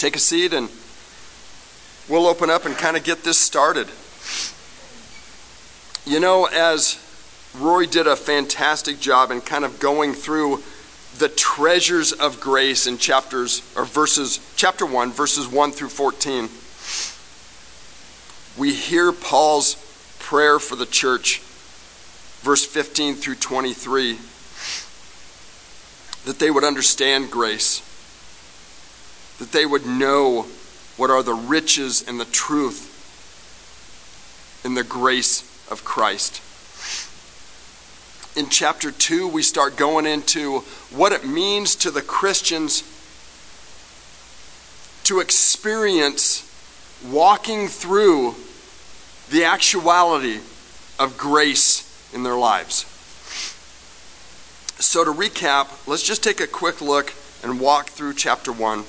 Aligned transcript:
take 0.00 0.16
a 0.16 0.18
seat 0.18 0.54
and 0.54 0.70
we'll 2.08 2.26
open 2.26 2.48
up 2.48 2.64
and 2.64 2.74
kind 2.76 2.96
of 2.96 3.04
get 3.04 3.22
this 3.22 3.38
started. 3.38 3.86
You 6.06 6.20
know, 6.20 6.46
as 6.46 6.98
Roy 7.58 7.84
did 7.84 8.06
a 8.06 8.16
fantastic 8.16 8.98
job 8.98 9.30
in 9.30 9.42
kind 9.42 9.62
of 9.62 9.78
going 9.78 10.14
through 10.14 10.62
the 11.18 11.28
treasures 11.28 12.12
of 12.12 12.40
grace 12.40 12.86
in 12.86 12.96
chapters 12.96 13.60
or 13.76 13.84
verses 13.84 14.40
chapter 14.56 14.86
1 14.86 15.10
verses 15.10 15.48
1 15.48 15.72
through 15.72 15.88
14 15.88 16.48
we 18.56 18.72
hear 18.72 19.10
Paul's 19.10 19.74
prayer 20.20 20.60
for 20.60 20.76
the 20.76 20.86
church 20.86 21.40
verse 22.42 22.64
15 22.64 23.16
through 23.16 23.34
23 23.34 24.18
that 26.26 26.38
they 26.38 26.48
would 26.48 26.64
understand 26.64 27.28
grace 27.28 27.82
that 29.40 29.50
they 29.50 29.66
would 29.66 29.84
know 29.84 30.46
what 30.96 31.10
are 31.10 31.24
the 31.24 31.34
riches 31.34 32.06
and 32.06 32.20
the 32.20 32.24
truth 32.26 32.86
in 34.64 34.74
the 34.74 34.84
grace 34.84 35.42
of 35.70 35.84
Christ 35.84 36.40
in 38.36 38.48
chapter 38.48 38.90
2, 38.90 39.28
we 39.28 39.42
start 39.42 39.76
going 39.76 40.06
into 40.06 40.60
what 40.90 41.12
it 41.12 41.26
means 41.26 41.74
to 41.76 41.90
the 41.90 42.02
Christians 42.02 42.82
to 45.04 45.20
experience 45.20 46.46
walking 47.10 47.66
through 47.66 48.36
the 49.30 49.44
actuality 49.44 50.38
of 50.98 51.16
grace 51.18 51.86
in 52.14 52.22
their 52.22 52.36
lives. 52.36 52.86
So, 54.78 55.04
to 55.04 55.12
recap, 55.12 55.86
let's 55.86 56.02
just 56.02 56.22
take 56.22 56.40
a 56.40 56.46
quick 56.46 56.80
look 56.80 57.12
and 57.42 57.60
walk 57.60 57.90
through 57.90 58.14
chapter 58.14 58.52
1. 58.52 58.84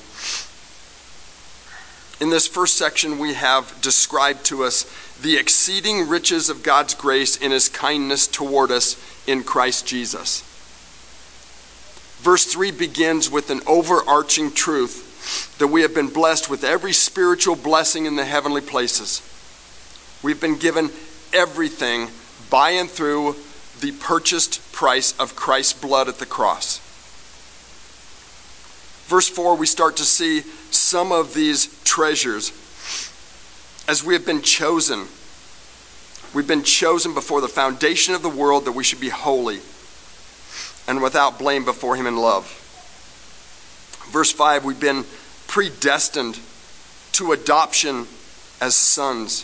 In 2.21 2.29
this 2.29 2.47
first 2.47 2.77
section, 2.77 3.17
we 3.17 3.33
have 3.33 3.81
described 3.81 4.45
to 4.45 4.63
us 4.63 4.85
the 5.19 5.37
exceeding 5.37 6.07
riches 6.07 6.49
of 6.49 6.61
God's 6.61 6.93
grace 6.93 7.35
in 7.35 7.49
his 7.49 7.67
kindness 7.67 8.27
toward 8.27 8.69
us 8.69 8.95
in 9.25 9.43
Christ 9.43 9.87
Jesus. 9.87 10.43
Verse 12.19 12.45
3 12.45 12.69
begins 12.69 13.31
with 13.31 13.49
an 13.49 13.61
overarching 13.65 14.51
truth 14.51 15.57
that 15.57 15.67
we 15.67 15.81
have 15.81 15.95
been 15.95 16.09
blessed 16.09 16.47
with 16.47 16.63
every 16.63 16.93
spiritual 16.93 17.55
blessing 17.55 18.05
in 18.05 18.15
the 18.15 18.25
heavenly 18.25 18.61
places. 18.61 19.23
We've 20.21 20.39
been 20.39 20.57
given 20.57 20.91
everything 21.33 22.09
by 22.51 22.71
and 22.71 22.87
through 22.87 23.35
the 23.79 23.93
purchased 23.93 24.71
price 24.71 25.17
of 25.19 25.35
Christ's 25.35 25.73
blood 25.73 26.07
at 26.07 26.19
the 26.19 26.27
cross. 26.27 26.80
Verse 29.11 29.27
4, 29.27 29.57
we 29.57 29.65
start 29.65 29.97
to 29.97 30.05
see 30.05 30.39
some 30.71 31.11
of 31.11 31.33
these 31.33 31.67
treasures 31.83 32.51
as 33.87 34.03
we 34.03 34.13
have 34.13 34.25
been 34.25 34.41
chosen 34.41 35.05
We've 36.33 36.47
been 36.47 36.63
chosen 36.63 37.13
before 37.13 37.41
the 37.41 37.49
foundation 37.49 38.15
of 38.15 38.21
the 38.21 38.29
world 38.29 38.63
that 38.63 38.71
we 38.71 38.85
should 38.85 39.01
be 39.01 39.09
holy 39.09 39.59
and 40.87 41.03
without 41.03 41.37
blame 41.37 41.65
before 41.65 41.97
Him 41.97 42.07
in 42.07 42.15
love. 42.15 42.45
Verse 44.11 44.31
5 44.31 44.63
we've 44.63 44.79
been 44.79 45.03
predestined 45.47 46.39
to 47.13 47.33
adoption 47.33 48.07
as 48.61 48.77
sons. 48.77 49.43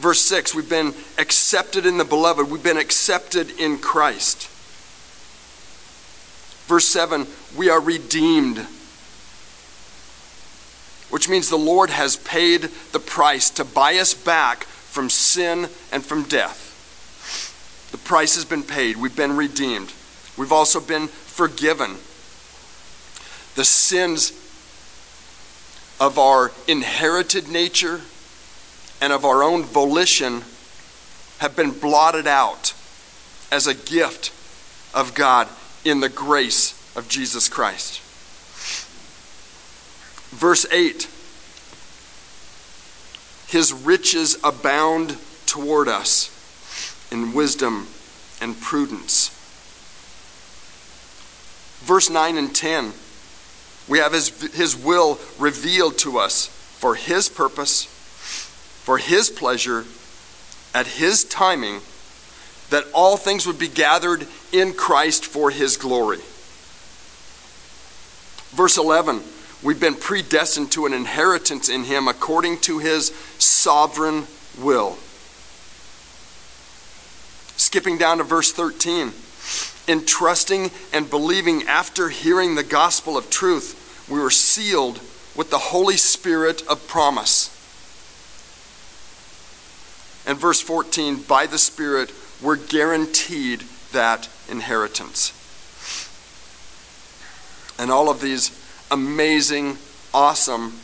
Verse 0.00 0.20
6 0.20 0.54
we've 0.54 0.70
been 0.70 0.94
accepted 1.18 1.84
in 1.84 1.98
the 1.98 2.04
beloved, 2.04 2.48
we've 2.48 2.62
been 2.62 2.76
accepted 2.76 3.50
in 3.58 3.78
Christ. 3.78 4.48
Verse 6.66 6.86
7 6.86 7.26
we 7.56 7.68
are 7.68 7.80
redeemed 7.80 8.66
which 11.12 11.28
means 11.28 11.50
the 11.50 11.58
Lord 11.58 11.90
has 11.90 12.16
paid 12.16 12.62
the 12.92 12.98
price 12.98 13.50
to 13.50 13.66
buy 13.66 13.98
us 13.98 14.14
back 14.14 14.64
from 14.64 15.10
sin 15.10 15.68
and 15.92 16.02
from 16.02 16.22
death. 16.22 17.90
The 17.92 17.98
price 17.98 18.34
has 18.36 18.46
been 18.46 18.62
paid. 18.62 18.96
We've 18.96 19.14
been 19.14 19.36
redeemed. 19.36 19.92
We've 20.38 20.52
also 20.52 20.80
been 20.80 21.08
forgiven. 21.08 21.96
The 23.56 23.64
sins 23.66 24.30
of 26.00 26.18
our 26.18 26.50
inherited 26.66 27.46
nature 27.46 28.00
and 29.02 29.12
of 29.12 29.26
our 29.26 29.42
own 29.42 29.64
volition 29.64 30.44
have 31.40 31.54
been 31.54 31.72
blotted 31.72 32.26
out 32.26 32.72
as 33.50 33.66
a 33.66 33.74
gift 33.74 34.32
of 34.94 35.12
God 35.12 35.46
in 35.84 36.00
the 36.00 36.08
grace 36.08 36.72
of 36.96 37.08
Jesus 37.08 37.48
Christ. 37.48 38.00
Verse 40.30 40.66
8 40.70 41.08
his 43.52 43.70
riches 43.70 44.38
abound 44.42 45.18
toward 45.44 45.86
us 45.86 46.30
in 47.12 47.34
wisdom 47.34 47.86
and 48.40 48.58
prudence. 48.58 49.28
Verse 51.84 52.08
9 52.08 52.38
and 52.38 52.54
10, 52.54 52.92
we 53.88 53.98
have 53.98 54.14
his, 54.14 54.30
his 54.54 54.74
will 54.74 55.18
revealed 55.38 55.98
to 55.98 56.16
us 56.16 56.46
for 56.46 56.94
his 56.94 57.28
purpose, 57.28 57.84
for 57.84 58.96
his 58.96 59.28
pleasure, 59.28 59.84
at 60.74 60.86
his 60.86 61.22
timing, 61.24 61.82
that 62.72 62.84
all 62.92 63.16
things 63.16 63.46
would 63.46 63.58
be 63.58 63.68
gathered 63.68 64.26
in 64.52 64.72
Christ 64.72 65.24
for 65.24 65.50
his 65.50 65.76
glory. 65.76 66.18
Verse 68.52 68.76
11, 68.76 69.22
We've 69.62 69.78
been 69.78 69.94
predestined 69.94 70.72
to 70.72 70.86
an 70.86 70.92
inheritance 70.92 71.68
in 71.68 71.84
Him 71.84 72.08
according 72.08 72.58
to 72.62 72.78
His 72.78 73.14
sovereign 73.38 74.26
will. 74.60 74.98
Skipping 77.56 77.96
down 77.96 78.18
to 78.18 78.24
verse 78.24 78.52
13. 78.52 79.12
In 79.86 80.04
trusting 80.04 80.70
and 80.92 81.08
believing 81.08 81.62
after 81.64 82.08
hearing 82.08 82.54
the 82.54 82.64
gospel 82.64 83.16
of 83.16 83.30
truth, 83.30 84.06
we 84.10 84.18
were 84.18 84.30
sealed 84.30 85.00
with 85.36 85.50
the 85.50 85.58
Holy 85.58 85.96
Spirit 85.96 86.62
of 86.68 86.86
promise. 86.88 87.48
And 90.26 90.38
verse 90.38 90.60
14, 90.60 91.22
by 91.22 91.46
the 91.46 91.58
Spirit, 91.58 92.12
we're 92.42 92.56
guaranteed 92.56 93.60
that 93.92 94.28
inheritance. 94.48 95.32
And 97.78 97.90
all 97.90 98.08
of 98.08 98.20
these 98.20 98.50
amazing, 98.90 99.78
awesome, 100.12 100.74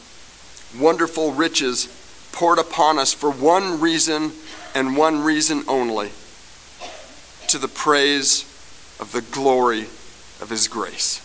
wonderful 0.79 1.33
riches 1.33 1.95
poured 2.33 2.59
upon 2.59 2.99
us 2.99 3.13
for 3.13 3.31
one 3.31 3.81
reason 3.81 4.33
and 4.75 4.97
one 4.97 5.23
reason 5.23 5.65
only 5.67 6.11
to 7.49 7.59
the 7.59 7.69
praise 7.69 8.43
of 9.01 9.13
the 9.13 9.23
glory 9.23 9.83
of 10.41 10.51
His 10.51 10.69
grace. 10.69 11.25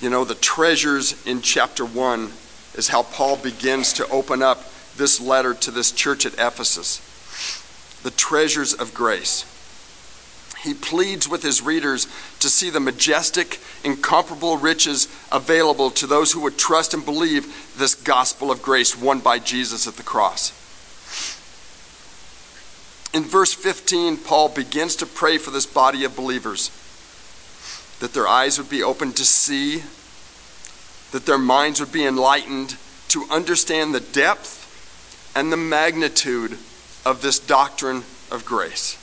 You 0.00 0.10
know, 0.10 0.24
the 0.24 0.34
treasures 0.34 1.24
in 1.26 1.42
chapter 1.42 1.84
1 1.84 2.32
is 2.74 2.88
how 2.88 3.02
Paul 3.02 3.36
begins 3.36 3.92
to 3.94 4.08
open 4.08 4.42
up 4.42 4.64
this 4.96 5.20
letter 5.20 5.54
to 5.54 5.70
this 5.70 5.92
church 5.92 6.26
at 6.26 6.34
Ephesus. 6.34 7.00
The 8.02 8.10
treasures 8.10 8.74
of 8.74 8.94
grace. 8.94 9.48
He 10.62 10.74
pleads 10.74 11.28
with 11.28 11.42
his 11.42 11.60
readers 11.60 12.06
to 12.38 12.48
see 12.48 12.70
the 12.70 12.78
majestic, 12.78 13.58
incomparable 13.82 14.56
riches 14.56 15.08
available 15.32 15.90
to 15.90 16.06
those 16.06 16.32
who 16.32 16.40
would 16.42 16.56
trust 16.56 16.94
and 16.94 17.04
believe 17.04 17.74
this 17.76 17.96
gospel 17.96 18.50
of 18.50 18.62
grace 18.62 18.96
won 18.96 19.18
by 19.18 19.40
Jesus 19.40 19.88
at 19.88 19.94
the 19.94 20.04
cross. 20.04 20.50
In 23.12 23.24
verse 23.24 23.52
15, 23.52 24.18
Paul 24.18 24.48
begins 24.50 24.96
to 24.96 25.06
pray 25.06 25.36
for 25.36 25.50
this 25.50 25.66
body 25.66 26.04
of 26.04 26.16
believers 26.16 26.70
that 27.98 28.14
their 28.14 28.26
eyes 28.26 28.58
would 28.58 28.70
be 28.70 28.82
opened 28.82 29.16
to 29.16 29.24
see, 29.24 29.82
that 31.12 31.26
their 31.26 31.38
minds 31.38 31.78
would 31.78 31.92
be 31.92 32.04
enlightened 32.04 32.76
to 33.08 33.24
understand 33.30 33.94
the 33.94 34.00
depth 34.00 34.61
and 35.34 35.52
the 35.52 35.56
magnitude 35.56 36.58
of 37.04 37.22
this 37.22 37.38
doctrine 37.38 38.04
of 38.30 38.44
grace. 38.44 38.98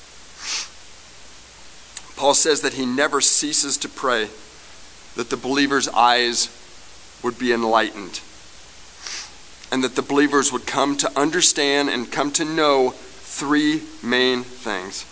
Paul 2.16 2.34
says 2.34 2.62
that 2.62 2.74
he 2.74 2.86
never 2.86 3.22
ceases 3.22 3.78
to 3.78 3.90
pray 3.90 4.30
that 5.16 5.30
the 5.30 5.38
believer's 5.38 5.88
eyes 5.90 6.50
would 7.24 7.40
be 7.40 7.52
enlightened 7.52 8.22
and 9.72 9.84
that 9.84 9.96
the 9.96 10.02
believers 10.02 10.52
would 10.52 10.66
come 10.66 10.98
to 10.98 11.20
understand 11.20 11.90
and 11.90 12.12
come 12.12 12.32
to 12.32 12.46
know 12.46 12.90
three 12.92 13.84
main 14.04 14.44
things. 14.44 15.06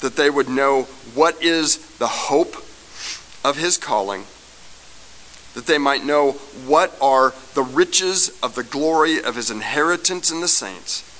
That 0.00 0.16
they 0.16 0.28
would 0.28 0.48
know 0.48 0.82
what 1.14 1.42
is 1.42 1.78
the 1.96 2.06
hope 2.06 2.56
of 3.44 3.56
his 3.56 3.78
calling, 3.78 4.24
that 5.54 5.66
they 5.66 5.78
might 5.78 6.04
know 6.04 6.32
what 6.66 6.96
are 7.00 7.32
the 7.54 7.62
riches 7.62 8.36
of 8.42 8.54
the 8.54 8.64
glory 8.64 9.22
of 9.22 9.36
his 9.36 9.50
inheritance 9.50 10.30
in 10.30 10.40
the 10.40 10.48
saints 10.48 11.10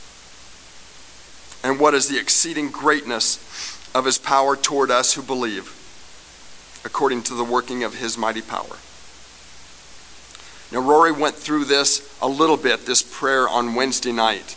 and 1.64 1.80
what 1.80 1.94
is 1.94 2.08
the 2.08 2.18
exceeding 2.18 2.68
greatness 2.70 3.38
of 3.94 4.04
his 4.04 4.18
power 4.18 4.54
toward 4.56 4.90
us 4.90 5.14
who 5.14 5.22
believe, 5.22 5.72
according 6.84 7.22
to 7.22 7.34
the 7.34 7.44
working 7.44 7.82
of 7.84 7.94
his 7.94 8.18
mighty 8.18 8.42
power. 8.42 8.76
Now, 10.72 10.80
Rory 10.80 11.12
went 11.12 11.36
through 11.36 11.66
this 11.66 12.18
a 12.20 12.28
little 12.28 12.56
bit, 12.56 12.84
this 12.84 13.02
prayer 13.02 13.48
on 13.48 13.74
Wednesday 13.74 14.12
night, 14.12 14.56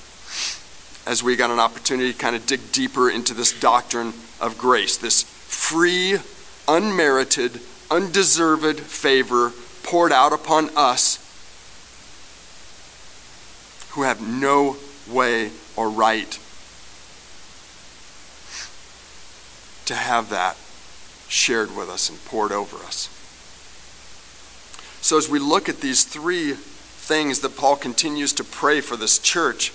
as 1.06 1.22
we 1.24 1.36
got 1.36 1.52
an 1.52 1.60
opportunity 1.60 2.12
to 2.12 2.18
kind 2.18 2.36
of 2.36 2.46
dig 2.46 2.72
deeper 2.72 3.10
into 3.10 3.34
this 3.34 3.58
doctrine 3.58 4.14
of 4.42 4.58
grace, 4.58 4.98
this 4.98 5.22
free, 5.22 6.18
unmerited, 6.68 7.62
undeserved 7.90 8.80
favor 8.80 9.54
poured 9.88 10.12
out 10.12 10.34
upon 10.34 10.70
us 10.76 11.16
who 13.92 14.02
have 14.04 14.22
no 14.22 14.76
way 15.10 15.50
or 15.78 15.90
right 15.90 16.38
to 19.86 19.96
have 19.96 20.30
that 20.30 20.58
shared 21.30 21.74
with 21.74 21.90
us 21.90 22.10
and 22.10 22.20
poured 22.26 22.52
over 22.52 22.76
us. 22.78 23.08
So, 25.00 25.18
as 25.18 25.30
we 25.30 25.40
look 25.40 25.70
at 25.70 25.80
these 25.80 26.04
three 26.04 26.52
things 26.52 27.40
that 27.40 27.56
Paul 27.56 27.78
continues 27.78 28.34
to 28.34 28.44
pray 28.44 28.82
for 28.82 28.98
this 28.98 29.18
church, 29.18 29.72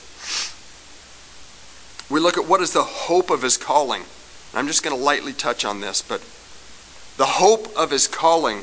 we 2.10 2.20
look 2.20 2.36
at 2.36 2.46
what 2.46 2.60
is 2.60 2.74
the 2.74 2.82
hope 2.82 3.30
of 3.30 3.40
his 3.40 3.56
calling. 3.56 4.02
And 4.02 4.58
I'm 4.58 4.66
just 4.66 4.82
going 4.82 4.94
to 4.94 5.02
lightly 5.02 5.32
touch 5.32 5.64
on 5.64 5.80
this, 5.80 6.02
but 6.02 6.20
the 7.16 7.24
hope 7.24 7.74
of 7.74 7.90
his 7.90 8.06
calling, 8.06 8.62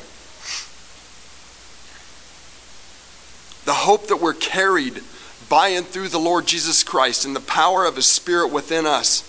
the 3.70 3.74
hope 3.74 4.08
that 4.08 4.16
we're 4.16 4.34
carried 4.34 5.00
by 5.48 5.68
and 5.68 5.86
through 5.86 6.08
the 6.08 6.18
Lord 6.18 6.44
Jesus 6.44 6.82
Christ 6.82 7.24
and 7.24 7.36
the 7.36 7.40
power 7.40 7.84
of 7.84 7.94
his 7.94 8.06
Spirit 8.06 8.48
within 8.48 8.84
us 8.84 9.22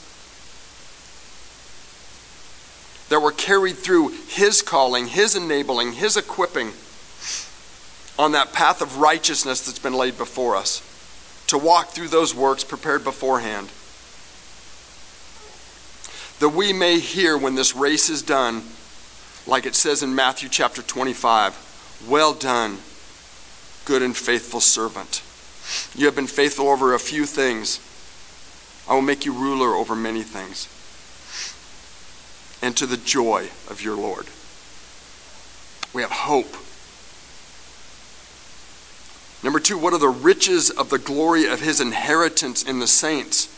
that 3.10 3.22
we're 3.22 3.34
carried 3.34 3.76
through 3.76 4.10
His 4.30 4.64
calling, 4.64 5.06
His 5.06 5.36
enabling, 5.36 5.92
His 5.92 6.18
equipping 6.18 6.72
on 8.18 8.32
that 8.32 8.52
path 8.52 8.82
of 8.82 8.98
righteousness 8.98 9.62
that's 9.64 9.78
been 9.78 9.94
laid 9.94 10.18
before 10.18 10.56
us, 10.56 10.82
to 11.46 11.60
walk 11.60 11.90
through 11.90 12.08
those 12.08 12.34
works 12.34 12.64
prepared 12.64 13.04
beforehand. 13.04 13.68
That 16.40 16.58
we 16.58 16.74
may 16.74 16.98
hear 16.98 17.38
when 17.38 17.54
this 17.54 17.76
race 17.76 18.10
is 18.10 18.24
done, 18.24 18.64
like 19.46 19.68
it 19.68 19.76
says 19.76 20.02
in 20.02 20.16
Matthew 20.16 20.50
chapter 20.50 20.82
25, 20.82 22.08
Well 22.10 22.34
done, 22.34 22.80
good 23.86 24.02
and 24.02 24.16
faithful 24.16 24.62
servant. 24.62 25.22
You 25.96 26.06
have 26.06 26.16
been 26.16 26.28
faithful 26.28 26.70
over 26.70 26.94
a 26.94 27.00
few 27.00 27.26
things. 27.26 27.80
I 28.90 28.94
will 28.94 29.02
make 29.02 29.26
you 29.26 29.34
ruler 29.34 29.76
over 29.76 29.96
many 29.96 30.24
things 30.24 30.68
and 32.62 32.76
to 32.78 32.86
the 32.86 32.98
joy 32.98 33.50
of 33.70 33.82
your 33.82 33.96
Lord. 33.96 34.28
We 35.94 36.02
have 36.04 36.12
hope. 36.12 36.56
Number 39.44 39.60
two, 39.60 39.78
what 39.78 39.94
are 39.94 40.00
the 40.00 40.08
riches 40.08 40.70
of 40.70 40.90
the 40.90 41.00
glory 41.00 41.48
of 41.48 41.62
his 41.62 41.82
inheritance 41.82 42.64
in 42.64 42.80
the 42.80 42.88
saints? 42.88 43.50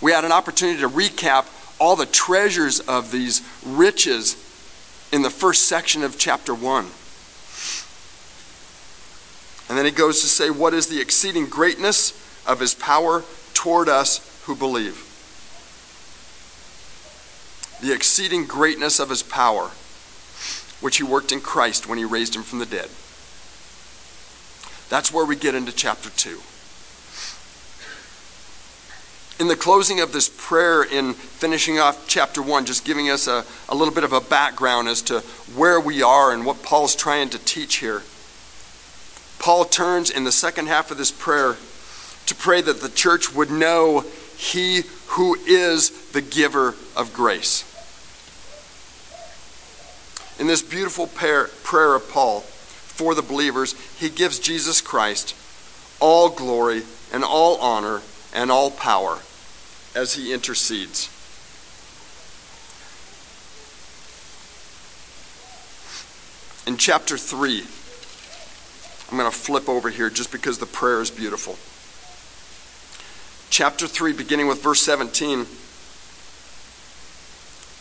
We 0.00 0.10
had 0.10 0.24
an 0.24 0.32
opportunity 0.32 0.80
to 0.80 0.88
recap 0.88 1.46
all 1.78 1.94
the 1.94 2.06
treasures 2.06 2.80
of 2.80 3.12
these 3.12 3.42
riches 3.64 4.36
in 5.12 5.22
the 5.22 5.30
first 5.30 5.66
section 5.66 6.02
of 6.02 6.18
chapter 6.18 6.54
1. 6.54 6.86
And 9.72 9.78
then 9.78 9.86
he 9.86 9.90
goes 9.90 10.20
to 10.20 10.26
say, 10.26 10.50
What 10.50 10.74
is 10.74 10.88
the 10.88 11.00
exceeding 11.00 11.46
greatness 11.46 12.12
of 12.46 12.60
his 12.60 12.74
power 12.74 13.24
toward 13.54 13.88
us 13.88 14.42
who 14.44 14.54
believe? 14.54 15.08
the 17.82 17.92
exceeding 17.92 18.46
greatness 18.46 19.00
of 19.00 19.10
his 19.10 19.22
power, 19.22 19.70
which 20.80 20.96
he 20.98 21.02
worked 21.02 21.32
in 21.32 21.40
Christ 21.40 21.88
when 21.88 21.98
he 21.98 22.04
raised 22.04 22.34
him 22.34 22.42
from 22.42 22.60
the 22.60 22.66
dead. 22.66 22.88
That's 24.88 25.12
where 25.12 25.26
we 25.26 25.36
get 25.36 25.54
into 25.54 25.72
chapter 25.72 26.08
2. 26.10 26.40
In 29.40 29.48
the 29.48 29.56
closing 29.56 30.00
of 30.00 30.12
this 30.12 30.28
prayer, 30.28 30.84
in 30.84 31.14
finishing 31.14 31.80
off 31.80 32.06
chapter 32.06 32.40
1, 32.40 32.66
just 32.66 32.84
giving 32.84 33.10
us 33.10 33.26
a, 33.26 33.44
a 33.68 33.74
little 33.74 33.92
bit 33.92 34.04
of 34.04 34.12
a 34.12 34.20
background 34.20 34.86
as 34.86 35.02
to 35.02 35.20
where 35.56 35.80
we 35.80 36.02
are 36.02 36.32
and 36.32 36.46
what 36.46 36.62
Paul's 36.62 36.94
trying 36.94 37.30
to 37.30 37.38
teach 37.38 37.76
here, 37.76 38.02
Paul 39.42 39.66
turns 39.66 40.08
in 40.08 40.24
the 40.24 40.32
second 40.32 40.68
half 40.68 40.90
of 40.90 40.96
this 40.96 41.12
prayer 41.12 41.56
to 42.26 42.34
pray 42.34 42.62
that 42.62 42.80
the 42.80 42.88
church 42.88 43.34
would 43.34 43.50
know 43.50 44.04
he 44.36 44.84
who 45.08 45.34
is 45.46 45.90
the 46.12 46.22
giver 46.22 46.74
of 46.96 47.12
grace 47.12 47.64
in 50.42 50.48
this 50.48 50.62
beautiful 50.62 51.06
prayer, 51.06 51.94
of 51.94 52.10
Paul 52.10 52.40
for 52.40 53.14
the 53.14 53.22
believers, 53.22 53.74
he 53.98 54.08
gives 54.08 54.40
Jesus 54.40 54.80
Christ 54.80 55.36
all 56.00 56.30
glory 56.30 56.82
and 57.12 57.22
all 57.22 57.58
honor 57.58 58.02
and 58.34 58.50
all 58.50 58.72
power 58.72 59.20
as 59.94 60.14
he 60.14 60.32
intercedes. 60.32 61.08
In 66.66 66.76
chapter 66.76 67.16
3, 67.16 67.64
I'm 69.12 69.18
going 69.18 69.30
to 69.30 69.36
flip 69.36 69.68
over 69.68 69.90
here 69.90 70.08
just 70.08 70.32
because 70.32 70.56
the 70.56 70.64
prayer 70.64 71.02
is 71.02 71.10
beautiful. 71.10 71.58
Chapter 73.50 73.86
3, 73.86 74.14
beginning 74.14 74.46
with 74.48 74.62
verse 74.62 74.80
17. 74.80 75.44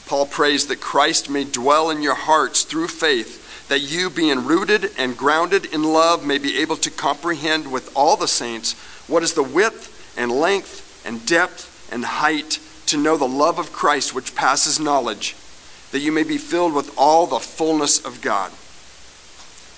Paul 0.09 0.25
prays 0.25 0.67
that 0.67 0.81
Christ 0.81 1.29
may 1.29 1.45
dwell 1.45 1.89
in 1.89 2.01
your 2.01 2.15
hearts 2.15 2.63
through 2.63 2.89
faith, 2.89 3.69
that 3.69 3.79
you, 3.79 4.09
being 4.09 4.45
rooted 4.45 4.91
and 4.97 5.15
grounded 5.15 5.73
in 5.73 5.83
love, 5.83 6.25
may 6.25 6.37
be 6.37 6.57
able 6.57 6.75
to 6.75 6.91
comprehend 6.91 7.71
with 7.71 7.95
all 7.95 8.17
the 8.17 8.27
saints 8.27 8.73
what 9.07 9.23
is 9.23 9.33
the 9.33 9.41
width 9.41 10.13
and 10.17 10.33
length 10.33 11.01
and 11.05 11.25
depth 11.25 11.89
and 11.93 12.03
height, 12.03 12.59
to 12.87 12.97
know 12.97 13.15
the 13.15 13.25
love 13.25 13.57
of 13.57 13.71
Christ 13.71 14.13
which 14.13 14.35
passes 14.35 14.81
knowledge, 14.81 15.37
that 15.91 15.99
you 15.99 16.11
may 16.11 16.23
be 16.23 16.37
filled 16.37 16.73
with 16.73 16.93
all 16.97 17.25
the 17.25 17.39
fullness 17.39 18.03
of 18.03 18.21
God. 18.21 18.51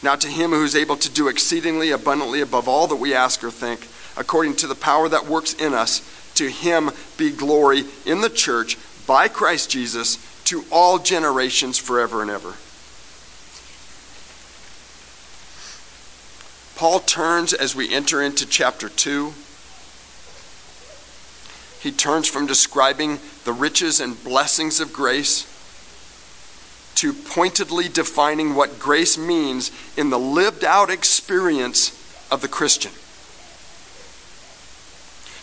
Now, 0.04 0.16
to 0.18 0.28
him 0.28 0.52
who 0.52 0.66
is 0.66 0.76
able 0.76 0.98
to 0.98 1.10
do 1.10 1.30
exceedingly 1.30 1.92
abundantly 1.92 2.42
above 2.42 2.68
all 2.68 2.88
that 2.88 2.98
we 2.98 3.14
ask 3.14 3.42
or 3.42 3.50
think, 3.50 3.88
according 4.18 4.58
to 4.58 4.68
the 4.68 4.76
power 4.76 5.08
that 5.08 5.26
works 5.26 5.54
in 5.54 5.74
us, 5.74 6.02
to 6.36 6.50
him 6.50 6.92
be 7.18 7.32
glory 7.32 7.86
in 8.06 8.20
the 8.20 8.30
church 8.30 8.78
by 9.08 9.30
Christ 9.30 9.72
Jesus 9.72 10.18
to 10.46 10.66
all 10.70 11.00
generations 11.00 11.78
forever 11.78 12.22
and 12.22 12.30
ever. 12.30 12.56
Paul 16.76 17.00
turns 17.00 17.54
as 17.54 17.76
we 17.76 17.94
enter 17.94 18.22
into 18.22 18.46
chapter 18.46 18.90
2. 18.90 19.34
He 21.80 21.92
turns 21.92 22.28
from 22.28 22.46
describing 22.46 23.20
the 23.46 23.54
riches 23.54 24.02
and 24.02 24.22
blessings 24.22 24.82
of 24.82 24.92
grace 24.92 25.53
to 26.96 27.14
pointedly 27.14 27.90
defining 27.90 28.56
what 28.56 28.80
grace 28.80 29.18
means 29.18 29.72
in 29.98 30.10
the 30.10 30.20
lived 30.20 30.64
out 30.64 30.90
experience 30.90 31.92
of 32.32 32.42
the 32.42 32.48
Christian. 32.48 32.92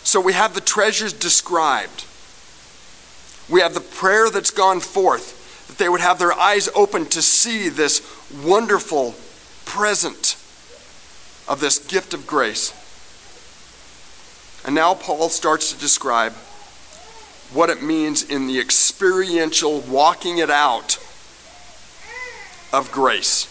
So 0.03 0.19
we 0.19 0.33
have 0.33 0.53
the 0.53 0.61
treasures 0.61 1.13
described 1.13 2.05
we 3.51 3.59
have 3.59 3.73
the 3.73 3.81
prayer 3.81 4.29
that's 4.29 4.49
gone 4.49 4.79
forth, 4.79 5.67
that 5.67 5.77
they 5.77 5.89
would 5.89 5.99
have 5.99 6.19
their 6.19 6.31
eyes 6.33 6.69
open 6.73 7.05
to 7.07 7.21
see 7.21 7.67
this 7.67 8.01
wonderful 8.43 9.13
present 9.65 10.37
of 11.49 11.59
this 11.59 11.77
gift 11.77 12.13
of 12.13 12.25
grace. 12.25 12.73
And 14.65 14.73
now 14.73 14.93
Paul 14.93 15.27
starts 15.27 15.73
to 15.73 15.79
describe 15.79 16.31
what 17.51 17.69
it 17.69 17.83
means 17.83 18.23
in 18.23 18.47
the 18.47 18.59
experiential 18.59 19.81
walking 19.81 20.37
it 20.37 20.49
out 20.49 20.97
of 22.73 22.91
grace. 22.91 23.47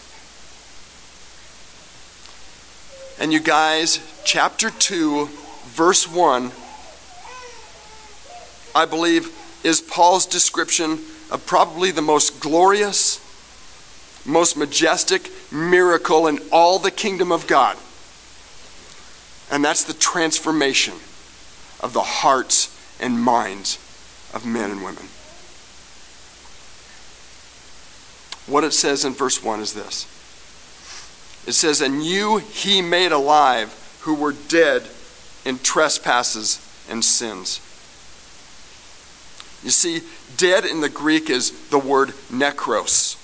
And 3.19 3.31
you 3.31 3.39
guys, 3.39 3.99
chapter 4.23 4.69
2, 4.71 5.27
verse 5.65 6.07
1, 6.07 6.51
I 8.73 8.85
believe 8.85 9.29
is 9.63 9.79
Paul's 9.79 10.25
description 10.25 10.99
of 11.29 11.43
probably 11.45 11.91
the 11.91 12.01
most 12.01 12.39
glorious, 12.39 13.19
most 14.25 14.57
majestic 14.57 15.29
miracle 15.51 16.27
in 16.27 16.39
all 16.51 16.79
the 16.79 16.91
kingdom 16.91 17.31
of 17.31 17.47
God. 17.47 17.77
And 19.51 19.63
that's 19.63 19.83
the 19.83 19.93
transformation 19.93 20.93
of 21.79 21.93
the 21.93 22.01
hearts 22.01 22.75
and 22.99 23.19
minds 23.19 23.77
of 24.33 24.45
men 24.45 24.71
and 24.71 24.83
women. 24.83 25.07
What 28.51 28.65
it 28.65 28.73
says 28.73 29.05
in 29.05 29.13
verse 29.13 29.41
1 29.41 29.61
is 29.61 29.73
this 29.73 30.05
it 31.47 31.53
says, 31.53 31.79
And 31.79 32.03
you 32.03 32.37
he 32.37 32.81
made 32.81 33.13
alive 33.13 33.73
who 34.01 34.13
were 34.13 34.33
dead 34.33 34.83
in 35.45 35.57
trespasses 35.57 36.59
and 36.89 37.03
sins 37.03 37.61
You 39.63 39.69
see, 39.69 40.01
dead 40.35 40.65
in 40.65 40.81
the 40.81 40.89
Greek 40.89 41.29
is 41.29 41.69
the 41.69 41.79
word 41.79 42.09
necros. 42.29 43.15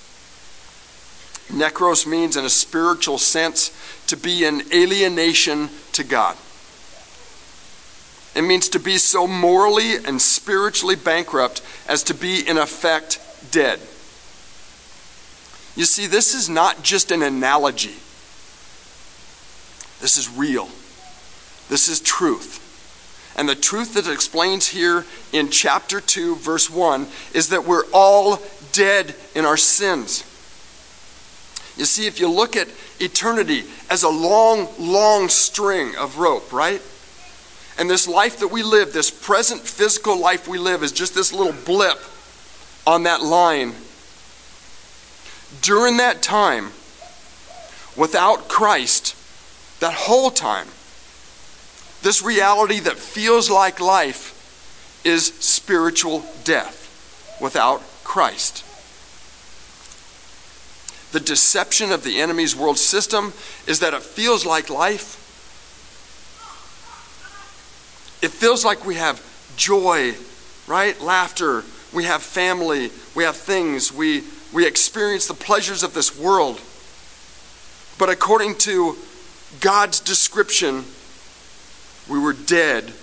Necros 1.52 2.08
means, 2.08 2.38
in 2.38 2.46
a 2.46 2.50
spiritual 2.50 3.18
sense, 3.18 3.72
to 4.08 4.16
be 4.16 4.46
in 4.46 4.62
alienation 4.74 5.70
to 5.94 6.04
God. 6.04 6.38
It 8.36 8.44
means 8.44 8.70
to 8.70 8.80
be 8.80 8.98
so 8.98 9.28
morally 9.28 9.96
and 9.96 10.22
spiritually 10.22 10.96
bankrupt 10.96 11.62
as 11.88 12.04
to 12.04 12.14
be, 12.14 12.48
in 12.48 12.58
effect, 12.58 13.20
dead. 13.52 13.80
You 15.78 15.86
see, 15.86 16.08
this 16.08 16.34
is 16.34 16.50
not 16.50 16.84
just 16.84 17.12
an 17.12 17.22
analogy, 17.22 17.96
this 20.02 20.18
is 20.18 20.30
real. 20.30 20.68
This 21.70 21.90
is 21.90 22.00
truth. 22.00 22.64
And 23.38 23.48
the 23.48 23.56
truth 23.56 23.94
that 23.94 24.08
it 24.08 24.14
explains 24.14 24.68
here 24.68 25.06
in 25.32 25.50
chapter 25.50 26.02
2, 26.02 26.38
verse 26.38 26.70
1, 26.70 27.08
is 27.34 27.50
that 27.50 27.66
we're 27.66 27.84
all 27.94 28.42
dead 28.72 29.14
in 29.36 29.46
our 29.46 29.58
sins. 29.58 30.22
You 31.78 31.86
see, 31.86 32.08
if 32.08 32.20
you 32.20 32.32
look 32.32 32.56
at 32.56 32.68
eternity 33.00 33.66
as 33.90 34.04
a 34.04 34.10
long, 34.10 34.68
long 34.80 35.30
string 35.30 35.96
of 35.98 36.18
rope, 36.18 36.52
right? 36.52 36.82
And 37.78 37.90
this 37.90 38.08
life 38.08 38.40
that 38.40 38.48
we 38.48 38.64
live, 38.64 38.94
this 38.94 39.12
present 39.12 39.62
physical 39.62 40.20
life 40.20 40.48
we 40.48 40.58
live, 40.58 40.82
is 40.82 40.92
just 40.92 41.14
this 41.14 41.32
little 41.32 41.54
blip 41.66 42.00
on 42.88 43.04
that 43.04 43.22
line. 43.22 43.74
During 45.62 45.98
that 45.98 46.22
time, 46.22 46.72
without 47.96 48.48
Christ, 48.48 49.16
that 49.80 49.94
whole 49.94 50.30
time, 50.30 50.68
this 52.04 52.22
reality 52.22 52.80
that 52.82 52.98
feels 52.98 53.50
like 53.50 53.80
life 53.80 55.02
is 55.04 55.26
spiritual 55.26 56.24
death 56.44 57.38
without 57.42 57.82
Christ. 58.04 58.64
The 61.12 61.20
deception 61.20 61.92
of 61.92 62.04
the 62.04 62.20
enemy's 62.20 62.56
world 62.56 62.78
system 62.78 63.34
is 63.66 63.80
that 63.80 63.94
it 63.94 64.04
feels 64.04 64.46
like 64.46 64.70
life. 64.70 65.24
It 68.22 68.32
feels 68.32 68.66
like 68.66 68.86
we 68.86 68.96
have 68.96 69.22
joy, 69.56 70.16
right? 70.68 71.00
Laughter. 71.00 71.64
We 71.94 72.04
have 72.04 72.22
family. 72.22 72.92
We 73.16 73.24
have 73.24 73.38
things. 73.38 73.94
We, 73.94 74.24
we 74.54 74.66
experience 74.66 75.28
the 75.28 75.34
pleasures 75.34 75.84
of 75.84 75.94
this 75.94 76.18
world. 76.18 76.62
But 77.98 78.10
according 78.10 78.56
to 78.60 78.96
God's 79.60 80.00
description, 80.00 80.86
we 82.10 82.20
were 82.20 82.34
dead 82.34 82.94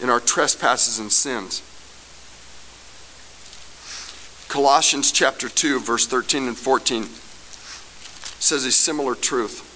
in 0.00 0.10
our 0.10 0.20
trespasses 0.20 0.98
and 0.98 1.12
sins. 1.12 1.62
Colossians 4.48 5.12
chapter 5.12 5.48
2, 5.48 5.80
verse 5.80 6.06
13 6.06 6.48
and 6.48 6.56
14 6.56 7.04
says 8.38 8.64
a 8.64 8.72
similar 8.72 9.14
truth. 9.14 9.68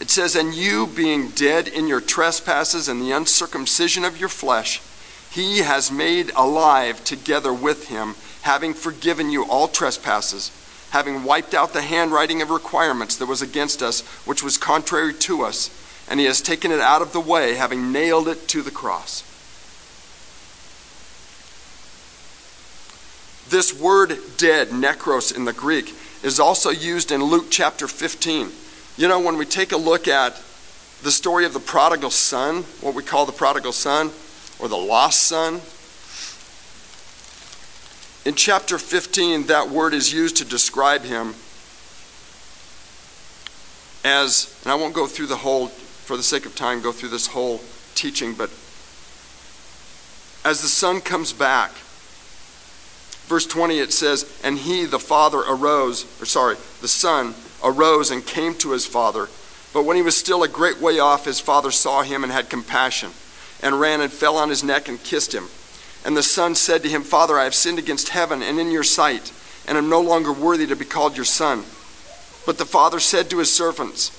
It 0.00 0.10
says, 0.10 0.34
And 0.34 0.54
you, 0.54 0.86
being 0.86 1.28
dead 1.30 1.68
in 1.68 1.86
your 1.86 2.00
trespasses 2.00 2.88
and 2.88 3.00
the 3.00 3.12
uncircumcision 3.12 4.04
of 4.04 4.18
your 4.18 4.28
flesh, 4.28 4.82
he 5.30 5.58
has 5.58 5.92
made 5.92 6.32
alive 6.34 7.04
together 7.04 7.52
with 7.52 7.88
him, 7.88 8.14
having 8.46 8.72
forgiven 8.72 9.28
you 9.28 9.44
all 9.44 9.66
trespasses, 9.66 10.52
having 10.90 11.24
wiped 11.24 11.52
out 11.52 11.72
the 11.72 11.82
handwriting 11.82 12.40
of 12.40 12.48
requirements 12.48 13.16
that 13.16 13.26
was 13.26 13.42
against 13.42 13.82
us, 13.82 14.02
which 14.24 14.40
was 14.40 14.56
contrary 14.56 15.12
to 15.12 15.42
us, 15.42 15.68
and 16.08 16.20
he 16.20 16.26
has 16.26 16.40
taken 16.40 16.70
it 16.70 16.78
out 16.78 17.02
of 17.02 17.12
the 17.12 17.20
way, 17.20 17.54
having 17.54 17.90
nailed 17.90 18.28
it 18.28 18.46
to 18.46 18.62
the 18.62 18.70
cross. 18.70 19.22
This 23.48 23.78
word 23.78 24.16
dead, 24.36 24.68
necros 24.68 25.36
in 25.36 25.44
the 25.44 25.52
Greek, 25.52 25.92
is 26.22 26.38
also 26.38 26.70
used 26.70 27.10
in 27.10 27.24
Luke 27.24 27.46
chapter 27.50 27.88
15. 27.88 28.50
You 28.96 29.08
know, 29.08 29.18
when 29.18 29.38
we 29.38 29.44
take 29.44 29.72
a 29.72 29.76
look 29.76 30.06
at 30.06 30.40
the 31.02 31.10
story 31.10 31.46
of 31.46 31.52
the 31.52 31.58
prodigal 31.58 32.10
son, 32.10 32.62
what 32.80 32.94
we 32.94 33.02
call 33.02 33.26
the 33.26 33.32
prodigal 33.32 33.72
son, 33.72 34.12
or 34.60 34.68
the 34.68 34.76
lost 34.76 35.24
son, 35.24 35.60
in 38.26 38.34
chapter 38.34 38.76
15, 38.76 39.46
that 39.46 39.70
word 39.70 39.94
is 39.94 40.12
used 40.12 40.36
to 40.36 40.44
describe 40.44 41.02
him 41.02 41.34
as, 44.04 44.60
and 44.64 44.72
I 44.72 44.74
won't 44.74 44.94
go 44.94 45.06
through 45.06 45.28
the 45.28 45.36
whole, 45.36 45.68
for 45.68 46.16
the 46.16 46.22
sake 46.22 46.44
of 46.44 46.54
time, 46.54 46.82
go 46.82 46.92
through 46.92 47.08
this 47.10 47.28
whole 47.28 47.60
teaching, 47.94 48.34
but 48.34 48.50
as 50.44 50.60
the 50.60 50.68
son 50.68 51.00
comes 51.00 51.32
back, 51.32 51.70
Verse 53.26 53.46
20 53.46 53.80
it 53.80 53.92
says, 53.92 54.40
And 54.44 54.56
he, 54.56 54.84
the 54.84 55.00
father, 55.00 55.40
arose, 55.40 56.04
or 56.22 56.26
sorry, 56.26 56.56
the 56.80 56.88
son 56.88 57.34
arose 57.62 58.12
and 58.12 58.24
came 58.24 58.54
to 58.58 58.70
his 58.70 58.86
father. 58.86 59.28
But 59.74 59.84
when 59.84 59.96
he 59.96 60.02
was 60.02 60.16
still 60.16 60.44
a 60.44 60.48
great 60.48 60.80
way 60.80 61.00
off, 61.00 61.24
his 61.24 61.40
father 61.40 61.72
saw 61.72 62.02
him 62.02 62.22
and 62.22 62.32
had 62.32 62.48
compassion, 62.48 63.10
and 63.62 63.80
ran 63.80 64.00
and 64.00 64.12
fell 64.12 64.36
on 64.36 64.48
his 64.48 64.62
neck 64.62 64.88
and 64.88 65.02
kissed 65.02 65.34
him. 65.34 65.48
And 66.06 66.16
the 66.16 66.22
son 66.22 66.54
said 66.54 66.82
to 66.82 66.88
him, 66.88 67.02
Father, 67.02 67.38
I 67.38 67.44
have 67.44 67.54
sinned 67.54 67.78
against 67.78 68.08
heaven 68.08 68.42
and 68.42 68.58
in 68.58 68.70
your 68.70 68.82
sight, 68.82 69.30
and 69.68 69.76
am 69.76 69.90
no 69.90 70.00
longer 70.00 70.32
worthy 70.32 70.66
to 70.68 70.76
be 70.76 70.86
called 70.86 71.16
your 71.16 71.26
son. 71.26 71.64
But 72.46 72.56
the 72.56 72.64
father 72.64 73.00
said 73.00 73.28
to 73.28 73.38
his 73.38 73.52
servants, 73.52 74.12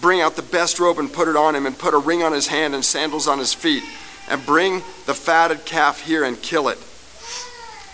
Bring 0.00 0.22
out 0.22 0.36
the 0.36 0.42
best 0.42 0.80
robe 0.80 0.98
and 0.98 1.12
put 1.12 1.28
it 1.28 1.36
on 1.36 1.54
him, 1.54 1.66
and 1.66 1.78
put 1.78 1.92
a 1.92 1.98
ring 1.98 2.22
on 2.22 2.32
his 2.32 2.46
hand 2.46 2.74
and 2.74 2.82
sandals 2.84 3.28
on 3.28 3.38
his 3.38 3.52
feet, 3.52 3.82
and 4.30 4.46
bring 4.46 4.78
the 5.04 5.14
fatted 5.14 5.66
calf 5.66 6.00
here 6.00 6.24
and 6.24 6.40
kill 6.40 6.68
it 6.68 6.78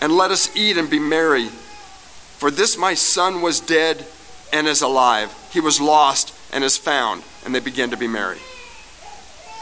and 0.01 0.13
let 0.13 0.31
us 0.31 0.55
eat 0.55 0.77
and 0.77 0.89
be 0.89 0.99
merry. 0.99 1.47
For 1.47 2.49
this 2.51 2.77
my 2.77 2.93
son 2.93 3.41
was 3.41 3.59
dead 3.59 4.05
and 4.53 4.67
is 4.67 4.81
alive. 4.81 5.33
He 5.51 5.59
was 5.59 5.81
lost 5.81 6.33
and 6.53 6.63
is 6.63 6.77
found. 6.77 7.23
And 7.45 7.53
they 7.53 7.59
began 7.59 7.89
to 7.91 7.97
be 7.97 8.07
merry. 8.07 8.37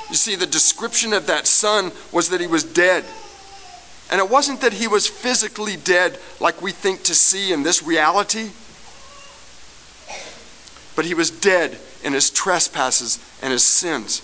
You 0.10 0.15
see, 0.15 0.36
the 0.36 0.48
description 0.48 1.13
of 1.13 1.27
that 1.27 1.48
son 1.48 1.91
was 2.12 2.29
that 2.29 2.41
he 2.41 2.48
was 2.48 2.63
dead. 2.63 3.03
And 4.09 4.19
it 4.19 4.29
wasn't 4.29 4.61
that 4.61 4.73
he 4.73 4.87
was 4.87 5.07
physically 5.07 5.75
dead 5.75 6.17
like 6.39 6.61
we 6.61 6.71
think 6.71 7.03
to 7.03 7.15
see 7.15 7.51
in 7.51 7.63
this 7.63 7.83
reality, 7.83 8.51
but 10.95 11.05
he 11.05 11.13
was 11.13 11.29
dead 11.29 11.77
in 12.03 12.13
his 12.13 12.29
trespasses 12.29 13.19
and 13.41 13.51
his 13.51 13.63
sins. 13.63 14.21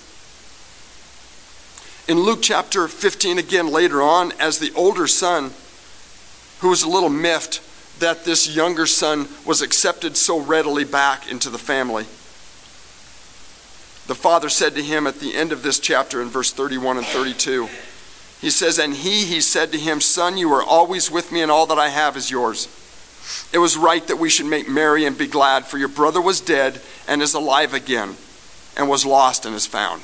In 2.07 2.19
Luke 2.19 2.39
chapter 2.41 2.87
15, 2.87 3.39
again 3.39 3.67
later 3.71 4.01
on, 4.01 4.31
as 4.39 4.59
the 4.59 4.71
older 4.75 5.07
son, 5.07 5.51
who 6.59 6.69
was 6.69 6.83
a 6.83 6.89
little 6.89 7.09
miffed 7.09 7.61
that 7.99 8.25
this 8.25 8.53
younger 8.55 8.85
son 8.85 9.27
was 9.45 9.61
accepted 9.61 10.17
so 10.17 10.39
readily 10.39 10.83
back 10.83 11.29
into 11.31 11.49
the 11.49 11.57
family. 11.57 12.03
The 14.07 14.15
father 14.15 14.49
said 14.49 14.75
to 14.75 14.81
him 14.81 15.07
at 15.07 15.19
the 15.19 15.35
end 15.35 15.51
of 15.51 15.63
this 15.63 15.79
chapter 15.79 16.21
in 16.21 16.27
verse 16.27 16.51
31 16.51 16.97
and 16.97 17.05
32, 17.05 17.69
he 18.43 18.49
says, 18.49 18.77
And 18.77 18.93
he, 18.93 19.23
he 19.23 19.39
said 19.39 19.71
to 19.71 19.79
him, 19.79 20.01
Son, 20.01 20.35
you 20.35 20.51
are 20.51 20.61
always 20.61 21.09
with 21.09 21.31
me, 21.31 21.41
and 21.41 21.49
all 21.49 21.65
that 21.67 21.79
I 21.79 21.87
have 21.87 22.17
is 22.17 22.29
yours. 22.29 22.67
It 23.53 23.59
was 23.59 23.77
right 23.77 24.05
that 24.07 24.17
we 24.17 24.29
should 24.29 24.47
make 24.47 24.67
merry 24.67 25.05
and 25.05 25.17
be 25.17 25.27
glad, 25.27 25.65
for 25.65 25.77
your 25.77 25.87
brother 25.87 26.19
was 26.19 26.41
dead 26.41 26.81
and 27.07 27.21
is 27.21 27.33
alive 27.33 27.73
again, 27.73 28.17
and 28.75 28.89
was 28.89 29.05
lost 29.05 29.45
and 29.45 29.55
is 29.55 29.65
found. 29.65 30.01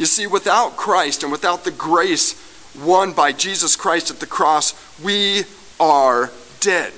You 0.00 0.06
see, 0.06 0.28
without 0.28 0.76
Christ 0.76 1.24
and 1.24 1.32
without 1.32 1.64
the 1.64 1.72
grace 1.72 2.40
won 2.80 3.12
by 3.12 3.32
Jesus 3.32 3.74
Christ 3.74 4.12
at 4.12 4.20
the 4.20 4.26
cross, 4.26 4.74
we 5.02 5.42
are 5.80 6.30
dead. 6.60 6.92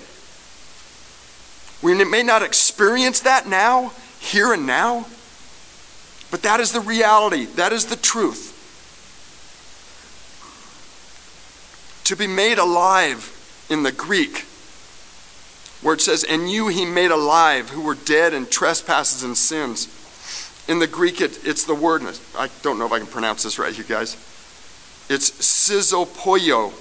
We 1.81 2.05
may 2.05 2.23
not 2.23 2.43
experience 2.43 3.21
that 3.21 3.49
now, 3.49 3.93
here 4.21 4.53
and 4.53 4.67
now, 4.67 5.07
but 6.35 6.43
that 6.43 6.59
is 6.59 6.73
the 6.73 6.81
reality, 6.81 7.45
that 7.45 7.73
is 7.73 7.87
the 7.87 7.95
truth. 7.95 8.51
To 12.07 12.17
be 12.17 12.27
made 12.27 12.59
alive 12.59 13.31
in 13.71 13.85
the 13.85 13.93
Greek, 13.93 14.45
where 15.81 15.95
it 15.95 16.01
says, 16.01 16.25
And 16.25 16.51
you 16.51 16.67
he 16.67 16.87
made 16.87 17.13
alive 17.13 17.71
who 17.71 17.83
were 17.83 17.95
dead 17.95 18.35
in 18.35 18.47
trespasses 18.47 19.23
and 19.23 19.37
sins. 19.37 19.87
In 20.67 20.81
the 20.81 20.89
Greek, 20.89 21.21
it, 21.21 21.39
it's 21.47 21.67
the 21.67 21.75
word, 21.77 22.03
I 22.37 22.49
don't 22.63 22.81
know 22.81 22.87
if 22.87 22.93
I 22.93 22.99
can 22.99 23.07
pronounce 23.07 23.45
this 23.45 23.57
right, 23.57 23.79
you 23.79 23.85
guys. 23.85 24.15
It's 25.09 25.31
sizopoio, 25.31 26.73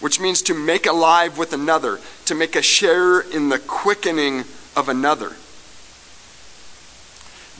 which 0.00 0.20
means 0.20 0.40
to 0.40 0.54
make 0.54 0.86
alive 0.86 1.36
with 1.36 1.52
another, 1.52 2.00
to 2.24 2.34
make 2.34 2.56
a 2.56 2.62
share 2.62 3.20
in 3.20 3.50
the 3.50 3.58
quickening 3.58 4.44
of 4.74 4.88
another. 4.88 5.36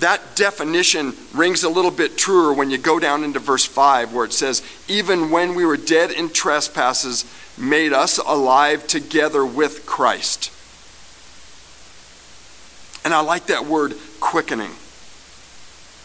That 0.00 0.36
definition 0.36 1.14
rings 1.32 1.62
a 1.62 1.70
little 1.70 1.90
bit 1.90 2.18
truer 2.18 2.52
when 2.52 2.70
you 2.70 2.76
go 2.76 2.98
down 2.98 3.24
into 3.24 3.38
verse 3.38 3.64
5, 3.64 4.12
where 4.12 4.26
it 4.26 4.32
says, 4.32 4.62
Even 4.88 5.30
when 5.30 5.54
we 5.54 5.64
were 5.64 5.78
dead 5.78 6.10
in 6.10 6.28
trespasses, 6.28 7.24
made 7.56 7.94
us 7.94 8.18
alive 8.18 8.86
together 8.86 9.44
with 9.44 9.86
Christ. 9.86 10.52
And 13.04 13.14
I 13.14 13.20
like 13.20 13.46
that 13.46 13.64
word 13.64 13.94
quickening. 14.20 14.72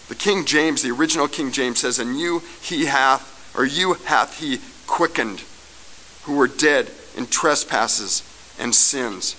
The 0.07 0.15
King 0.15 0.45
James, 0.45 0.81
the 0.81 0.91
original 0.91 1.27
King 1.27 1.51
James 1.51 1.79
says, 1.79 1.99
And 1.99 2.17
you 2.19 2.43
he 2.61 2.85
hath, 2.85 3.55
or 3.57 3.65
you 3.65 3.95
hath 4.05 4.39
he 4.39 4.59
quickened, 4.87 5.43
who 6.23 6.35
were 6.35 6.47
dead 6.47 6.91
in 7.17 7.25
trespasses 7.27 8.23
and 8.59 8.73
sins. 8.75 9.35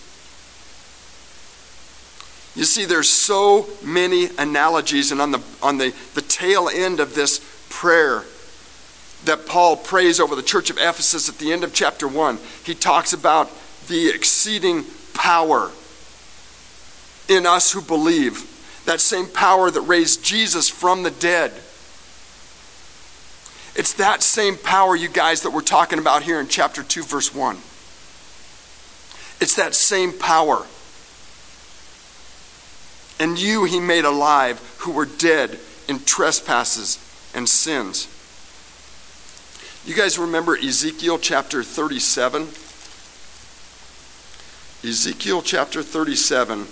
You 2.55 2.65
see, 2.65 2.85
there's 2.85 3.09
so 3.09 3.67
many 3.83 4.29
analogies, 4.37 5.11
and 5.11 5.21
on 5.21 5.31
the 5.31 5.43
on 5.63 5.79
the, 5.79 5.95
the 6.15 6.21
tail 6.21 6.69
end 6.73 7.01
of 7.01 7.15
this 7.15 7.41
prayer 7.71 8.25
that 9.25 9.47
Paul 9.47 9.77
prays 9.77 10.21
over 10.21 10.35
the 10.35 10.43
church 10.43 10.69
of 10.69 10.77
Ephesus 10.77 11.29
at 11.29 11.39
the 11.39 11.53
end 11.53 11.65
of 11.65 11.73
chapter 11.73 12.09
1, 12.09 12.39
he 12.65 12.75
talks 12.75 13.13
about 13.13 13.51
the 13.89 14.11
exceeding 14.11 14.85
power 15.15 15.71
in 17.29 17.47
us 17.47 17.73
who 17.73 17.81
believe. 17.81 18.49
That 18.85 19.01
same 19.01 19.27
power 19.27 19.71
that 19.71 19.81
raised 19.83 20.25
Jesus 20.25 20.69
from 20.69 21.05
the 21.05 21.11
dead. 21.11 21.53
It's 23.75 23.95
that 23.95 24.23
same 24.23 24.59
power, 24.59 24.97
you 24.97 25.09
guys, 25.09 25.43
that 25.43 25.51
we're 25.51 25.61
talking 25.63 25.99
about 25.99 26.25
here 26.25 26.41
in 26.41 26.49
chapter 26.49 26.83
2, 26.83 27.05
verse 27.05 27.35
1. 27.35 27.57
It's 29.41 29.55
that 29.55 29.75
same 29.75 30.13
power. 30.13 30.67
And 33.23 33.39
you 33.39 33.63
he 33.63 33.79
made 33.79 34.05
alive 34.05 34.59
who 34.79 34.91
were 34.91 35.07
dead 35.07 35.61
in 35.87 36.01
trespasses 36.01 36.99
and 37.33 37.49
sins. 37.49 38.09
You 39.87 39.95
guys 39.95 40.19
remember 40.19 40.57
Ezekiel 40.57 41.21
chapter 41.21 41.63
37? 41.63 42.49
Ezekiel 44.83 45.41
chapter 45.41 45.85
37 45.85 46.67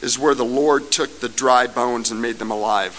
is 0.00 0.16
where 0.16 0.36
the 0.36 0.44
Lord 0.44 0.92
took 0.92 1.18
the 1.18 1.28
dry 1.28 1.66
bones 1.66 2.12
and 2.12 2.22
made 2.22 2.36
them 2.36 2.52
alive. 2.52 2.92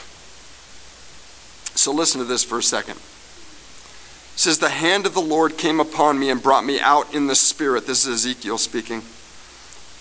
So 1.75 1.93
listen 1.93 2.19
to 2.19 2.25
this 2.25 2.43
for 2.43 2.57
a 2.57 2.63
second. 2.63 2.97
It 2.97 4.39
says, 4.39 4.59
The 4.59 4.67
hand 4.67 5.05
of 5.05 5.13
the 5.13 5.21
Lord 5.21 5.57
came 5.57 5.79
upon 5.79 6.19
me 6.19 6.29
and 6.29 6.43
brought 6.43 6.65
me 6.65 6.81
out 6.81 7.15
in 7.15 7.27
the 7.27 7.35
spirit. 7.35 7.87
This 7.87 8.05
is 8.05 8.25
Ezekiel 8.25 8.57
speaking. 8.57 9.01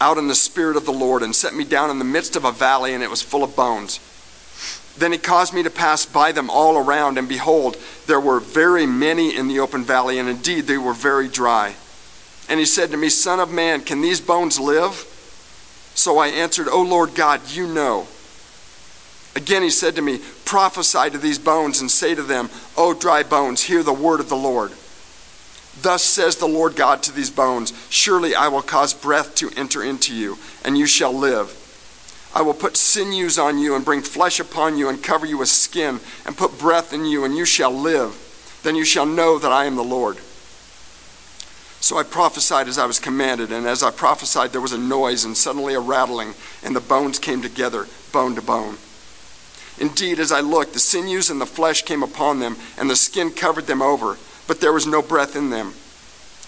Out 0.03 0.19
in 0.19 0.27
the 0.27 0.35
spirit 0.35 0.77
of 0.77 0.85
the 0.85 0.91
Lord 0.91 1.23
and 1.23 1.33
set 1.33 1.55
me 1.55 1.63
down 1.63 1.89
in 1.89 2.01
the 2.01 2.05
midst 2.05 2.35
of 2.35 2.45
a 2.45 2.51
valley, 2.51 2.93
and 2.93 3.05
it 3.05 3.09
was 3.09 3.23
full 3.23 3.45
of 3.45 3.55
bones. 3.55 4.01
Then 4.99 5.13
he 5.13 5.19
caused 5.19 5.55
me 5.55 5.63
to 5.63 5.71
pass 5.71 6.05
by 6.05 6.33
them 6.33 6.51
all 6.51 6.77
around, 6.77 7.19
and 7.19 7.29
behold, 7.29 7.77
there 8.09 8.19
were 8.19 8.41
very 8.41 8.85
many 8.85 9.37
in 9.37 9.47
the 9.47 9.61
open 9.61 9.85
valley, 9.85 10.19
and 10.19 10.29
indeed 10.29 10.63
they 10.63 10.77
were 10.77 10.93
very 10.93 11.29
dry. 11.29 11.77
And 12.49 12.59
he 12.59 12.67
said 12.67 12.91
to 12.91 12.97
me, 12.97 13.11
Son 13.11 13.39
of 13.39 13.53
man, 13.53 13.83
can 13.83 14.01
these 14.01 14.21
bones 14.21 14.59
live? 14.59 14.93
So 15.95 16.19
I 16.19 16.27
answered, 16.27 16.67
O 16.67 16.83
Lord 16.83 17.15
God, 17.15 17.49
you 17.53 17.69
know. 17.69 18.09
Again 19.37 19.63
he 19.63 19.71
said 19.71 19.95
to 19.95 20.03
me, 20.03 20.19
Prophesy 20.45 21.11
to 21.11 21.19
these 21.19 21.39
bones 21.39 21.81
and 21.81 21.89
say 21.89 22.17
to 22.17 22.25
them, 22.25 22.51
O 22.77 22.93
dry 22.93 23.23
bones, 23.23 23.63
hear 23.63 23.85
the 23.85 23.93
word 23.93 24.19
of 24.19 24.29
the 24.29 24.35
Lord. 24.35 24.73
Thus 25.81 26.03
says 26.03 26.37
the 26.37 26.47
Lord 26.47 26.77
God 26.77 27.03
to 27.05 27.13
these 27.13 27.31
bones 27.31 27.73
Surely 27.89 28.35
I 28.35 28.49
will 28.49 28.63
cause 28.63 28.93
breath 28.93 29.35
to 29.37 29.51
enter 29.57 29.83
into 29.83 30.15
you, 30.15 30.39
and 30.65 30.77
you 30.77 30.87
shall 30.87 31.13
live. 31.13 31.59
I 32.35 32.43
will 32.43 32.55
put 32.55 32.77
sinews 32.77 33.39
on 33.39 33.59
you 33.59 33.75
and 33.75 33.85
bring 33.85 34.01
flesh 34.03 34.41
upon 34.41 34.79
you 34.79 34.89
and 34.89 35.03
cover 35.03 35.27
you 35.27 35.39
with 35.39 35.49
skin 35.49 36.01
and 36.25 36.37
put 36.37 36.59
breath 36.59 36.93
in 36.93 37.05
you 37.05 37.25
and 37.25 37.37
you 37.37 37.45
shall 37.45 37.73
live. 37.73 38.61
Then 38.63 38.75
you 38.75 38.85
shall 38.85 39.07
know 39.07 39.39
that 39.39 39.53
I 39.53 39.67
am 39.67 39.77
the 39.77 39.83
Lord. 39.83 40.19
So 41.81 41.99
I 41.99 42.05
prophesied 42.05 42.69
as 42.69 42.79
I 42.79 42.87
was 42.87 43.01
commanded, 43.01 43.51
and 43.51 43.67
as 43.67 43.83
I 43.83 43.91
prophesied, 43.91 44.53
there 44.53 44.61
was 44.61 44.73
a 44.73 44.79
noise 44.79 45.25
and 45.25 45.37
suddenly 45.37 45.75
a 45.75 45.81
rattling, 45.81 46.35
and 46.63 46.77
the 46.77 46.81
bones 46.81 47.19
came 47.19 47.43
together, 47.43 47.89
bone 48.13 48.37
to 48.37 48.41
bone. 48.41 48.77
Indeed, 49.81 50.21
as 50.21 50.31
I 50.31 50.41
looked, 50.41 50.75
the 50.75 50.79
sinews 50.79 51.29
and 51.29 51.41
the 51.41 51.47
flesh 51.47 51.83
came 51.83 52.05
upon 52.05 52.39
them, 52.39 52.57
and 52.79 52.89
the 52.89 52.95
skin 52.95 53.33
covered 53.33 53.67
them 53.67 53.83
over, 53.83 54.17
but 54.47 54.61
there 54.61 54.73
was 54.73 54.87
no 54.87 55.03
breath 55.03 55.37
in 55.37 55.51
them. 55.51 55.75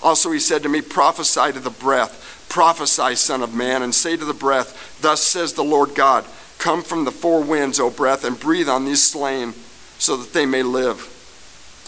Also, 0.03 0.31
he 0.31 0.39
said 0.41 0.63
to 0.63 0.69
me, 0.69 0.81
Prophesy 0.81 1.53
to 1.53 1.61
the 1.61 1.71
breath 1.71 2.25
Prophesy, 2.55 3.17
Son 3.17 3.43
of 3.43 3.53
Man, 3.53 3.83
and 3.83 3.93
say 3.93 4.17
to 4.17 4.25
the 4.25 4.33
breath, 4.33 5.01
Thus 5.01 5.21
says 5.23 5.55
the 5.55 5.65
Lord 5.65 5.97
God, 5.97 6.25
Come 6.59 6.83
from 6.83 7.05
the 7.05 7.11
four 7.11 7.43
winds, 7.43 7.81
O 7.81 7.91
breath, 7.91 8.25
and 8.25 8.39
breathe 8.39 8.69
on 8.69 8.85
these 8.85 9.03
slain, 9.03 9.55
so 9.99 10.17
that 10.17 10.33
they 10.33 10.47
may 10.47 10.63
live. 10.63 11.11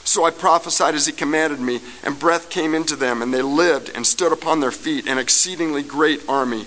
So 0.05 0.25
I 0.25 0.33
prophesied 0.33 0.97
as 0.97 1.07
he 1.07 1.13
commanded 1.13 1.61
me, 1.61 1.81
and 2.03 2.19
breath 2.19 2.51
came 2.51 2.75
into 2.75 2.97
them, 2.97 3.23
and 3.23 3.33
they 3.33 3.43
lived 3.43 3.91
and 3.95 4.05
stood 4.05 4.33
upon 4.33 4.59
their 4.59 4.73
feet, 4.73 5.07
an 5.07 5.19
exceedingly 5.19 5.85
great 5.85 6.29
army. 6.29 6.67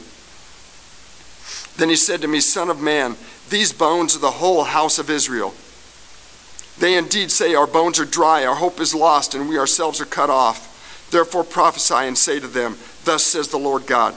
Then 1.76 1.90
he 1.90 1.98
said 1.98 2.22
to 2.22 2.28
me, 2.30 2.40
Son 2.40 2.70
of 2.70 2.82
man, 2.82 3.18
these 3.50 3.74
bones 3.74 4.16
are 4.16 4.20
the 4.20 4.32
whole 4.32 4.64
house 4.64 4.98
of 4.98 5.10
Israel. 5.10 5.54
They 6.80 6.98
indeed 6.98 7.32
say, 7.32 7.56
Our 7.56 7.68
bones 7.68 8.00
are 8.00 8.06
dry, 8.06 8.46
our 8.46 8.56
hope 8.56 8.80
is 8.80 8.96
lost, 8.96 9.36
and 9.36 9.50
we 9.50 9.58
ourselves 9.58 10.02
are 10.02 10.06
cut 10.06 10.30
off. 10.30 11.10
Therefore 11.12 11.44
prophesy 11.44 11.96
and 11.96 12.18
say 12.18 12.40
to 12.40 12.48
them, 12.48 12.78
Thus 13.04 13.24
says 13.24 13.50
the 13.50 13.58
Lord 13.58 13.86
God 13.86 14.16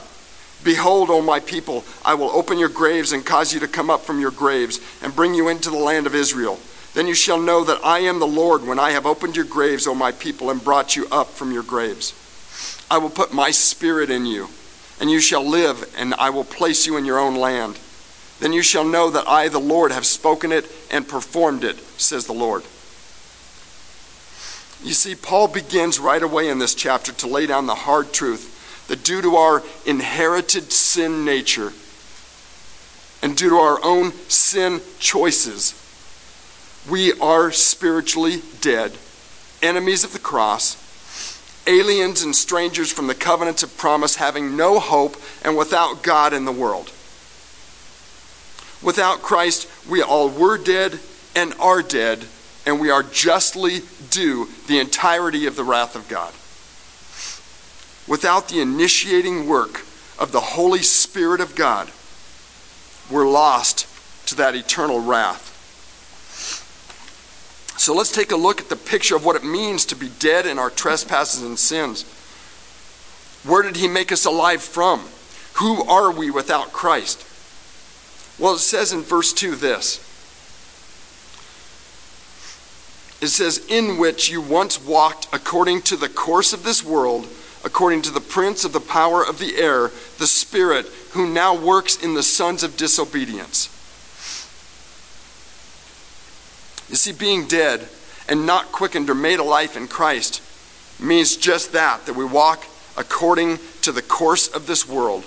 Behold, 0.63 1.09
O 1.09 1.21
my 1.21 1.39
people, 1.39 1.83
I 2.05 2.13
will 2.13 2.29
open 2.29 2.57
your 2.57 2.69
graves 2.69 3.11
and 3.11 3.25
cause 3.25 3.53
you 3.53 3.59
to 3.59 3.67
come 3.67 3.89
up 3.89 4.01
from 4.01 4.19
your 4.19 4.31
graves 4.31 4.79
and 5.01 5.15
bring 5.15 5.33
you 5.33 5.49
into 5.49 5.69
the 5.69 5.77
land 5.77 6.07
of 6.07 6.15
Israel. 6.15 6.59
Then 6.93 7.07
you 7.07 7.15
shall 7.15 7.39
know 7.39 7.63
that 7.63 7.83
I 7.83 7.99
am 7.99 8.19
the 8.19 8.27
Lord 8.27 8.65
when 8.65 8.79
I 8.79 8.91
have 8.91 9.05
opened 9.05 9.35
your 9.35 9.45
graves, 9.45 9.87
O 9.87 9.95
my 9.95 10.11
people, 10.11 10.49
and 10.49 10.63
brought 10.63 10.95
you 10.95 11.07
up 11.11 11.29
from 11.31 11.51
your 11.51 11.63
graves. 11.63 12.13
I 12.89 12.99
will 12.99 13.09
put 13.09 13.33
my 13.33 13.51
spirit 13.51 14.09
in 14.09 14.25
you, 14.25 14.47
and 15.01 15.09
you 15.09 15.19
shall 15.19 15.43
live, 15.43 15.91
and 15.97 16.13
I 16.13 16.29
will 16.29 16.43
place 16.43 16.85
you 16.85 16.95
in 16.95 17.05
your 17.05 17.19
own 17.19 17.35
land. 17.35 17.79
Then 18.43 18.51
you 18.51 18.61
shall 18.61 18.83
know 18.83 19.09
that 19.09 19.25
I, 19.25 19.47
the 19.47 19.57
Lord, 19.57 19.93
have 19.93 20.05
spoken 20.05 20.51
it 20.51 20.69
and 20.91 21.07
performed 21.07 21.63
it, 21.63 21.77
says 21.97 22.25
the 22.25 22.33
Lord. 22.33 22.63
You 24.83 24.91
see, 24.91 25.15
Paul 25.15 25.47
begins 25.47 25.97
right 25.97 26.21
away 26.21 26.49
in 26.49 26.59
this 26.59 26.75
chapter 26.75 27.13
to 27.13 27.27
lay 27.27 27.45
down 27.45 27.67
the 27.67 27.73
hard 27.73 28.11
truth 28.11 28.85
that 28.89 29.05
due 29.05 29.21
to 29.21 29.37
our 29.37 29.63
inherited 29.85 30.73
sin 30.73 31.23
nature 31.23 31.71
and 33.21 33.37
due 33.37 33.51
to 33.51 33.55
our 33.55 33.79
own 33.81 34.11
sin 34.27 34.81
choices, 34.99 35.73
we 36.91 37.13
are 37.21 37.49
spiritually 37.49 38.41
dead, 38.59 38.91
enemies 39.61 40.03
of 40.03 40.11
the 40.11 40.19
cross, 40.19 40.75
aliens 41.65 42.23
and 42.23 42.35
strangers 42.35 42.91
from 42.91 43.07
the 43.07 43.15
covenants 43.15 43.63
of 43.63 43.77
promise, 43.77 44.17
having 44.17 44.57
no 44.57 44.79
hope 44.79 45.15
and 45.45 45.55
without 45.55 46.03
God 46.03 46.33
in 46.33 46.43
the 46.43 46.51
world. 46.51 46.91
Without 48.83 49.21
Christ, 49.21 49.69
we 49.89 50.01
all 50.01 50.29
were 50.29 50.57
dead 50.57 50.99
and 51.35 51.53
are 51.59 51.81
dead, 51.81 52.25
and 52.65 52.79
we 52.79 52.89
are 52.89 53.03
justly 53.03 53.81
due 54.09 54.47
the 54.67 54.79
entirety 54.79 55.45
of 55.47 55.55
the 55.55 55.63
wrath 55.63 55.95
of 55.95 56.07
God 56.07 56.33
without 58.07 58.49
the 58.49 58.59
initiating 58.59 59.47
work 59.47 59.85
of 60.19 60.31
the 60.31 60.39
Holy 60.39 60.81
Spirit 60.81 61.41
of 61.41 61.55
God, 61.55 61.89
we're 63.09 63.27
lost 63.27 63.87
to 64.27 64.35
that 64.35 64.55
eternal 64.55 64.99
wrath. 64.99 65.51
So 67.77 67.93
let's 67.93 68.11
take 68.11 68.31
a 68.31 68.37
look 68.37 68.61
at 68.61 68.69
the 68.69 68.75
picture 68.75 69.15
of 69.15 69.25
what 69.25 69.35
it 69.35 69.43
means 69.43 69.85
to 69.85 69.95
be 69.95 70.09
dead 70.19 70.45
in 70.45 70.59
our 70.59 70.69
trespasses 70.69 71.41
and 71.41 71.57
sins. 71.57 72.03
Where 73.43 73.63
did 73.63 73.75
He 73.75 73.87
make 73.87 74.11
us 74.11 74.25
alive 74.25 74.61
from? 74.61 75.01
Who 75.55 75.83
are 75.83 76.11
we 76.11 76.31
without 76.31 76.71
Christ? 76.71 77.27
Well, 78.39 78.55
it 78.55 78.59
says 78.59 78.93
in 78.93 79.01
verse 79.01 79.31
2 79.33 79.55
this 79.55 80.09
it 83.23 83.29
says, 83.29 83.65
In 83.69 83.97
which 83.97 84.29
you 84.29 84.41
once 84.41 84.83
walked 84.83 85.27
according 85.31 85.83
to 85.83 85.95
the 85.95 86.09
course 86.09 86.51
of 86.51 86.63
this 86.63 86.83
world 86.83 87.27
according 87.63 88.01
to 88.01 88.11
the 88.11 88.19
prince 88.19 88.65
of 88.65 88.73
the 88.73 88.81
power 88.81 89.25
of 89.25 89.39
the 89.39 89.55
air, 89.55 89.89
the 90.19 90.27
Spirit 90.27 90.85
who 91.11 91.31
now 91.31 91.55
works 91.55 91.95
in 92.03 92.13
the 92.13 92.23
sons 92.23 92.63
of 92.63 92.75
disobedience. 92.75 93.69
You 96.89 96.97
see, 96.97 97.13
being 97.13 97.47
dead 97.47 97.87
and 98.27 98.45
not 98.45 98.73
quickened 98.73 99.09
or 99.09 99.15
made 99.15 99.39
alive 99.39 99.77
in 99.77 99.87
Christ 99.87 100.41
means 100.99 101.37
just 101.37 101.71
that, 101.71 102.05
that 102.05 102.15
we 102.15 102.25
walk 102.25 102.65
according 102.97 103.59
to 103.81 103.91
the 103.91 104.01
course 104.01 104.47
of 104.49 104.67
this 104.67 104.87
world, 104.87 105.23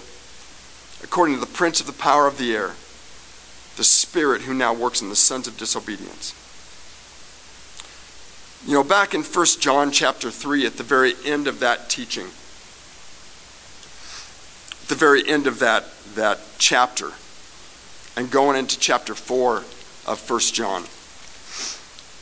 according 1.02 1.36
to 1.36 1.40
the 1.40 1.46
prince 1.46 1.80
of 1.80 1.86
the 1.86 1.92
power 1.92 2.26
of 2.26 2.36
the 2.36 2.54
air, 2.54 2.74
the 3.76 3.84
Spirit 3.84 4.42
who 4.42 4.54
now 4.54 4.74
works 4.74 5.00
in 5.02 5.08
the 5.08 5.16
sons 5.16 5.46
of 5.46 5.56
disobedience. 5.56 6.34
You 8.66 8.74
know, 8.74 8.82
back 8.82 9.14
in 9.14 9.22
1 9.22 9.46
John 9.60 9.92
chapter 9.92 10.30
3, 10.30 10.66
at 10.66 10.76
the 10.76 10.82
very 10.82 11.14
end 11.24 11.46
of 11.46 11.60
that 11.60 11.88
teaching, 11.88 12.26
at 14.82 14.88
the 14.88 14.94
very 14.96 15.28
end 15.28 15.46
of 15.46 15.60
that, 15.60 15.84
that 16.14 16.40
chapter, 16.58 17.12
and 18.16 18.30
going 18.30 18.58
into 18.58 18.78
chapter 18.78 19.14
4 19.14 19.58
of 20.06 20.30
1 20.30 20.40
John, 20.40 20.84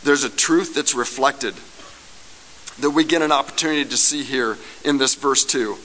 there's 0.03 0.25
a 0.25 0.31
truth 0.31 0.75
that's 0.75 0.95
reflected 0.95 1.55
that 2.81 2.91
we 2.91 3.05
get 3.05 3.23
an 3.23 3.33
opportunity 3.33 3.85
to 3.85 3.97
see 3.97 4.23
here 4.23 4.59
in 4.85 4.99
this 4.99 5.15
verse 5.15 5.45
2. 5.45 5.77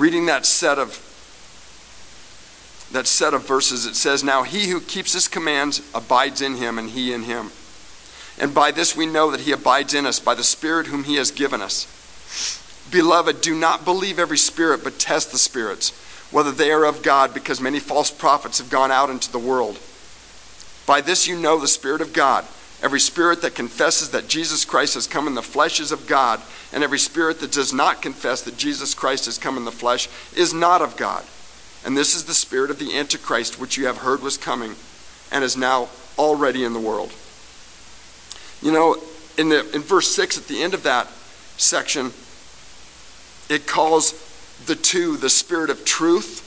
Reading 0.00 0.26
that 0.26 0.46
set 0.46 0.78
of 0.78 0.92
that 2.96 3.06
set 3.06 3.34
of 3.34 3.46
verses, 3.46 3.84
it 3.84 3.94
says, 3.94 4.24
Now 4.24 4.42
he 4.42 4.68
who 4.68 4.80
keeps 4.80 5.12
his 5.12 5.28
commands 5.28 5.82
abides 5.94 6.40
in 6.40 6.54
him, 6.54 6.78
and 6.78 6.90
he 6.90 7.12
in 7.12 7.24
him. 7.24 7.50
And 8.38 8.54
by 8.54 8.70
this 8.70 8.96
we 8.96 9.04
know 9.04 9.30
that 9.30 9.40
he 9.40 9.52
abides 9.52 9.92
in 9.92 10.06
us, 10.06 10.18
by 10.18 10.34
the 10.34 10.42
Spirit 10.42 10.86
whom 10.86 11.04
he 11.04 11.16
has 11.16 11.30
given 11.30 11.60
us. 11.60 11.86
Beloved, 12.90 13.42
do 13.42 13.54
not 13.54 13.84
believe 13.84 14.18
every 14.18 14.38
spirit, 14.38 14.82
but 14.82 14.98
test 14.98 15.30
the 15.30 15.38
spirits, 15.38 15.90
whether 16.30 16.50
they 16.50 16.70
are 16.70 16.84
of 16.84 17.02
God, 17.02 17.34
because 17.34 17.60
many 17.60 17.80
false 17.80 18.10
prophets 18.10 18.58
have 18.58 18.70
gone 18.70 18.90
out 18.90 19.10
into 19.10 19.30
the 19.30 19.38
world. 19.38 19.78
By 20.86 21.02
this 21.02 21.28
you 21.28 21.38
know 21.38 21.58
the 21.58 21.68
Spirit 21.68 22.00
of 22.00 22.14
God. 22.14 22.46
Every 22.82 23.00
spirit 23.00 23.42
that 23.42 23.54
confesses 23.54 24.10
that 24.10 24.28
Jesus 24.28 24.64
Christ 24.64 24.94
has 24.94 25.06
come 25.06 25.26
in 25.26 25.34
the 25.34 25.42
flesh 25.42 25.80
is 25.80 25.92
of 25.92 26.06
God, 26.06 26.40
and 26.72 26.82
every 26.82 26.98
spirit 26.98 27.40
that 27.40 27.52
does 27.52 27.72
not 27.72 28.00
confess 28.00 28.42
that 28.42 28.56
Jesus 28.56 28.94
Christ 28.94 29.26
has 29.26 29.38
come 29.38 29.56
in 29.56 29.64
the 29.64 29.72
flesh 29.72 30.08
is 30.34 30.54
not 30.54 30.80
of 30.80 30.96
God. 30.96 31.24
And 31.84 31.96
this 31.96 32.14
is 32.14 32.24
the 32.24 32.34
spirit 32.34 32.70
of 32.70 32.78
the 32.78 32.96
Antichrist, 32.96 33.60
which 33.60 33.76
you 33.76 33.86
have 33.86 33.98
heard 33.98 34.22
was 34.22 34.36
coming 34.36 34.74
and 35.30 35.44
is 35.44 35.56
now 35.56 35.88
already 36.18 36.64
in 36.64 36.72
the 36.72 36.80
world. 36.80 37.12
You 38.62 38.72
know, 38.72 38.96
in, 39.36 39.48
the, 39.50 39.70
in 39.74 39.82
verse 39.82 40.14
6, 40.14 40.38
at 40.38 40.46
the 40.48 40.62
end 40.62 40.74
of 40.74 40.82
that 40.84 41.08
section, 41.56 42.12
it 43.48 43.66
calls 43.66 44.22
the 44.66 44.74
two 44.74 45.16
the 45.16 45.28
spirit 45.28 45.70
of 45.70 45.84
truth 45.84 46.42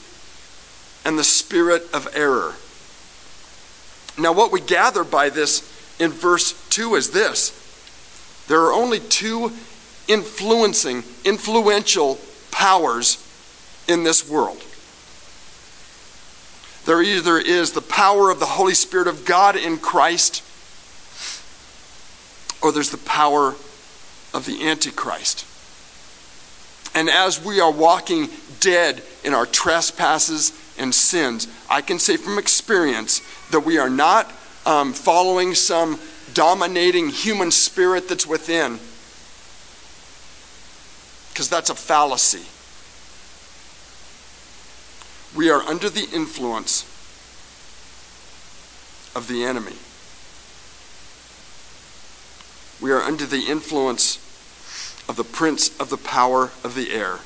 and 1.04 1.18
the 1.18 1.24
spirit 1.24 1.84
of 1.94 2.08
error. 2.14 2.54
Now, 4.18 4.32
what 4.32 4.52
we 4.52 4.60
gather 4.60 5.04
by 5.04 5.30
this 5.30 5.62
in 5.98 6.10
verse 6.10 6.52
2 6.70 6.96
is 6.96 7.10
this 7.10 7.56
there 8.48 8.60
are 8.62 8.72
only 8.72 8.98
two 8.98 9.52
influencing, 10.08 11.04
influential 11.24 12.18
powers 12.50 13.24
in 13.88 14.02
this 14.02 14.28
world. 14.28 14.62
There 16.86 17.02
either 17.02 17.38
is 17.38 17.72
the 17.72 17.82
power 17.82 18.30
of 18.30 18.40
the 18.40 18.46
Holy 18.46 18.74
Spirit 18.74 19.06
of 19.06 19.24
God 19.24 19.54
in 19.56 19.78
Christ, 19.78 20.42
or 22.62 22.72
there's 22.72 22.90
the 22.90 22.98
power 22.98 23.54
of 24.32 24.46
the 24.46 24.66
Antichrist. 24.66 25.46
And 26.94 27.08
as 27.08 27.42
we 27.44 27.60
are 27.60 27.70
walking 27.70 28.28
dead 28.58 29.02
in 29.24 29.34
our 29.34 29.46
trespasses 29.46 30.52
and 30.78 30.94
sins, 30.94 31.46
I 31.68 31.82
can 31.82 31.98
say 31.98 32.16
from 32.16 32.38
experience 32.38 33.22
that 33.50 33.60
we 33.60 33.78
are 33.78 33.90
not 33.90 34.30
um, 34.66 34.92
following 34.92 35.54
some 35.54 36.00
dominating 36.34 37.08
human 37.08 37.50
spirit 37.50 38.08
that's 38.08 38.26
within, 38.26 38.78
because 41.32 41.48
that's 41.48 41.70
a 41.70 41.74
fallacy. 41.74 42.46
We 45.36 45.50
are 45.50 45.62
under 45.62 45.88
the 45.88 46.08
influence 46.12 46.84
of 49.14 49.28
the 49.28 49.44
enemy. 49.44 49.76
We 52.80 52.92
are 52.92 53.02
under 53.02 53.26
the 53.26 53.44
influence 53.46 54.16
of 55.08 55.16
the 55.16 55.24
prince 55.24 55.78
of 55.78 55.90
the 55.90 55.96
power 55.96 56.50
of 56.64 56.74
the 56.74 56.92
air. 56.92 57.18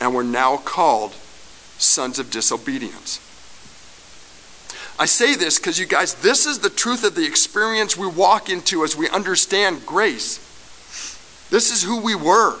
And 0.00 0.14
we're 0.14 0.22
now 0.22 0.58
called 0.58 1.14
sons 1.78 2.18
of 2.18 2.30
disobedience. 2.30 3.20
I 4.98 5.06
say 5.06 5.34
this 5.34 5.58
because 5.58 5.78
you 5.78 5.86
guys, 5.86 6.14
this 6.14 6.46
is 6.46 6.58
the 6.58 6.70
truth 6.70 7.04
of 7.04 7.14
the 7.14 7.26
experience 7.26 7.96
we 7.96 8.06
walk 8.06 8.50
into 8.50 8.84
as 8.84 8.96
we 8.96 9.08
understand 9.08 9.86
grace. 9.86 10.38
This 11.50 11.70
is 11.70 11.82
who 11.82 12.00
we 12.00 12.14
were. 12.14 12.58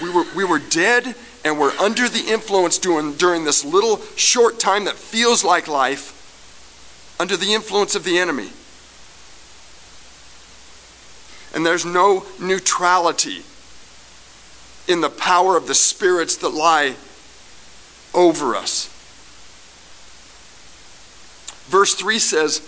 We 0.00 0.10
were, 0.10 0.24
we 0.34 0.44
were 0.44 0.58
dead 0.58 1.14
and 1.44 1.58
we're 1.58 1.76
under 1.78 2.08
the 2.08 2.24
influence 2.28 2.78
during, 2.78 3.14
during 3.14 3.44
this 3.44 3.64
little 3.64 4.00
short 4.16 4.60
time 4.60 4.84
that 4.84 4.94
feels 4.94 5.42
like 5.44 5.66
life, 5.68 6.18
under 7.18 7.36
the 7.36 7.52
influence 7.52 7.94
of 7.94 8.04
the 8.04 8.18
enemy. 8.18 8.50
And 11.54 11.66
there's 11.66 11.84
no 11.84 12.24
neutrality 12.40 13.42
in 14.88 15.00
the 15.00 15.10
power 15.10 15.56
of 15.56 15.66
the 15.66 15.74
spirits 15.74 16.36
that 16.38 16.50
lie 16.50 16.96
over 18.14 18.56
us. 18.56 18.88
Verse 21.68 21.94
3 21.94 22.18
says, 22.18 22.60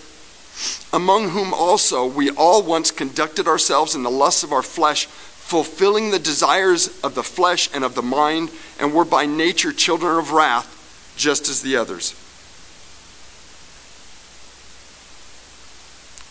Among 0.92 1.30
whom 1.30 1.52
also 1.52 2.06
we 2.06 2.30
all 2.30 2.62
once 2.62 2.90
conducted 2.90 3.48
ourselves 3.48 3.94
in 3.94 4.02
the 4.02 4.10
lusts 4.10 4.42
of 4.42 4.52
our 4.52 4.62
flesh, 4.62 5.06
fulfilling 5.44 6.10
the 6.10 6.18
desires 6.18 6.88
of 7.02 7.14
the 7.14 7.22
flesh 7.22 7.68
and 7.74 7.84
of 7.84 7.94
the 7.94 8.02
mind, 8.02 8.50
and 8.80 8.94
were 8.94 9.04
by 9.04 9.26
nature 9.26 9.72
children 9.72 10.18
of 10.18 10.32
wrath, 10.32 11.14
just 11.16 11.48
as 11.48 11.60
the 11.60 11.76
others. 11.76 12.14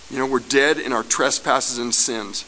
You 0.10 0.18
know, 0.18 0.26
we're 0.26 0.40
dead 0.40 0.80
in 0.80 0.94
our 0.94 1.04
trespasses 1.04 1.78
and 1.78 1.94
sins. 1.94 2.44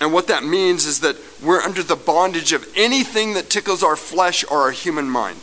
And 0.00 0.12
what 0.12 0.28
that 0.28 0.42
means 0.42 0.86
is 0.86 1.00
that 1.00 1.16
we're 1.42 1.60
under 1.60 1.82
the 1.82 1.96
bondage 1.96 2.54
of 2.54 2.66
anything 2.74 3.34
that 3.34 3.50
tickles 3.50 3.82
our 3.82 3.96
flesh 3.96 4.42
or 4.50 4.58
our 4.62 4.70
human 4.70 5.08
mind. 5.08 5.40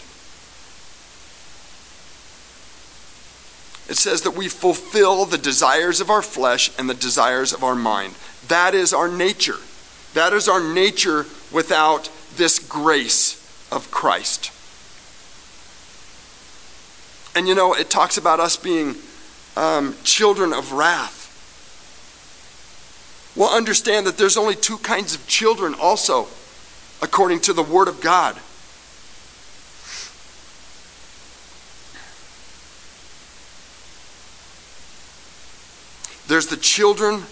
It 3.90 3.98
says 3.98 4.24
that 4.24 4.32
we 4.32 4.50
fulfill 4.50 5.26
the 5.26 5.38
desires 5.38 6.02
of 6.02 6.10
our 6.10 6.22
flesh 6.22 6.72
and 6.78 6.90
the 6.90 6.94
desires 6.94 7.54
of 7.54 7.64
our 7.64 7.76
mind. 7.76 8.16
That 8.48 8.76
is 8.76 8.94
our 8.94 9.08
nature. 9.08 9.58
That 10.14 10.34
is 10.34 10.50
our 10.50 10.62
nature 10.62 11.26
without 11.52 12.10
this 12.36 12.60
grace 12.60 13.36
of 13.72 13.90
Christ. 13.92 14.52
And 17.36 17.48
you 17.48 17.56
know, 17.56 17.74
it 17.74 17.90
talks 17.90 18.18
about 18.18 18.40
us 18.40 18.58
being 18.58 18.96
um, 19.56 19.96
children 20.04 20.54
of 20.54 20.74
wrath. 20.74 21.16
Well, 23.36 23.56
understand 23.56 24.08
that 24.08 24.18
there's 24.18 24.38
only 24.38 24.56
two 24.56 24.80
kinds 24.80 25.14
of 25.14 25.28
children, 25.28 25.76
also, 25.80 26.28
according 27.04 27.42
to 27.42 27.54
the 27.54 27.62
Word 27.62 27.88
of 27.88 28.02
God. 28.02 28.36
There's 36.28 36.48
the 36.48 36.58
children 36.58 37.24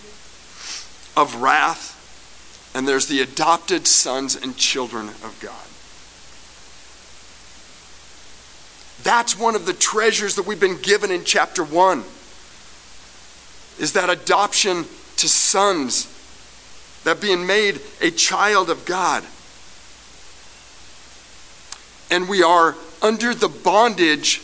of 1.18 1.36
wrath, 1.42 2.72
and 2.74 2.88
there's 2.88 3.08
the 3.08 3.22
adopted 3.22 3.88
sons 3.88 4.36
and 4.36 4.56
children 4.58 5.10
of 5.10 5.38
God. 5.42 5.68
That's 9.04 9.38
one 9.38 9.56
of 9.56 9.66
the 9.66 9.74
treasures 9.74 10.36
that 10.36 10.48
we've 10.48 10.60
been 10.60 10.82
given 10.82 11.12
in 11.12 11.24
chapter 11.24 11.64
1 11.64 12.04
is 13.78 13.94
that 13.94 14.10
adoption 14.10 14.86
to 15.18 15.30
sons, 15.30 16.08
that 17.04 17.22
being 17.22 17.46
made 17.46 17.82
a 18.02 18.10
child 18.10 18.70
of 18.70 18.86
God. 18.86 19.24
And 22.10 22.30
we 22.30 22.42
are 22.42 22.76
under 23.02 23.34
the 23.36 23.50
bondage 23.50 24.42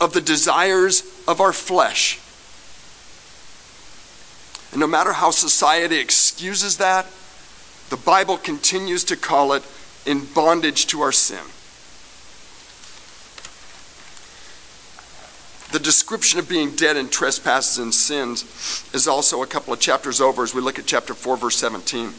of 0.00 0.12
the 0.12 0.20
desires 0.20 1.04
of 1.28 1.40
our 1.40 1.52
flesh. 1.52 2.18
And 4.72 4.80
no 4.80 4.86
matter 4.86 5.12
how 5.12 5.30
society 5.30 5.98
excuses 5.98 6.78
that, 6.78 7.06
the 7.90 7.96
Bible 7.98 8.38
continues 8.38 9.04
to 9.04 9.16
call 9.16 9.52
it 9.52 9.62
in 10.06 10.24
bondage 10.24 10.86
to 10.88 11.02
our 11.02 11.12
sin. 11.12 11.44
The 15.72 15.78
description 15.78 16.38
of 16.38 16.48
being 16.48 16.70
dead 16.72 16.96
in 16.96 17.08
trespasses 17.08 17.78
and 17.78 17.94
sins 17.94 18.84
is 18.92 19.08
also 19.08 19.42
a 19.42 19.46
couple 19.46 19.72
of 19.72 19.80
chapters 19.80 20.20
over 20.20 20.42
as 20.42 20.54
we 20.54 20.60
look 20.60 20.78
at 20.78 20.86
chapter 20.86 21.14
4, 21.14 21.36
verse 21.36 21.56
17. 21.56 22.12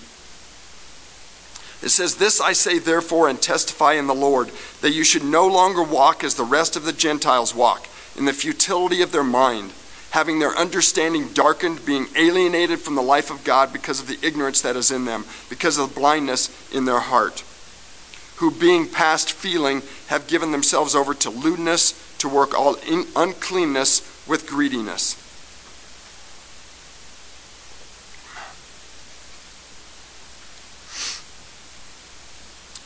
It 1.84 1.90
says, 1.90 2.16
This 2.16 2.40
I 2.40 2.54
say 2.54 2.80
therefore 2.80 3.30
and 3.30 3.42
testify 3.42 3.94
in 3.94 4.08
the 4.08 4.16
Lord, 4.16 4.50
that 4.82 4.94
you 4.94 5.04
should 5.04 5.24
no 5.24 5.48
longer 5.48 5.84
walk 5.84 6.24
as 6.24 6.36
the 6.36 6.44
rest 6.44 6.76
of 6.76 6.86
the 6.86 6.94
Gentiles 6.94 7.54
walk, 7.54 7.88
in 8.18 8.26
the 8.26 8.34
futility 8.34 9.02
of 9.02 9.12
their 9.12 9.24
mind, 9.24 9.72
having 10.14 10.38
their 10.38 10.56
understanding 10.56 11.28
darkened, 11.34 11.84
being 11.88 12.06
alienated 12.16 12.80
from 12.80 12.94
the 12.94 13.02
life 13.02 13.32
of 13.32 13.44
God 13.44 13.74
because 13.74 14.00
of 14.00 14.06
the 14.06 14.20
ignorance 14.22 14.62
that 14.62 14.76
is 14.76 14.92
in 14.92 15.06
them, 15.06 15.26
because 15.50 15.80
of 15.80 15.90
the 15.90 16.00
blindness 16.00 16.52
in 16.72 16.86
their 16.86 17.00
heart, 17.00 17.44
who 18.36 18.52
being 18.52 18.88
past 18.88 19.32
feeling 19.32 19.82
have 20.10 20.28
given 20.28 20.52
themselves 20.52 20.94
over 20.94 21.16
to 21.16 21.32
lewdness 21.32 22.16
to 22.20 22.30
work 22.30 22.54
all 22.54 22.78
uncleanness 23.16 24.28
with 24.28 24.46
greediness. 24.46 25.18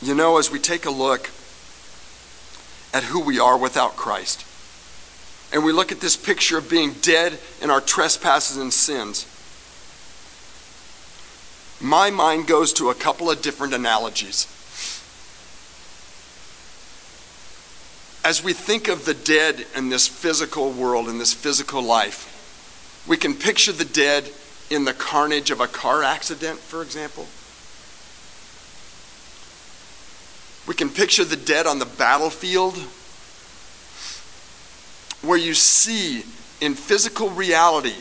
You 0.00 0.14
know, 0.14 0.38
as 0.38 0.50
we 0.50 0.58
take 0.58 0.86
a 0.86 0.90
look 0.90 1.28
at 2.94 3.04
who 3.04 3.20
we 3.20 3.38
are 3.38 3.58
without 3.58 3.96
Christ, 3.96 4.47
and 5.52 5.64
we 5.64 5.72
look 5.72 5.92
at 5.92 6.00
this 6.00 6.16
picture 6.16 6.58
of 6.58 6.68
being 6.68 6.92
dead 7.00 7.38
in 7.62 7.70
our 7.70 7.80
trespasses 7.80 8.56
and 8.56 8.72
sins, 8.72 9.26
my 11.80 12.10
mind 12.10 12.46
goes 12.46 12.72
to 12.74 12.90
a 12.90 12.94
couple 12.94 13.30
of 13.30 13.40
different 13.40 13.72
analogies. 13.72 14.46
As 18.24 18.42
we 18.42 18.52
think 18.52 18.88
of 18.88 19.04
the 19.04 19.14
dead 19.14 19.64
in 19.76 19.88
this 19.88 20.06
physical 20.08 20.70
world, 20.70 21.08
in 21.08 21.18
this 21.18 21.32
physical 21.32 21.82
life, 21.82 22.34
we 23.06 23.16
can 23.16 23.34
picture 23.34 23.72
the 23.72 23.84
dead 23.84 24.30
in 24.70 24.84
the 24.84 24.92
carnage 24.92 25.50
of 25.50 25.60
a 25.60 25.66
car 25.66 26.02
accident, 26.02 26.58
for 26.58 26.82
example. 26.82 27.26
We 30.66 30.74
can 30.74 30.90
picture 30.90 31.24
the 31.24 31.36
dead 31.36 31.66
on 31.66 31.78
the 31.78 31.86
battlefield, 31.86 32.76
where 35.22 35.38
you 35.38 35.54
see 35.54 36.22
in 36.60 36.74
physical 36.74 37.30
reality 37.30 37.94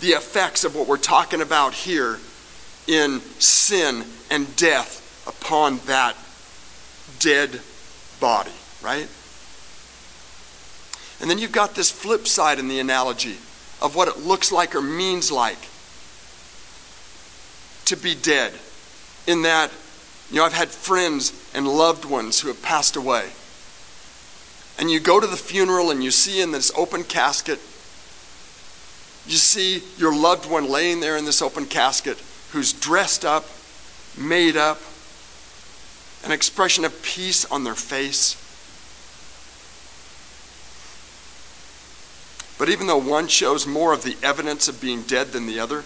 the 0.00 0.08
effects 0.08 0.64
of 0.64 0.74
what 0.74 0.86
we're 0.86 0.96
talking 0.96 1.40
about 1.40 1.74
here 1.74 2.18
in 2.86 3.20
sin 3.38 4.04
and 4.30 4.54
death 4.56 5.00
upon 5.26 5.78
that 5.86 6.16
dead 7.18 7.60
body, 8.20 8.52
right? 8.82 9.08
And 11.20 11.30
then 11.30 11.38
you've 11.38 11.52
got 11.52 11.74
this 11.74 11.90
flip 11.90 12.26
side 12.26 12.58
in 12.58 12.68
the 12.68 12.80
analogy 12.80 13.36
of 13.80 13.94
what 13.94 14.08
it 14.08 14.18
looks 14.18 14.52
like 14.52 14.74
or 14.74 14.82
means 14.82 15.30
like 15.30 15.58
to 17.86 17.96
be 17.96 18.14
dead. 18.14 18.52
In 19.26 19.42
that, 19.42 19.70
you 20.30 20.36
know, 20.36 20.44
I've 20.44 20.52
had 20.52 20.68
friends 20.68 21.32
and 21.54 21.66
loved 21.66 22.04
ones 22.04 22.40
who 22.40 22.48
have 22.48 22.62
passed 22.62 22.96
away. 22.96 23.30
And 24.78 24.90
you 24.90 25.00
go 25.00 25.20
to 25.20 25.26
the 25.26 25.36
funeral 25.36 25.90
and 25.90 26.02
you 26.02 26.10
see 26.10 26.40
in 26.40 26.50
this 26.50 26.72
open 26.76 27.04
casket, 27.04 27.58
you 29.26 29.36
see 29.36 29.82
your 29.96 30.14
loved 30.14 30.50
one 30.50 30.68
laying 30.68 31.00
there 31.00 31.16
in 31.16 31.24
this 31.24 31.40
open 31.40 31.66
casket 31.66 32.18
who's 32.50 32.72
dressed 32.72 33.24
up, 33.24 33.46
made 34.18 34.56
up, 34.56 34.80
an 36.24 36.32
expression 36.32 36.84
of 36.84 37.02
peace 37.02 37.44
on 37.46 37.64
their 37.64 37.74
face. 37.74 38.40
But 42.58 42.68
even 42.68 42.86
though 42.86 42.98
one 42.98 43.28
shows 43.28 43.66
more 43.66 43.92
of 43.92 44.04
the 44.04 44.16
evidence 44.22 44.68
of 44.68 44.80
being 44.80 45.02
dead 45.02 45.28
than 45.28 45.46
the 45.46 45.60
other, 45.60 45.84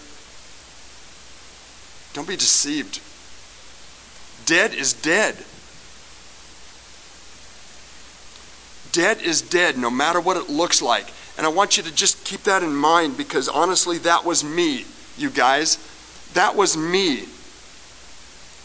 don't 2.13 2.27
be 2.27 2.35
deceived. 2.35 3.01
Dead 4.45 4.73
is 4.73 4.93
dead. 4.93 5.43
Dead 8.91 9.21
is 9.21 9.41
dead, 9.41 9.77
no 9.77 9.89
matter 9.89 10.19
what 10.19 10.37
it 10.37 10.49
looks 10.49 10.81
like. 10.81 11.05
And 11.37 11.45
I 11.45 11.49
want 11.49 11.77
you 11.77 11.83
to 11.83 11.93
just 11.93 12.25
keep 12.25 12.43
that 12.43 12.63
in 12.63 12.75
mind 12.75 13.17
because 13.17 13.47
honestly, 13.47 13.97
that 13.99 14.25
was 14.25 14.43
me, 14.43 14.85
you 15.17 15.29
guys. 15.29 15.77
That 16.33 16.55
was 16.55 16.75
me 16.75 17.25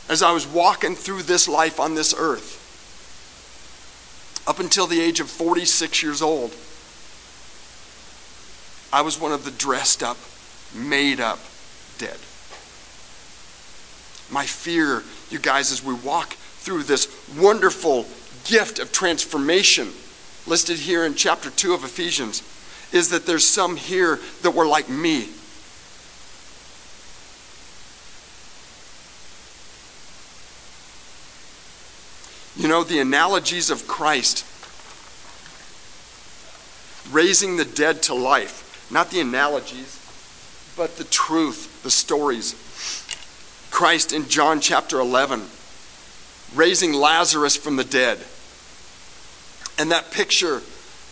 as 0.09 0.23
I 0.23 0.33
was 0.33 0.47
walking 0.47 0.95
through 0.95 1.23
this 1.23 1.49
life 1.49 1.79
on 1.79 1.95
this 1.95 2.15
earth 2.17 2.61
up 4.47 4.59
until 4.59 4.87
the 4.87 5.01
age 5.01 5.21
of 5.21 5.31
46 5.31 6.03
years 6.03 6.21
old. 6.21 6.55
I 8.93 9.03
was 9.03 9.21
one 9.21 9.33
of 9.33 9.45
the 9.45 9.51
dressed 9.51 10.03
up, 10.03 10.19
made 10.75 11.21
up 11.21 11.39
dead. 11.99 12.19
My 14.31 14.47
fear, 14.47 15.03
you 15.31 15.39
guys, 15.39 15.73
as 15.73 15.83
we 15.83 15.95
walk 15.95 16.35
through 16.35 16.85
this 16.85 17.09
wonderful 17.37 18.07
gift 18.45 18.79
of 18.79 18.93
transformation 18.93 19.93
listed 20.47 20.79
here 20.79 21.05
in 21.05 21.15
chapter 21.15 21.51
2 21.51 21.75
of 21.75 21.85
Ephesians 21.85 22.43
is 22.93 23.11
that 23.11 23.27
there's 23.27 23.47
some 23.47 23.77
here 23.77 24.21
that 24.43 24.53
were 24.53 24.67
like 24.67 24.89
me. 24.89 25.29
You 32.57 32.69
know, 32.69 32.85
the 32.85 33.01
analogies 33.01 33.71
of 33.71 33.89
Christ 33.89 34.47
raising 37.11 37.57
the 37.57 37.65
dead 37.65 38.03
to 38.05 38.15
life, 38.15 38.89
not 38.91 39.11
the 39.11 39.21
analogies, 39.21 40.01
but 40.77 40.97
the 40.97 41.05
truth, 41.05 41.83
the 41.83 41.91
stories. 41.91 42.55
Christ 43.71 44.13
in 44.13 44.29
John 44.29 44.61
chapter 44.61 45.01
11, 45.01 45.43
raising 46.55 46.93
Lazarus 46.93 47.57
from 47.57 47.77
the 47.77 47.85
dead. 47.85 48.19
And 49.79 49.91
that 49.91 50.11
picture 50.11 50.63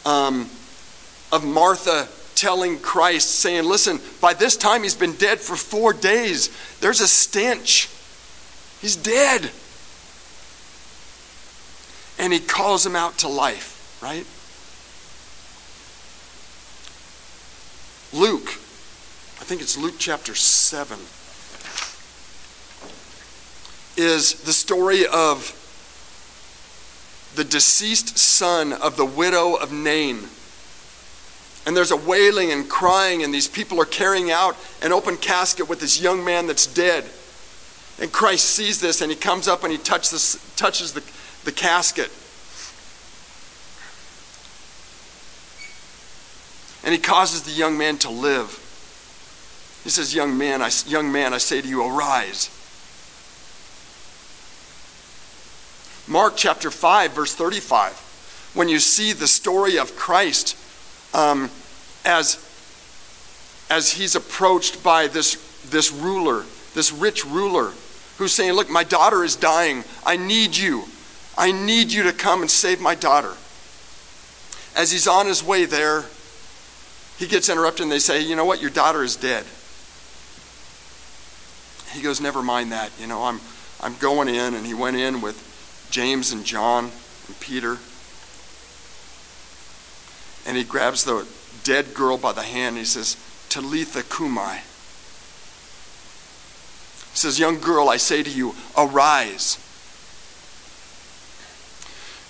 um, 0.07 0.48
of 1.33 1.44
Martha 1.44 2.09
telling 2.35 2.79
Christ, 2.79 3.31
saying, 3.31 3.64
Listen, 3.64 4.01
by 4.20 4.35
this 4.35 4.57
time 4.57 4.83
he's 4.83 4.94
been 4.94 5.14
dead 5.14 5.40
for 5.40 5.57
four 5.57 5.92
days. 5.92 6.51
There's 6.81 7.01
a 7.01 7.09
stench. 7.09 7.88
He's 8.81 8.96
dead 8.96 9.51
and 12.22 12.33
he 12.33 12.38
calls 12.38 12.87
him 12.87 12.94
out 12.94 13.18
to 13.18 13.29
life, 13.29 13.98
right? 14.01 14.27
Luke, 18.12 18.46
I 19.40 19.44
think 19.44 19.61
it's 19.61 19.77
Luke 19.77 19.96
chapter 19.98 20.35
7, 20.35 20.98
is 23.96 24.42
the 24.42 24.53
story 24.53 25.05
of 25.05 25.59
the 27.35 27.45
deceased 27.45 28.18
son 28.18 28.73
of 28.73 28.97
the 28.97 29.07
widow 29.07 29.55
of 29.55 29.73
Nain. 29.73 30.18
And 31.64 31.77
there's 31.77 31.92
a 31.92 31.97
wailing 31.97 32.51
and 32.51 32.68
crying, 32.68 33.23
and 33.23 33.33
these 33.33 33.49
people 33.49 33.81
are 33.81 33.87
carrying 33.87 34.31
out 34.31 34.57
an 34.83 34.92
open 34.92 35.16
casket 35.16 35.68
with 35.68 35.81
this 35.81 36.01
young 36.01 36.25
man 36.25 36.47
that's 36.47 36.66
dead. 36.66 37.05
And 38.01 38.11
Christ 38.11 38.47
sees 38.47 38.81
this, 38.81 39.01
and 39.01 39.11
he 39.11 39.16
comes 39.16 39.47
up 39.47 39.62
and 39.62 39.71
he 39.71 39.79
touches, 39.79 40.37
touches 40.57 40.92
the, 40.92 41.03
the 41.45 41.53
casket. 41.53 42.11
And 46.85 46.92
he 46.92 46.99
causes 46.99 47.42
the 47.42 47.53
young 47.53 47.79
man 47.79 47.97
to 47.99 48.11
live. 48.11 48.59
He 49.85 49.90
says, 49.90 50.14
Young 50.14 50.37
man, 50.37 50.62
I, 50.62 50.71
young 50.87 51.12
man, 51.12 51.33
I 51.33 51.38
say 51.38 51.61
to 51.61 51.68
you, 51.68 51.85
arise. 51.85 52.51
Mark 56.09 56.35
chapter 56.37 56.71
5, 56.71 57.12
verse 57.12 57.35
35, 57.35 57.93
when 58.55 58.69
you 58.69 58.79
see 58.79 59.12
the 59.12 59.29
story 59.29 59.79
of 59.79 59.97
Christ 59.97 60.57
um, 61.15 61.49
as, 62.05 62.37
as 63.71 63.93
he's 63.93 64.17
approached 64.17 64.83
by 64.83 65.07
this, 65.07 65.37
this 65.71 65.93
ruler, 65.93 66.45
this 66.75 66.93
rich 66.93 67.25
ruler, 67.25 67.73
who's 68.19 68.33
saying, 68.33 68.53
Look, 68.53 68.69
my 68.69 68.85
daughter 68.85 69.25
is 69.25 69.37
dying. 69.37 69.85
I 70.05 70.17
need 70.17 70.57
you. 70.57 70.85
I 71.37 71.53
need 71.53 71.93
you 71.93 72.03
to 72.05 72.12
come 72.12 72.43
and 72.43 72.51
save 72.51 72.81
my 72.81 72.95
daughter. 72.95 73.35
As 74.77 74.91
he's 74.91 75.07
on 75.07 75.27
his 75.27 75.43
way 75.43 75.65
there, 75.65 76.05
he 77.19 77.27
gets 77.27 77.49
interrupted 77.49 77.85
and 77.85 77.93
they 77.93 77.99
say, 77.99 78.21
You 78.23 78.37
know 78.37 78.45
what? 78.45 78.61
Your 78.61 78.71
daughter 78.71 79.03
is 79.03 79.17
dead. 79.17 79.45
He 81.95 82.03
goes, 82.03 82.21
Never 82.21 82.43
mind 82.43 82.73
that. 82.73 82.91
You 83.01 83.07
know, 83.07 83.23
I'm, 83.25 83.41
I'm 83.81 83.95
going 83.97 84.29
in. 84.29 84.55
And 84.55 84.67
he 84.67 84.75
went 84.75 84.97
in 84.97 85.21
with 85.21 85.52
James 85.92 86.33
and 86.33 86.44
John 86.44 86.90
and 87.28 87.38
Peter. 87.38 87.76
And 90.46 90.57
he 90.57 90.64
grabs 90.64 91.05
the 91.05 91.28
dead 91.64 91.92
girl 91.94 92.16
by 92.16 92.33
the 92.33 92.42
hand 92.42 92.76
and 92.76 92.78
he 92.78 92.85
says, 92.85 93.16
Talitha 93.50 94.02
cumi. 94.02 94.62
He 97.11 97.16
says, 97.18 97.38
Young 97.38 97.61
girl, 97.61 97.90
I 97.90 97.98
say 97.98 98.22
to 98.22 98.31
you, 98.31 98.55
arise. 98.76 99.59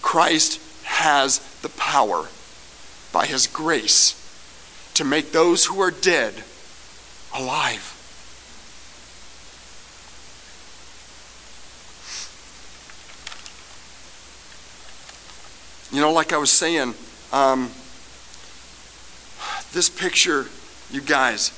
Christ 0.02 0.60
has 0.84 1.38
the 1.62 1.68
power 1.68 2.26
by 3.12 3.26
his 3.26 3.46
grace 3.46 4.18
to 4.94 5.04
make 5.04 5.30
those 5.30 5.66
who 5.66 5.80
are 5.80 5.92
dead 5.92 6.42
alive. 7.32 7.91
You 15.92 16.00
know, 16.00 16.12
like 16.12 16.32
I 16.32 16.38
was 16.38 16.50
saying, 16.50 16.94
um, 17.32 17.70
this 19.72 19.90
picture, 19.90 20.46
you 20.90 21.02
guys, 21.02 21.50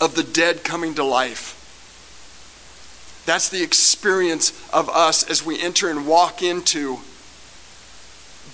of 0.00 0.14
the 0.14 0.22
dead 0.22 0.64
coming 0.64 0.94
to 0.94 1.04
life. 1.04 1.58
That's 3.26 3.50
the 3.50 3.62
experience 3.62 4.50
of 4.72 4.88
us 4.88 5.28
as 5.28 5.44
we 5.44 5.60
enter 5.60 5.90
and 5.90 6.06
walk 6.06 6.42
into, 6.42 6.98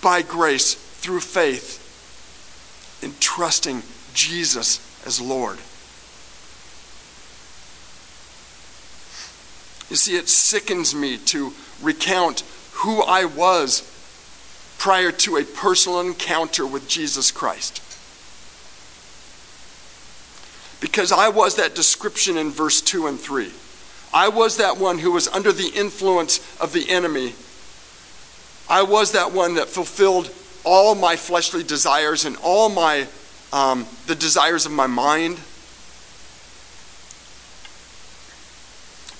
by 0.02 0.22
grace, 0.22 0.74
through 0.74 1.20
faith, 1.20 1.84
in 3.02 3.14
trusting 3.20 3.82
Jesus 4.12 4.80
as 5.06 5.20
Lord. 5.20 5.58
You 9.88 9.96
see, 9.96 10.16
it 10.16 10.28
sickens 10.28 10.94
me 10.96 11.16
to 11.16 11.52
recount 11.80 12.42
who 12.78 13.02
I 13.02 13.24
was 13.24 13.82
prior 14.78 15.12
to 15.12 15.36
a 15.36 15.44
personal 15.44 16.00
encounter 16.00 16.66
with 16.66 16.88
Jesus 16.88 17.30
Christ. 17.30 17.82
because 20.80 21.12
I 21.12 21.28
was 21.28 21.56
that 21.56 21.74
description 21.74 22.36
in 22.36 22.50
verse 22.50 22.80
2 22.80 23.06
and 23.06 23.18
3. 23.18 23.50
I 24.12 24.28
was 24.28 24.56
that 24.58 24.78
one 24.78 24.98
who 24.98 25.12
was 25.12 25.28
under 25.28 25.52
the 25.52 25.70
influence 25.74 26.38
of 26.60 26.72
the 26.72 26.88
enemy. 26.88 27.34
I 28.68 28.82
was 28.82 29.12
that 29.12 29.32
one 29.32 29.54
that 29.54 29.68
fulfilled 29.68 30.30
all 30.64 30.94
my 30.94 31.16
fleshly 31.16 31.62
desires 31.62 32.24
and 32.24 32.36
all 32.42 32.68
my 32.68 33.06
um, 33.50 33.86
the 34.06 34.14
desires 34.14 34.66
of 34.66 34.72
my 34.72 34.86
mind. 34.86 35.36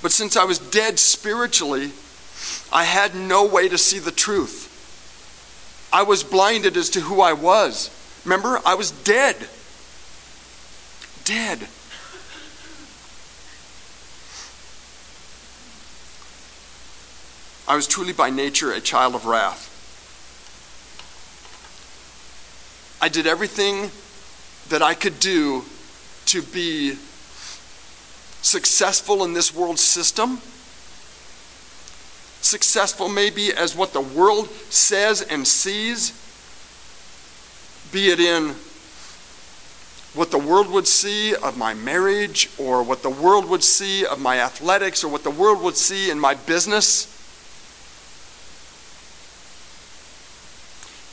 But 0.03 0.13
since 0.13 0.37
I 0.37 0.45
was 0.45 0.59
dead 0.59 0.99
spiritually, 0.99 1.93
I 2.73 2.85
had 2.85 3.15
no 3.15 3.47
way 3.47 3.69
to 3.69 3.79
see 3.79 3.99
the 3.99 4.11
truth. 4.11 4.67
I 5.93 6.03
was 6.03 6.23
blinded 6.23 6.77
as 6.77 6.91
to 6.91 7.01
who 7.01 7.21
I 7.21 7.33
was. 7.33 7.91
Remember, 8.25 8.61
I 8.65 8.75
was 8.75 8.91
dead. 8.91 9.37
Dead. 11.25 11.67
I 17.67 17.77
was 17.77 17.87
truly 17.87 18.13
by 18.13 18.31
nature 18.31 18.73
a 18.73 18.81
child 18.81 19.15
of 19.15 19.27
wrath. 19.27 19.67
I 23.01 23.09
did 23.09 23.27
everything 23.27 23.91
that 24.71 24.83
I 24.83 24.95
could 24.95 25.21
do 25.21 25.65
to 26.27 26.43
be 26.43 26.97
successful 28.43 29.25
in 29.25 29.33
this 29.35 29.55
world 29.55 29.79
system. 29.79 30.41
Successful 32.41 33.09
maybe 33.09 33.53
as 33.53 33.77
what 33.77 33.93
the 33.93 34.01
world 34.01 34.49
says 34.71 35.23
and 35.23 35.47
sees, 35.47 36.13
be 37.93 38.09
it 38.09 38.21
in 38.21 38.55
what 40.15 40.31
the 40.31 40.39
world 40.39 40.69
would 40.71 40.87
see 40.87 41.35
of 41.35 41.57
my 41.57 41.75
marriage, 41.75 42.51
or 42.59 42.83
what 42.83 43.03
the 43.03 43.11
world 43.11 43.49
would 43.49 43.63
see 43.63 44.05
of 44.05 44.19
my 44.21 44.41
athletics, 44.41 45.05
or 45.05 45.09
what 45.09 45.23
the 45.23 45.31
world 45.31 45.63
would 45.63 45.77
see 45.77 46.11
in 46.11 46.19
my 46.19 46.35
business. 46.35 47.15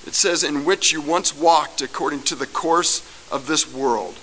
It 0.08 0.14
says, 0.14 0.44
in 0.44 0.66
which 0.66 0.92
you 0.92 1.02
once 1.02 1.36
walked 1.36 1.82
according 1.82 2.24
to 2.24 2.36
the 2.36 2.48
course 2.48 3.02
of 3.32 3.48
this 3.48 3.72
world. 3.72 4.16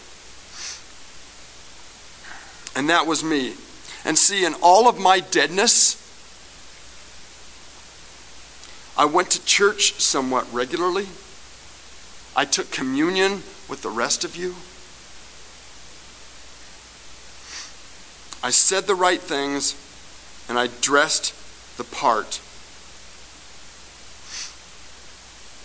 And 2.74 2.88
that 2.88 3.06
was 3.06 3.22
me. 3.22 3.54
And 4.04 4.16
see, 4.16 4.44
in 4.44 4.54
all 4.62 4.88
of 4.88 4.98
my 4.98 5.20
deadness, 5.20 6.01
I 9.02 9.04
went 9.04 9.30
to 9.30 9.44
church 9.44 9.94
somewhat 9.94 10.46
regularly. 10.52 11.08
I 12.36 12.44
took 12.44 12.70
communion 12.70 13.42
with 13.68 13.82
the 13.82 13.90
rest 13.90 14.22
of 14.22 14.36
you. 14.36 14.54
I 18.46 18.50
said 18.50 18.84
the 18.84 18.94
right 18.94 19.20
things 19.20 19.74
and 20.48 20.56
I 20.56 20.68
dressed 20.80 21.34
the 21.78 21.82
part. 21.82 22.40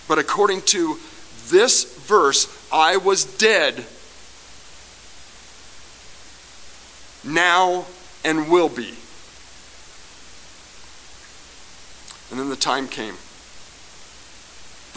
But 0.07 0.17
according 0.17 0.63
to 0.73 0.97
this 1.49 1.95
verse, 2.07 2.47
I 2.73 2.97
was 2.97 3.23
dead, 3.37 3.85
now 7.23 7.85
and 8.25 8.49
will 8.49 8.69
be. 8.69 8.95
And 12.31 12.39
then 12.39 12.49
the 12.49 12.55
time 12.55 12.87
came. 12.87 13.13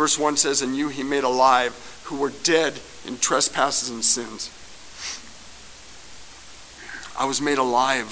Verse 0.01 0.19
1 0.19 0.39
says, 0.39 0.63
And 0.63 0.75
you 0.75 0.89
he 0.89 1.03
made 1.03 1.25
alive 1.25 1.75
who 2.05 2.17
were 2.17 2.33
dead 2.43 2.81
in 3.07 3.19
trespasses 3.19 3.91
and 3.91 4.03
sins. 4.03 4.49
I 7.19 7.27
was 7.27 7.43
made 7.43 7.59
alive 7.59 8.07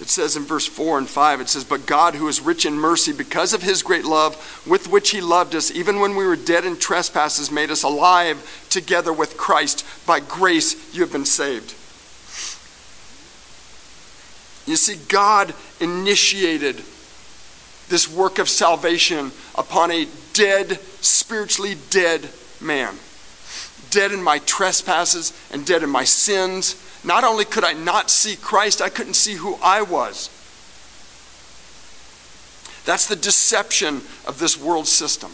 It 0.00 0.08
says 0.08 0.36
in 0.36 0.44
verse 0.44 0.66
4 0.66 0.96
and 0.96 1.06
5, 1.06 1.42
it 1.42 1.50
says, 1.50 1.64
But 1.64 1.84
God, 1.84 2.14
who 2.14 2.28
is 2.28 2.40
rich 2.40 2.64
in 2.64 2.72
mercy, 2.72 3.12
because 3.12 3.52
of 3.52 3.62
his 3.62 3.82
great 3.82 4.06
love 4.06 4.64
with 4.66 4.88
which 4.88 5.10
he 5.10 5.20
loved 5.20 5.54
us, 5.54 5.70
even 5.70 6.00
when 6.00 6.16
we 6.16 6.24
were 6.24 6.36
dead 6.36 6.64
in 6.64 6.78
trespasses, 6.78 7.50
made 7.50 7.70
us 7.70 7.82
alive 7.82 8.66
together 8.70 9.12
with 9.12 9.36
Christ. 9.36 9.84
By 10.06 10.20
grace 10.20 10.94
you 10.94 11.02
have 11.02 11.12
been 11.12 11.26
saved. 11.26 11.72
You 14.66 14.76
see, 14.76 14.96
God 15.08 15.52
initiated 15.78 16.82
this 17.90 18.08
work 18.08 18.38
of 18.38 18.48
salvation 18.48 19.32
upon 19.56 19.90
a 19.90 20.06
dead, 20.32 20.80
spiritually 21.02 21.76
dead 21.90 22.26
man. 22.60 22.94
Dead 23.90 24.12
in 24.12 24.22
my 24.22 24.38
trespasses 24.38 25.38
and 25.52 25.66
dead 25.66 25.82
in 25.82 25.90
my 25.90 26.04
sins 26.04 26.86
not 27.04 27.24
only 27.24 27.44
could 27.44 27.64
I 27.64 27.72
not 27.72 28.10
see 28.10 28.36
Christ, 28.36 28.80
I 28.80 28.88
couldn't 28.88 29.14
see 29.14 29.34
who 29.34 29.58
I 29.62 29.82
was. 29.82 30.28
That's 32.84 33.06
the 33.06 33.16
deception 33.16 34.02
of 34.26 34.38
this 34.38 34.58
world 34.58 34.86
system. 34.86 35.30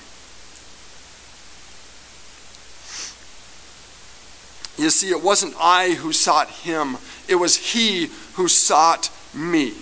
You 4.82 4.90
see, 4.90 5.10
it 5.10 5.22
wasn't 5.22 5.54
I 5.58 5.94
who 5.94 6.12
sought 6.12 6.50
him, 6.50 6.98
it 7.28 7.36
was 7.36 7.56
he 7.56 8.10
who 8.34 8.46
sought 8.48 9.10
me. 9.34 9.74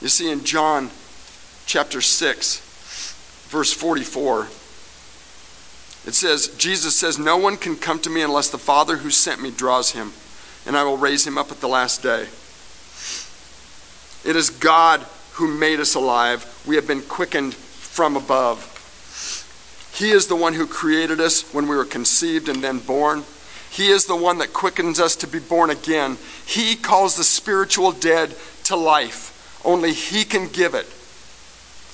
You 0.00 0.08
see, 0.08 0.30
in 0.30 0.44
John 0.44 0.90
chapter 1.66 2.00
6, 2.00 3.48
verse 3.48 3.72
44, 3.72 4.48
it 6.06 6.14
says, 6.14 6.48
Jesus 6.56 6.94
says, 6.94 7.18
No 7.18 7.36
one 7.36 7.56
can 7.56 7.76
come 7.76 7.98
to 8.00 8.10
me 8.10 8.22
unless 8.22 8.50
the 8.50 8.58
Father 8.58 8.98
who 8.98 9.10
sent 9.10 9.42
me 9.42 9.50
draws 9.50 9.92
him, 9.92 10.12
and 10.66 10.76
I 10.76 10.84
will 10.84 10.96
raise 10.96 11.26
him 11.26 11.38
up 11.38 11.50
at 11.50 11.60
the 11.60 11.68
last 11.68 12.02
day. 12.02 12.26
It 14.28 14.36
is 14.36 14.50
God 14.50 15.00
who 15.32 15.48
made 15.48 15.80
us 15.80 15.94
alive. 15.94 16.62
We 16.66 16.76
have 16.76 16.86
been 16.86 17.02
quickened 17.02 17.54
from 17.54 18.16
above. 18.16 18.72
He 19.94 20.10
is 20.10 20.26
the 20.26 20.36
one 20.36 20.52
who 20.54 20.66
created 20.66 21.20
us 21.20 21.54
when 21.54 21.68
we 21.68 21.76
were 21.76 21.84
conceived 21.84 22.48
and 22.48 22.62
then 22.62 22.80
born. 22.80 23.24
He 23.70 23.88
is 23.88 24.06
the 24.06 24.16
one 24.16 24.38
that 24.38 24.52
quickens 24.52 25.00
us 25.00 25.16
to 25.16 25.26
be 25.26 25.38
born 25.38 25.70
again. 25.70 26.18
He 26.46 26.76
calls 26.76 27.16
the 27.16 27.24
spiritual 27.24 27.92
dead 27.92 28.34
to 28.64 28.76
life. 28.76 29.32
Only 29.66 29.92
He 29.92 30.24
can 30.24 30.48
give 30.48 30.74
it. 30.74 30.86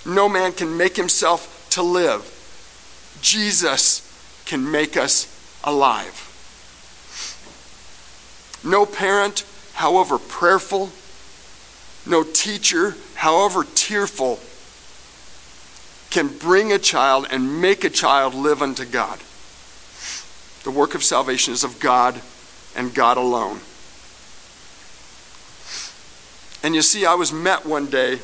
No 0.04 0.28
man 0.28 0.52
can 0.52 0.76
make 0.76 0.96
himself 0.96 1.66
to 1.70 1.82
live. 1.82 2.28
Jesus 3.20 4.02
can 4.44 4.70
make 4.70 4.96
us 4.96 5.26
alive. 5.64 6.28
No 8.64 8.84
parent, 8.84 9.44
however 9.74 10.18
prayerful, 10.18 10.90
no 12.04 12.22
teacher, 12.24 12.96
however 13.14 13.64
tearful, 13.74 14.40
can 16.10 16.28
bring 16.28 16.72
a 16.72 16.78
child 16.78 17.26
and 17.30 17.60
make 17.60 17.84
a 17.84 17.90
child 17.90 18.34
live 18.34 18.60
unto 18.60 18.84
God. 18.84 19.20
The 20.64 20.70
work 20.70 20.94
of 20.94 21.02
salvation 21.02 21.54
is 21.54 21.64
of 21.64 21.80
God 21.80 22.20
and 22.76 22.94
God 22.94 23.16
alone. 23.16 23.60
And 26.62 26.74
you 26.74 26.82
see, 26.82 27.06
I 27.06 27.14
was 27.14 27.32
met 27.32 27.66
one 27.66 27.86
day 27.86 28.20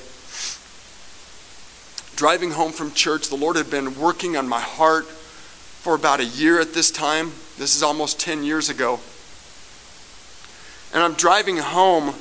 driving 2.19 2.51
home 2.51 2.73
from 2.73 2.91
church, 2.91 3.29
the 3.29 3.37
Lord 3.37 3.55
had 3.55 3.71
been 3.71 3.97
working 3.97 4.37
on 4.37 4.49
my 4.49 4.59
heart 4.59 5.07
for 5.07 5.95
about 5.95 6.19
a 6.19 6.25
year 6.25 6.61
at 6.61 6.75
this 6.75 6.91
time. 6.91 7.31
This 7.59 7.77
is 7.77 7.83
almost 7.85 8.19
10 8.19 8.43
years 8.43 8.69
ago. 8.69 8.99
And 10.93 11.01
I'm 11.01 11.15
driving 11.15 11.59
home, 11.59 12.17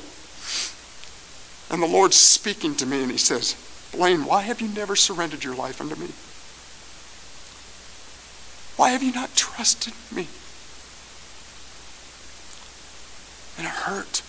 and 1.71 1.81
the 1.81 1.87
Lord's 1.87 2.15
speaking 2.15 2.75
to 2.75 2.85
me, 2.85 3.01
and 3.01 3.11
He 3.11 3.17
says, 3.17 3.55
Blaine, 3.91 4.25
why 4.25 4.43
have 4.43 4.61
you 4.61 4.67
never 4.67 4.95
surrendered 4.95 5.43
your 5.43 5.55
life 5.55 5.81
unto 5.81 5.95
me? 5.95 6.09
Why 8.77 8.91
have 8.91 9.01
you 9.01 9.13
not 9.13 9.35
trusted 9.35 9.93
me? 10.15 10.27
And 13.57 13.65
it 13.65 13.73
hurt. 13.73 14.21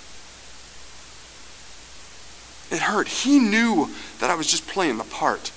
It 2.71 2.81
hurt. 2.81 3.09
He 3.09 3.39
knew 3.39 3.89
that 4.21 4.31
I 4.31 4.35
was 4.35 4.51
just 4.51 4.67
playing 4.67 4.99
the 4.99 5.05
part. 5.05 5.53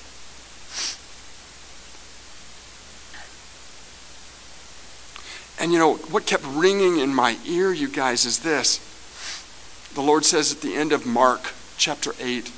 And 5.59 5.71
you 5.71 5.77
know, 5.77 5.95
what 5.95 6.25
kept 6.25 6.43
ringing 6.47 6.99
in 6.99 7.13
my 7.13 7.37
ear, 7.45 7.71
you 7.71 7.87
guys, 7.87 8.25
is 8.25 8.39
this. 8.39 8.79
The 9.93 10.01
Lord 10.01 10.25
says 10.25 10.53
at 10.53 10.61
the 10.61 10.75
end 10.75 10.91
of 10.91 11.05
Mark 11.05 11.51
chapter 11.77 12.13
8, 12.19 12.51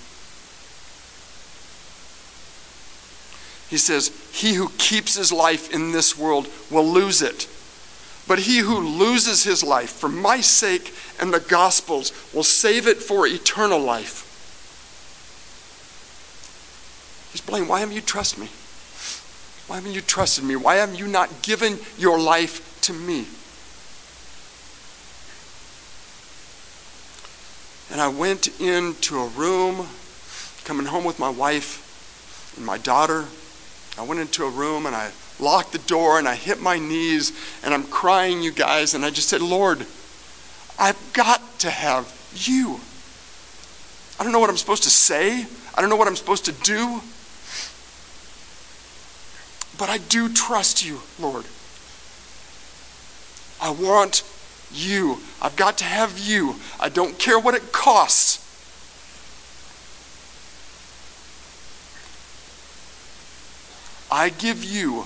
He 3.73 3.79
says, 3.79 4.11
He 4.31 4.53
who 4.53 4.69
keeps 4.77 5.15
his 5.15 5.31
life 5.31 5.73
in 5.73 5.93
this 5.93 6.15
world 6.15 6.47
will 6.69 6.85
lose 6.85 7.23
it. 7.23 7.47
But 8.27 8.37
he 8.37 8.59
who 8.59 8.79
loses 8.79 9.43
his 9.43 9.63
life 9.63 9.89
for 9.89 10.07
my 10.07 10.41
sake 10.41 10.93
and 11.19 11.33
the 11.33 11.39
gospel's 11.39 12.13
will 12.35 12.43
save 12.43 12.87
it 12.87 12.97
for 12.97 13.25
eternal 13.25 13.79
life. 13.79 14.22
He's 17.33 17.41
Blaine, 17.41 17.67
why 17.67 17.79
haven't 17.79 17.95
you 17.95 18.01
trusted 18.01 18.39
me? 18.39 18.49
Why 19.67 19.77
haven't 19.77 19.93
you 19.93 20.01
trusted 20.01 20.45
me? 20.45 20.55
Why 20.55 20.75
haven't 20.75 20.99
you 20.99 21.07
not 21.07 21.41
given 21.41 21.79
your 21.97 22.19
life 22.19 22.79
to 22.81 22.93
me? 22.93 23.25
And 27.91 27.99
I 27.99 28.07
went 28.07 28.59
into 28.61 29.17
a 29.17 29.27
room, 29.29 29.87
coming 30.63 30.85
home 30.85 31.03
with 31.03 31.17
my 31.17 31.29
wife 31.29 32.53
and 32.55 32.65
my 32.65 32.77
daughter. 32.77 33.25
I 33.97 34.03
went 34.03 34.19
into 34.19 34.45
a 34.45 34.49
room 34.51 34.85
and 34.85 34.95
I 34.95 35.11
locked 35.39 35.71
the 35.71 35.79
door 35.79 36.19
and 36.19 36.27
I 36.27 36.35
hit 36.35 36.61
my 36.61 36.77
knees 36.77 37.31
and 37.63 37.73
I'm 37.73 37.83
crying, 37.85 38.43
you 38.43 38.51
guys. 38.51 38.93
And 38.93 39.03
I 39.03 39.09
just 39.09 39.29
said, 39.29 39.41
Lord, 39.41 39.87
I've 40.77 41.13
got 41.13 41.41
to 41.59 41.71
have 41.71 42.15
you. 42.35 42.79
I 44.19 44.23
don't 44.23 44.33
know 44.33 44.39
what 44.39 44.51
I'm 44.51 44.57
supposed 44.57 44.83
to 44.83 44.91
say. 44.91 45.47
I 45.75 45.81
don't 45.81 45.89
know 45.89 45.95
what 45.95 46.07
I'm 46.07 46.15
supposed 46.15 46.45
to 46.45 46.51
do. 46.51 47.01
But 49.77 49.89
I 49.89 49.97
do 49.97 50.29
trust 50.29 50.85
you, 50.85 51.01
Lord. 51.19 51.45
I 53.61 53.71
want 53.71 54.23
you. 54.71 55.19
I've 55.41 55.55
got 55.55 55.77
to 55.79 55.83
have 55.83 56.19
you. 56.19 56.55
I 56.79 56.89
don't 56.89 57.17
care 57.17 57.39
what 57.39 57.55
it 57.55 57.71
costs. 57.71 58.39
I 64.11 64.29
give 64.29 64.63
you 64.63 65.05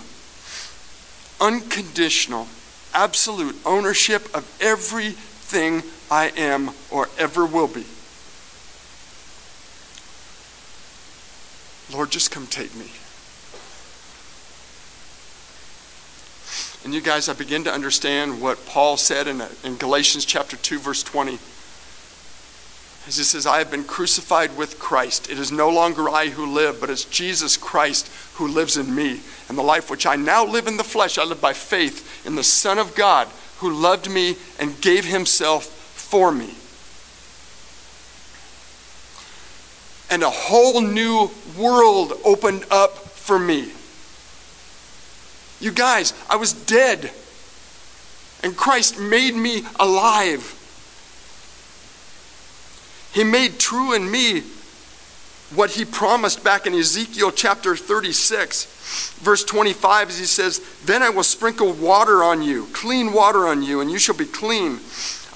unconditional, 1.40 2.48
absolute 2.94 3.56
ownership 3.66 4.24
of 4.36 4.46
everything 4.60 5.84
I 6.12 6.34
am 6.36 6.72
or 6.92 7.08
ever 7.18 7.46
will 7.46 7.68
be. 7.68 7.86
Lord, 11.96 12.12
just 12.12 12.32
come 12.32 12.48
take 12.48 12.76
me. 12.76 12.92
And 16.88 16.94
you 16.94 17.02
guys, 17.02 17.28
I 17.28 17.34
begin 17.34 17.66
to 17.66 17.74
understand 17.74 18.42
what 18.42 18.66
Paul 18.66 18.96
said 18.96 19.28
in, 19.28 19.44
in 19.66 19.76
Galatians 19.76 20.24
chapter 20.24 20.56
2, 20.56 20.80
verse 20.80 21.04
20. 21.04 21.34
As 23.06 23.18
he 23.18 23.24
says, 23.26 23.46
I 23.46 23.58
have 23.58 23.70
been 23.70 23.84
crucified 23.84 24.56
with 24.56 24.80
Christ. 24.80 25.30
It 25.30 25.38
is 25.38 25.52
no 25.52 25.70
longer 25.70 26.08
I 26.08 26.30
who 26.30 26.46
live, 26.46 26.80
but 26.80 26.90
it's 26.90 27.04
Jesus 27.04 27.58
Christ 27.58 28.10
who 28.36 28.48
lives 28.48 28.78
in 28.78 28.96
me. 28.96 29.20
And 29.50 29.58
the 29.58 29.64
life 29.64 29.90
which 29.90 30.06
I 30.06 30.16
now 30.16 30.46
live 30.46 30.66
in 30.66 30.78
the 30.78 30.84
flesh, 30.86 31.18
I 31.18 31.26
live 31.26 31.42
by 31.42 31.52
faith 31.52 32.26
in 32.26 32.36
the 32.36 32.42
Son 32.42 32.80
of 32.80 32.96
God 32.96 33.28
who 33.58 33.70
loved 33.70 34.10
me 34.10 34.38
and 34.58 34.80
gave 34.80 35.04
himself 35.04 35.66
for 35.66 36.32
me. 36.32 36.56
And 40.10 40.24
a 40.24 40.30
whole 40.30 40.80
new 40.80 41.32
world 41.58 42.14
opened 42.24 42.64
up 42.72 42.96
for 42.96 43.38
me. 43.38 43.74
You 45.60 45.72
guys, 45.72 46.14
I 46.30 46.36
was 46.36 46.54
dead, 46.54 47.12
and 48.44 48.56
Christ 48.56 49.00
made 49.00 49.36
me 49.36 49.64
alive. 49.80 50.54
He 53.14 53.24
made 53.24 53.60
true 53.60 53.94
in 53.94 54.10
me 54.10 54.44
what 55.56 55.72
he 55.72 55.86
promised 55.86 56.44
back 56.44 56.68
in 56.68 56.74
Ezekiel 56.74 57.32
chapter 57.32 57.76
36, 57.76 59.14
verse 59.22 59.44
25, 59.44 60.10
as 60.10 60.20
he 60.20 60.26
says, 60.26 60.62
Then 60.86 61.02
I 61.02 61.10
will 61.10 61.24
sprinkle 61.24 61.74
water 61.74 62.22
on 62.22 62.42
you, 62.42 62.68
clean 62.74 63.14
water 63.14 63.48
on 63.48 63.64
you, 63.64 63.82
and 63.82 63.90
you 63.90 63.98
shall 63.98 64.16
be 64.16 64.26
clean. 64.26 64.80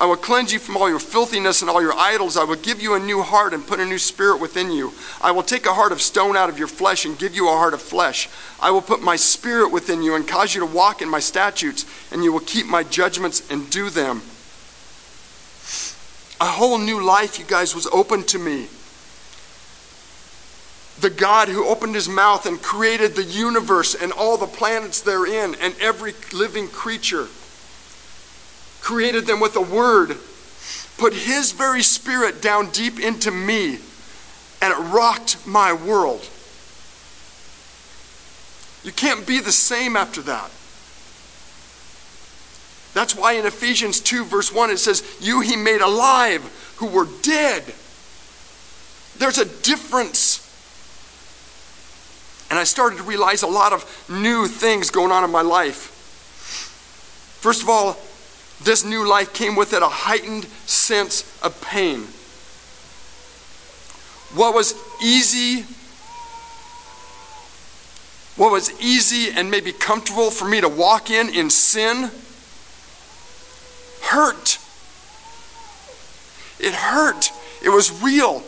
I 0.02 0.06
will 0.06 0.18
cleanse 0.18 0.52
you 0.52 0.58
from 0.58 0.78
all 0.78 0.90
your 0.90 0.98
filthiness 0.98 1.62
and 1.62 1.70
all 1.70 1.80
your 1.80 1.94
idols. 1.94 2.36
I 2.36 2.44
will 2.44 2.56
give 2.56 2.82
you 2.82 2.96
a 2.96 3.00
new 3.00 3.22
heart 3.22 3.54
and 3.54 3.66
put 3.66 3.80
a 3.80 3.86
new 3.86 4.00
spirit 4.00 4.42
within 4.42 4.72
you. 4.72 4.94
I 5.22 5.30
will 5.30 5.44
take 5.44 5.68
a 5.68 5.74
heart 5.76 5.92
of 5.92 6.02
stone 6.02 6.36
out 6.36 6.50
of 6.50 6.58
your 6.58 6.68
flesh 6.68 7.06
and 7.06 7.20
give 7.20 7.36
you 7.36 7.48
a 7.48 7.52
heart 7.52 7.76
of 7.76 7.84
flesh. 7.84 8.28
I 8.60 8.72
will 8.72 8.82
put 8.82 9.04
my 9.04 9.16
spirit 9.16 9.72
within 9.72 10.02
you 10.02 10.16
and 10.16 10.28
cause 10.28 10.56
you 10.56 10.62
to 10.62 10.66
walk 10.66 11.04
in 11.04 11.08
my 11.08 11.20
statutes, 11.20 11.86
and 12.12 12.24
you 12.24 12.34
will 12.34 12.40
keep 12.40 12.66
my 12.66 12.82
judgments 12.82 13.48
and 13.52 13.70
do 13.70 13.92
them. 13.92 14.24
A 16.42 16.50
whole 16.50 16.80
new 16.80 17.00
life, 17.00 17.38
you 17.38 17.46
guys, 17.46 17.76
was 17.76 17.86
open 17.94 18.24
to 18.24 18.40
me. 18.40 18.70
The 21.00 21.12
God 21.12 21.48
who 21.48 21.68
opened 21.68 21.94
his 21.94 22.10
mouth 22.10 22.48
and 22.48 22.60
created 22.60 23.16
the 23.16 23.24
universe 23.24 23.94
and 23.94 24.12
all 24.12 24.38
the 24.38 24.48
planets 24.48 25.00
therein 25.00 25.56
and 25.62 25.76
every 25.80 26.16
living 26.34 26.70
creature 26.70 27.28
created 28.82 29.26
them 29.26 29.40
with 29.40 29.56
a 29.56 29.62
word, 29.62 30.18
put 30.98 31.14
his 31.14 31.52
very 31.52 31.84
spirit 31.84 32.42
down 32.42 32.70
deep 32.72 33.00
into 33.00 33.32
me, 33.32 33.80
and 34.62 34.74
it 34.74 34.78
rocked 34.78 35.46
my 35.48 35.74
world. 35.74 36.28
You 38.84 38.92
can't 38.92 39.28
be 39.28 39.40
the 39.40 39.52
same 39.52 39.96
after 39.96 40.22
that. 40.24 40.52
That's 42.94 43.16
why 43.16 43.34
in 43.34 43.46
Ephesians 43.46 44.02
2, 44.02 44.26
verse 44.26 44.52
1, 44.52 44.70
it 44.70 44.78
says, 44.78 45.04
You 45.22 45.42
he 45.42 45.56
made 45.56 45.82
alive 45.82 46.42
who 46.78 46.88
were 46.88 47.08
dead. 47.22 47.64
There's 49.18 49.38
a 49.38 49.46
difference. 49.46 50.48
And 52.50 52.60
I 52.60 52.66
started 52.66 52.98
to 52.98 53.04
realize 53.04 53.44
a 53.44 53.48
lot 53.48 53.72
of 53.72 53.86
new 54.10 54.48
things 54.48 54.90
going 54.90 55.12
on 55.12 55.24
in 55.24 55.32
my 55.32 55.42
life. 55.42 55.88
First 57.40 57.64
of 57.64 57.70
all, 57.70 57.98
this 58.64 58.86
new 58.86 59.08
life 59.08 59.34
came 59.34 59.56
with 59.56 59.74
it 59.74 59.82
a 59.82 59.88
heightened 59.88 60.46
sense 60.66 61.24
of 61.42 61.60
pain. 61.62 62.02
What 64.38 64.54
was 64.54 64.76
easy, 65.02 65.66
what 68.38 68.52
was 68.52 68.72
easy 68.80 69.32
and 69.32 69.52
maybe 69.52 69.72
comfortable 69.72 70.32
for 70.32 70.48
me 70.48 70.62
to 70.62 70.70
walk 70.70 71.10
in 71.10 71.30
in 71.30 71.50
sin, 71.50 72.12
hurt. 74.04 74.58
It 76.60 76.74
hurt. 76.74 77.32
It 77.64 77.70
was 77.70 78.02
real. 78.04 78.44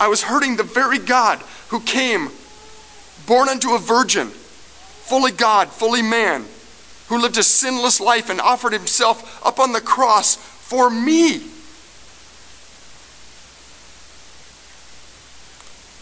I 0.00 0.08
was 0.08 0.22
hurting 0.22 0.56
the 0.56 0.62
very 0.62 0.98
God 0.98 1.38
who 1.68 1.80
came, 1.80 2.30
born 3.26 3.48
unto 3.48 3.74
a 3.74 3.78
virgin, 3.78 4.28
fully 4.28 5.32
God, 5.32 5.68
fully 5.68 6.02
man 6.02 6.46
who 7.08 7.18
lived 7.18 7.36
a 7.36 7.42
sinless 7.42 8.00
life 8.00 8.30
and 8.30 8.40
offered 8.40 8.72
himself 8.72 9.44
up 9.44 9.58
on 9.60 9.72
the 9.72 9.80
cross 9.80 10.36
for 10.36 10.90
me. 10.90 11.42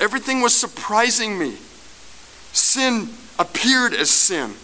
Everything 0.00 0.40
was 0.40 0.55
surprising 0.55 1.38
me. 1.38 1.57
Sin 2.53 3.09
appeared 3.38 3.94
as 3.94 4.11
sin. 4.11 4.55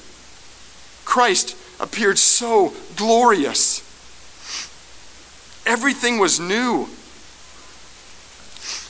Christ 1.05 1.57
appeared 1.81 2.19
so 2.19 2.73
glorious. 2.97 3.81
Everything 5.65 6.19
was 6.19 6.41
new. 6.41 6.89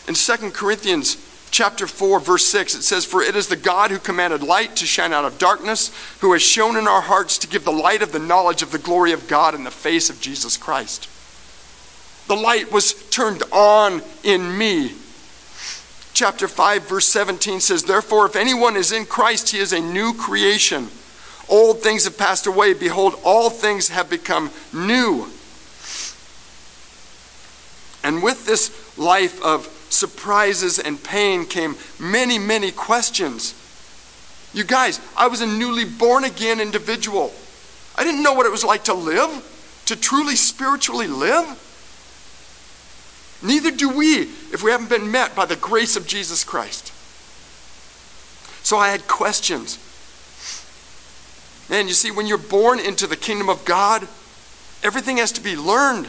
In 0.08 0.14
2 0.14 0.50
Corinthians 0.52 1.16
chapter 1.50 1.86
4, 1.86 2.20
verse 2.20 2.46
6, 2.46 2.74
it 2.74 2.82
says, 2.82 3.04
For 3.04 3.22
it 3.22 3.36
is 3.36 3.48
the 3.48 3.56
God 3.56 3.90
who 3.90 3.98
commanded 3.98 4.42
light 4.42 4.76
to 4.76 4.86
shine 4.86 5.12
out 5.12 5.24
of 5.24 5.38
darkness, 5.38 5.92
who 6.20 6.32
has 6.32 6.42
shone 6.42 6.76
in 6.76 6.88
our 6.88 7.00
hearts 7.00 7.38
to 7.38 7.48
give 7.48 7.64
the 7.64 7.72
light 7.72 8.02
of 8.02 8.12
the 8.12 8.18
knowledge 8.18 8.62
of 8.62 8.72
the 8.72 8.78
glory 8.78 9.12
of 9.12 9.28
God 9.28 9.54
in 9.54 9.64
the 9.64 9.70
face 9.70 10.10
of 10.10 10.20
Jesus 10.20 10.56
Christ. 10.56 11.08
The 12.28 12.36
light 12.36 12.70
was 12.70 12.92
turned 13.10 13.42
on 13.52 14.02
in 14.22 14.56
me. 14.56 14.92
Chapter 16.12 16.48
5, 16.48 16.88
verse 16.88 17.06
17 17.08 17.60
says, 17.60 17.84
Therefore, 17.84 18.26
if 18.26 18.36
anyone 18.36 18.76
is 18.76 18.92
in 18.92 19.06
Christ, 19.06 19.50
he 19.50 19.58
is 19.58 19.72
a 19.72 19.80
new 19.80 20.12
creation. 20.12 20.88
Old 21.48 21.80
things 21.80 22.04
have 22.04 22.18
passed 22.18 22.46
away. 22.46 22.74
Behold, 22.74 23.14
all 23.24 23.50
things 23.50 23.88
have 23.88 24.10
become 24.10 24.50
new. 24.72 25.28
And 28.04 28.22
with 28.22 28.46
this 28.46 28.98
life 28.98 29.42
of 29.42 29.66
surprises 29.90 30.78
and 30.78 31.02
pain 31.02 31.46
came 31.46 31.76
many, 31.98 32.38
many 32.38 32.70
questions. 32.70 33.54
You 34.54 34.64
guys, 34.64 35.00
I 35.16 35.28
was 35.28 35.40
a 35.40 35.46
newly 35.46 35.84
born 35.84 36.24
again 36.24 36.60
individual. 36.60 37.32
I 37.96 38.04
didn't 38.04 38.22
know 38.22 38.32
what 38.32 38.46
it 38.46 38.52
was 38.52 38.64
like 38.64 38.84
to 38.84 38.94
live, 38.94 39.82
to 39.86 39.96
truly 39.96 40.36
spiritually 40.36 41.06
live. 41.06 41.64
Neither 43.42 43.70
do 43.70 43.88
we 43.90 44.22
if 44.52 44.62
we 44.62 44.70
haven't 44.70 44.88
been 44.88 45.10
met 45.12 45.34
by 45.36 45.46
the 45.46 45.56
grace 45.56 45.96
of 45.96 46.06
Jesus 46.06 46.44
Christ. 46.44 46.92
So 48.64 48.76
I 48.76 48.90
had 48.90 49.06
questions. 49.06 49.78
And 51.70 51.88
you 51.88 51.94
see, 51.94 52.10
when 52.10 52.26
you're 52.26 52.38
born 52.38 52.80
into 52.80 53.06
the 53.06 53.16
kingdom 53.16 53.48
of 53.48 53.64
God, 53.64 54.02
everything 54.82 55.18
has 55.18 55.32
to 55.32 55.40
be 55.40 55.56
learned. 55.56 56.08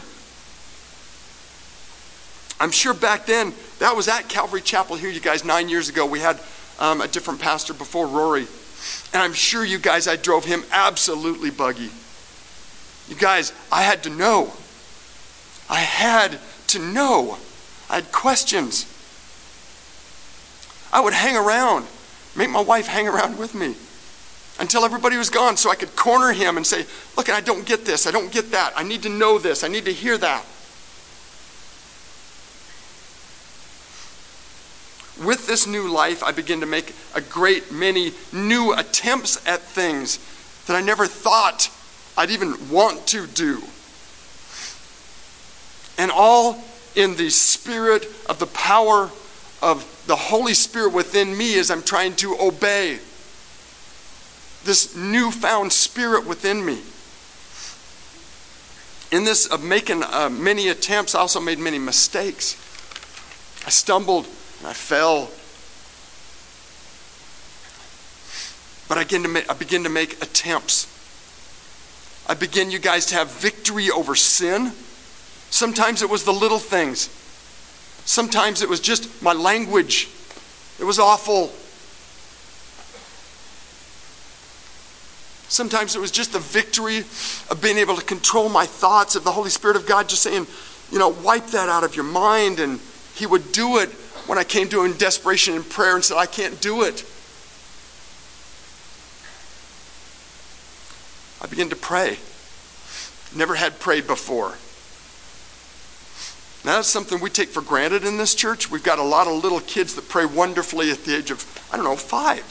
I'm 2.58 2.70
sure 2.70 2.94
back 2.94 3.26
then, 3.26 3.54
that 3.80 3.96
was 3.96 4.08
at 4.08 4.28
Calvary 4.28 4.60
Chapel 4.62 4.96
here, 4.96 5.10
you 5.10 5.20
guys, 5.20 5.44
nine 5.44 5.68
years 5.68 5.88
ago. 5.88 6.06
We 6.06 6.20
had 6.20 6.40
um, 6.78 7.00
a 7.00 7.08
different 7.08 7.40
pastor 7.40 7.74
before 7.74 8.06
Rory. 8.06 8.46
And 9.12 9.22
I'm 9.22 9.32
sure 9.32 9.64
you 9.64 9.78
guys, 9.78 10.08
I 10.08 10.16
drove 10.16 10.44
him 10.44 10.62
absolutely 10.70 11.50
buggy. 11.50 11.90
You 13.08 13.16
guys, 13.16 13.52
I 13.70 13.82
had 13.82 14.04
to 14.04 14.10
know. 14.10 14.52
I 15.68 15.80
had 15.80 16.38
to 16.68 16.78
know. 16.78 17.36
I 17.90 17.96
had 17.96 18.12
questions. 18.12 18.86
I 20.92 21.00
would 21.00 21.12
hang 21.12 21.36
around 21.36 21.86
make 22.36 22.50
my 22.50 22.60
wife 22.60 22.86
hang 22.86 23.08
around 23.08 23.38
with 23.38 23.54
me 23.54 23.74
until 24.60 24.84
everybody 24.84 25.16
was 25.16 25.30
gone 25.30 25.56
so 25.56 25.70
I 25.70 25.74
could 25.74 25.96
corner 25.96 26.32
him 26.32 26.56
and 26.56 26.66
say, 26.66 26.86
Look, 27.16 27.30
I 27.30 27.40
don't 27.40 27.66
get 27.66 27.84
this. 27.84 28.06
I 28.06 28.10
don't 28.10 28.30
get 28.30 28.52
that. 28.52 28.72
I 28.76 28.82
need 28.82 29.02
to 29.02 29.08
know 29.08 29.38
this. 29.38 29.64
I 29.64 29.68
need 29.68 29.84
to 29.86 29.92
hear 29.92 30.18
that. 30.18 30.44
With 35.24 35.46
this 35.46 35.66
new 35.66 35.88
life, 35.88 36.22
I 36.22 36.32
begin 36.32 36.60
to 36.60 36.66
make 36.66 36.94
a 37.14 37.20
great 37.20 37.70
many 37.70 38.12
new 38.32 38.72
attempts 38.72 39.36
at 39.46 39.60
things 39.60 40.18
that 40.66 40.76
I 40.76 40.80
never 40.80 41.06
thought 41.06 41.70
I'd 42.16 42.30
even 42.30 42.70
want 42.70 43.06
to 43.08 43.26
do. 43.26 43.62
And 45.98 46.10
all 46.10 46.64
in 46.96 47.16
the 47.16 47.28
spirit 47.28 48.06
of 48.28 48.38
the 48.38 48.46
power 48.46 49.10
of 49.62 50.04
the 50.06 50.16
Holy 50.16 50.54
Spirit 50.54 50.92
within 50.92 51.36
me 51.36 51.58
as 51.58 51.70
I'm 51.70 51.82
trying 51.82 52.16
to 52.16 52.36
obey 52.40 52.98
this 54.64 54.94
newfound 54.96 55.72
spirit 55.72 56.26
within 56.26 56.64
me. 56.64 56.78
In 59.10 59.24
this 59.24 59.46
of 59.46 59.62
making 59.62 60.02
uh, 60.02 60.30
many 60.30 60.68
attempts, 60.68 61.14
I 61.14 61.20
also 61.20 61.40
made 61.40 61.58
many 61.58 61.78
mistakes. 61.78 62.54
I 63.66 63.70
stumbled 63.70 64.26
and 64.60 64.68
I 64.68 64.72
fell. 64.72 65.30
But 68.88 68.98
I 68.98 69.04
begin 69.04 69.22
to 69.22 69.28
make, 69.28 69.50
I 69.50 69.54
begin 69.54 69.84
to 69.84 69.90
make 69.90 70.22
attempts. 70.22 70.86
I 72.28 72.34
begin, 72.34 72.70
you 72.70 72.78
guys, 72.78 73.06
to 73.06 73.14
have 73.16 73.30
victory 73.32 73.90
over 73.90 74.14
sin. 74.14 74.72
Sometimes 75.50 76.02
it 76.02 76.10
was 76.10 76.24
the 76.24 76.32
little 76.32 76.58
things. 76.58 77.08
Sometimes 78.04 78.62
it 78.62 78.68
was 78.68 78.80
just 78.80 79.22
my 79.22 79.32
language. 79.32 80.08
It 80.78 80.84
was 80.84 80.98
awful. 80.98 81.50
Sometimes 85.48 85.96
it 85.96 86.00
was 86.00 86.10
just 86.10 86.32
the 86.32 86.38
victory 86.38 86.98
of 87.50 87.60
being 87.60 87.78
able 87.78 87.96
to 87.96 88.04
control 88.04 88.48
my 88.48 88.66
thoughts, 88.66 89.16
of 89.16 89.24
the 89.24 89.32
Holy 89.32 89.50
Spirit 89.50 89.76
of 89.76 89.86
God 89.86 90.08
just 90.08 90.22
saying, 90.22 90.46
you 90.92 90.98
know, 90.98 91.08
wipe 91.08 91.46
that 91.48 91.68
out 91.68 91.84
of 91.84 91.96
your 91.96 92.04
mind. 92.04 92.60
And 92.60 92.78
He 93.14 93.26
would 93.26 93.50
do 93.52 93.78
it 93.78 93.90
when 94.30 94.38
I 94.38 94.44
came 94.44 94.68
to 94.68 94.84
Him 94.84 94.92
in 94.92 94.96
desperation 94.96 95.56
in 95.56 95.64
prayer 95.64 95.96
and 95.96 96.04
said, 96.04 96.16
I 96.16 96.26
can't 96.26 96.60
do 96.60 96.82
it. 96.82 97.04
I 101.42 101.48
began 101.48 101.68
to 101.70 101.74
pray. 101.74 102.16
Never 103.34 103.56
had 103.56 103.80
prayed 103.80 104.06
before. 104.06 104.54
Now, 106.64 106.76
that's 106.76 106.86
something 106.86 107.18
we 107.18 107.28
take 107.28 107.48
for 107.48 107.60
granted 107.60 108.04
in 108.04 108.18
this 108.18 108.36
church. 108.36 108.70
We've 108.70 108.84
got 108.84 109.00
a 109.00 109.02
lot 109.02 109.26
of 109.26 109.42
little 109.42 109.58
kids 109.58 109.96
that 109.96 110.08
pray 110.08 110.26
wonderfully 110.26 110.92
at 110.92 111.02
the 111.02 111.16
age 111.16 111.32
of, 111.32 111.44
I 111.72 111.76
don't 111.76 111.84
know, 111.84 111.96
five. 111.96 112.44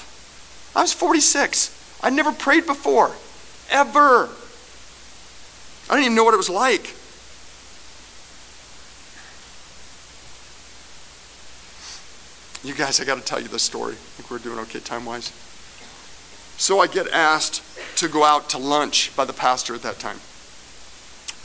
I 0.75 0.81
was 0.81 0.91
46. 0.91 2.01
I'd 2.03 2.11
never 2.11 2.33
prayed 2.33 2.65
before, 2.65 3.15
ever. 3.69 4.27
I 5.89 5.93
didn't 5.93 6.03
even 6.03 6.15
know 6.15 6.25
what 6.25 6.33
it 6.33 6.37
was 6.37 6.49
like. 6.49 6.93
You 12.63 12.73
guys, 12.73 12.99
I 12.99 13.05
got 13.05 13.15
to 13.15 13.23
tell 13.23 13.41
you 13.41 13.47
this 13.47 13.63
story. 13.63 13.93
I 13.93 13.95
think 13.95 14.29
we're 14.29 14.39
doing 14.39 14.59
okay 14.59 14.79
time 14.79 15.05
wise. 15.05 15.31
So 16.57 16.79
I 16.79 16.87
get 16.87 17.07
asked 17.07 17.63
to 17.97 18.09
go 18.09 18.25
out 18.25 18.49
to 18.49 18.57
lunch 18.57 19.15
by 19.15 19.23
the 19.23 19.31
pastor 19.31 19.73
at 19.75 19.81
that 19.83 19.97
time. 19.97 20.19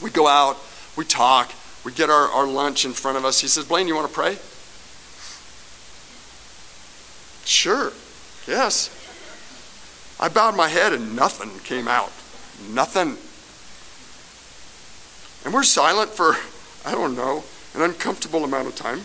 We 0.01 0.09
go 0.09 0.27
out, 0.27 0.57
we 0.97 1.05
talk, 1.05 1.53
we 1.85 1.93
get 1.93 2.09
our, 2.09 2.27
our 2.27 2.45
lunch 2.45 2.83
in 2.83 2.91
front 2.91 3.17
of 3.17 3.23
us. 3.23 3.39
He 3.39 3.47
says, 3.47 3.63
Blaine, 3.63 3.87
you 3.87 3.95
want 3.95 4.09
to 4.09 4.13
pray? 4.13 4.37
Sure, 7.45 7.93
yes. 8.45 8.91
I 10.19 10.27
bowed 10.27 10.57
my 10.57 10.67
head 10.67 10.91
and 10.91 11.15
nothing 11.15 11.59
came 11.63 11.87
out. 11.87 12.11
Nothing. 12.73 13.17
And 15.45 15.53
we're 15.53 15.63
silent 15.63 16.09
for, 16.09 16.35
I 16.85 16.93
don't 16.93 17.15
know, 17.15 17.43
an 17.73 17.81
uncomfortable 17.83 18.43
amount 18.43 18.67
of 18.67 18.75
time. 18.75 19.01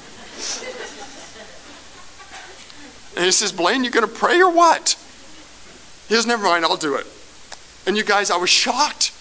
And 3.17 3.25
he 3.25 3.33
says, 3.33 3.53
Blaine, 3.53 3.83
you're 3.83 3.93
going 3.93 4.07
to 4.07 4.13
pray 4.13 4.41
or 4.41 4.51
what? 4.51 4.97
He 6.09 6.15
says, 6.15 6.27
never 6.27 6.45
mind, 6.45 6.65
I'll 6.65 6.77
do 6.77 6.95
it. 6.95 7.07
And 7.87 7.97
you 7.97 8.05
guys, 8.05 8.31
I 8.31 8.37
was 8.37 8.51
shocked 8.51 9.13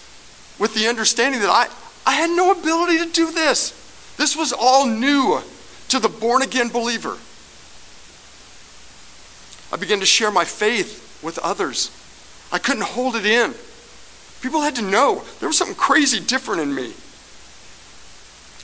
with 0.58 0.74
the 0.74 0.86
understanding 0.88 1.40
that 1.40 1.50
I, 1.50 1.68
I 2.06 2.14
had 2.14 2.30
no 2.30 2.52
ability 2.52 2.98
to 2.98 3.06
do 3.12 3.30
this. 3.32 3.70
This 4.16 4.36
was 4.36 4.52
all 4.52 4.86
new 4.86 5.40
to 5.88 5.98
the 5.98 6.08
born 6.08 6.42
again 6.42 6.68
believer. 6.68 7.18
I 9.72 9.76
began 9.76 10.00
to 10.00 10.06
share 10.06 10.30
my 10.30 10.44
faith 10.44 11.20
with 11.22 11.38
others. 11.38 11.90
I 12.52 12.58
couldn't 12.58 12.84
hold 12.84 13.16
it 13.16 13.24
in. 13.24 13.54
People 14.42 14.62
had 14.62 14.76
to 14.76 14.82
know 14.82 15.22
there 15.38 15.48
was 15.48 15.58
something 15.58 15.76
crazy 15.76 16.20
different 16.20 16.62
in 16.62 16.74
me. 16.74 16.92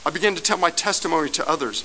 I 0.05 0.09
began 0.09 0.35
to 0.35 0.41
tell 0.41 0.57
my 0.57 0.69
testimony 0.69 1.29
to 1.31 1.47
others. 1.47 1.83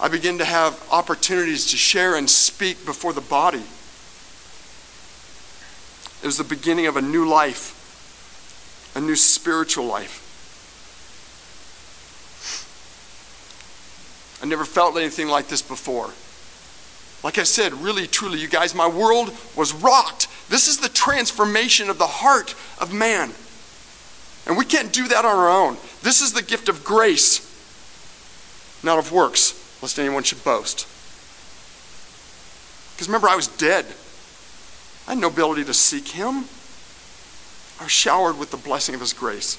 I 0.00 0.08
began 0.08 0.38
to 0.38 0.44
have 0.46 0.82
opportunities 0.90 1.66
to 1.72 1.76
share 1.76 2.16
and 2.16 2.28
speak 2.28 2.86
before 2.86 3.12
the 3.12 3.20
body. 3.20 3.62
It 6.22 6.26
was 6.26 6.38
the 6.38 6.44
beginning 6.44 6.86
of 6.86 6.96
a 6.96 7.02
new 7.02 7.28
life, 7.28 7.76
a 8.96 9.00
new 9.00 9.16
spiritual 9.16 9.84
life. 9.84 10.26
I 14.42 14.46
never 14.46 14.64
felt 14.64 14.96
anything 14.96 15.28
like 15.28 15.48
this 15.48 15.60
before. 15.60 16.10
Like 17.22 17.38
I 17.38 17.42
said, 17.42 17.74
really, 17.74 18.06
truly, 18.06 18.38
you 18.38 18.48
guys, 18.48 18.74
my 18.74 18.88
world 18.88 19.36
was 19.54 19.74
rocked. 19.74 20.28
This 20.48 20.66
is 20.66 20.78
the 20.78 20.88
transformation 20.88 21.90
of 21.90 21.98
the 21.98 22.06
heart 22.06 22.54
of 22.80 22.94
man. 22.94 23.32
And 24.46 24.56
we 24.56 24.64
can't 24.64 24.90
do 24.94 25.08
that 25.08 25.26
on 25.26 25.36
our 25.36 25.50
own. 25.50 25.76
This 26.02 26.22
is 26.22 26.32
the 26.32 26.42
gift 26.42 26.70
of 26.70 26.82
grace, 26.84 27.40
not 28.82 28.98
of 28.98 29.12
works, 29.12 29.59
lest 29.82 29.98
anyone 29.98 30.22
should 30.22 30.42
boast. 30.44 30.86
Because 32.94 33.08
remember, 33.08 33.28
I 33.28 33.36
was 33.36 33.48
dead. 33.48 33.86
I 35.06 35.10
had 35.10 35.18
no 35.18 35.28
ability 35.28 35.64
to 35.64 35.74
seek 35.74 36.08
Him. 36.08 36.44
I 37.80 37.84
was 37.84 37.92
showered 37.92 38.38
with 38.38 38.50
the 38.50 38.56
blessing 38.56 38.94
of 38.94 39.00
His 39.00 39.12
grace. 39.12 39.56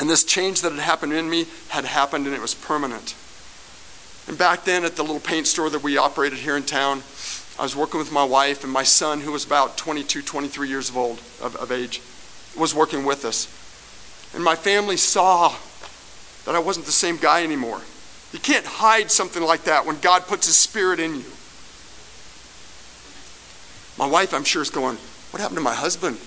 And 0.00 0.08
this 0.08 0.24
change 0.24 0.62
that 0.62 0.72
had 0.72 0.80
happened 0.80 1.12
in 1.12 1.28
me 1.28 1.46
had 1.68 1.84
happened 1.84 2.26
and 2.26 2.34
it 2.34 2.40
was 2.40 2.54
permanent. 2.54 3.14
And 4.26 4.38
back 4.38 4.64
then 4.64 4.84
at 4.84 4.96
the 4.96 5.02
little 5.02 5.20
paint 5.20 5.46
store 5.46 5.68
that 5.68 5.82
we 5.82 5.98
operated 5.98 6.38
here 6.38 6.56
in 6.56 6.62
town, 6.62 7.02
I 7.58 7.62
was 7.62 7.76
working 7.76 7.98
with 7.98 8.10
my 8.10 8.24
wife 8.24 8.64
and 8.64 8.72
my 8.72 8.84
son, 8.84 9.20
who 9.20 9.32
was 9.32 9.44
about 9.44 9.76
22, 9.76 10.22
23 10.22 10.68
years 10.68 10.88
of 10.88 10.96
old 10.96 11.18
of, 11.42 11.54
of 11.56 11.70
age, 11.70 12.00
was 12.56 12.74
working 12.74 13.04
with 13.04 13.26
us. 13.26 13.46
And 14.34 14.42
my 14.42 14.54
family 14.54 14.96
saw 14.96 15.54
that 16.46 16.54
I 16.54 16.58
wasn't 16.58 16.86
the 16.86 16.92
same 16.92 17.18
guy 17.18 17.44
anymore. 17.44 17.82
You 18.32 18.38
can't 18.38 18.64
hide 18.64 19.10
something 19.10 19.42
like 19.42 19.64
that 19.64 19.86
when 19.86 19.98
God 20.00 20.26
puts 20.26 20.46
His 20.46 20.56
Spirit 20.56 21.00
in 21.00 21.16
you. 21.16 21.24
My 23.98 24.06
wife, 24.06 24.32
I'm 24.32 24.44
sure, 24.44 24.62
is 24.62 24.70
going, 24.70 24.96
What 25.30 25.40
happened 25.40 25.58
to 25.58 25.62
my 25.62 25.74
husband? 25.74 26.18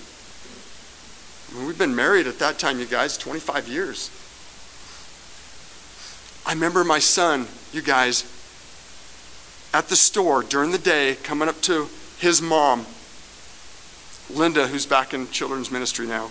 I 1.50 1.58
mean, 1.58 1.66
we've 1.66 1.78
been 1.78 1.94
married 1.94 2.26
at 2.26 2.38
that 2.40 2.58
time, 2.58 2.78
you 2.78 2.86
guys, 2.86 3.16
25 3.16 3.68
years. 3.68 4.10
I 6.46 6.52
remember 6.52 6.84
my 6.84 6.98
son, 6.98 7.46
you 7.72 7.80
guys, 7.80 8.30
at 9.72 9.88
the 9.88 9.96
store 9.96 10.42
during 10.42 10.72
the 10.72 10.78
day 10.78 11.16
coming 11.22 11.48
up 11.48 11.60
to 11.62 11.88
his 12.18 12.42
mom, 12.42 12.86
Linda, 14.30 14.68
who's 14.68 14.86
back 14.86 15.14
in 15.14 15.28
children's 15.30 15.70
ministry 15.70 16.06
now. 16.06 16.30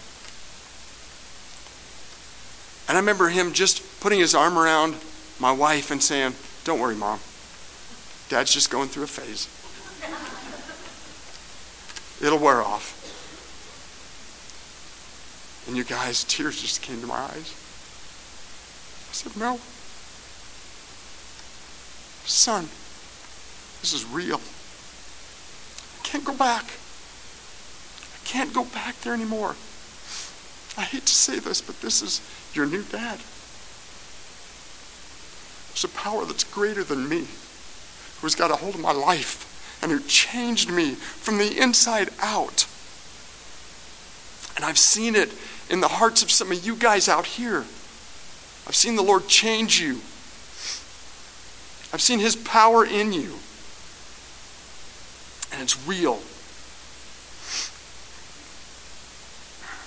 And 2.88 2.98
I 2.98 3.00
remember 3.00 3.30
him 3.30 3.54
just 3.54 4.02
putting 4.02 4.20
his 4.20 4.36
arm 4.36 4.58
around 4.58 4.96
my 5.44 5.52
wife 5.52 5.92
and 5.92 6.02
saying, 6.02 6.34
Don't 6.64 6.80
worry, 6.80 6.96
mom. 6.96 7.20
Dad's 8.30 8.54
just 8.54 8.72
going 8.72 8.88
through 8.88 9.04
a 9.04 9.08
phase. 9.08 9.50
It'll 12.26 12.40
wear 12.40 12.62
off. 12.62 13.02
And 15.68 15.76
you 15.76 15.84
guys, 15.84 16.24
tears 16.24 16.62
just 16.62 16.82
came 16.82 17.02
to 17.02 17.08
my 17.08 17.20
eyes. 17.20 17.54
I 19.10 19.14
said, 19.14 19.36
No. 19.36 19.60
Son, 22.26 22.64
this 23.82 23.92
is 23.92 24.06
real. 24.06 24.40
I 26.00 26.04
can't 26.04 26.24
go 26.24 26.34
back. 26.34 26.64
I 28.14 28.24
can't 28.24 28.54
go 28.54 28.64
back 28.64 29.02
there 29.02 29.14
anymore. 29.14 29.58
I 30.78 30.84
hate 30.84 31.06
to 31.06 31.14
say 31.14 31.40
this, 31.40 31.60
but 31.60 31.82
this 31.82 32.02
is 32.02 32.22
your 32.54 32.66
new 32.66 32.84
dad. 32.84 33.20
There's 35.84 35.94
a 35.94 35.98
power 35.98 36.26
that's 36.26 36.46
greater 36.46 36.84
than 36.84 37.10
me 37.10 37.28
who's 38.22 38.36
got 38.36 38.52
a 38.52 38.56
hold 38.56 38.76
of 38.76 38.82
my 38.82 38.94
life 38.94 39.80
and 39.82 39.92
who 39.92 40.00
changed 40.00 40.72
me 40.72 40.96
from 40.96 41.38
the 41.38 41.60
inside 41.60 42.10
out. 42.22 42.68
And 44.56 44.64
I've 44.64 44.78
seen 44.78 45.16
it 45.16 45.34
in 45.70 45.82
the 45.82 45.90
hearts 45.90 46.24
of 46.24 46.32
some 46.32 46.52
of 46.52 46.66
you 46.66 46.76
guys 46.76 47.10
out 47.10 47.26
here. 47.26 47.66
I've 48.66 48.76
seen 48.76 48.96
the 48.96 49.04
Lord 49.04 49.28
change 49.28 49.82
you 49.82 50.00
I've 51.94 52.02
seen 52.02 52.20
his 52.20 52.36
power 52.36 52.84
in 52.84 53.14
you. 53.14 53.38
And 55.52 55.62
it's 55.62 55.78
real. 55.88 56.20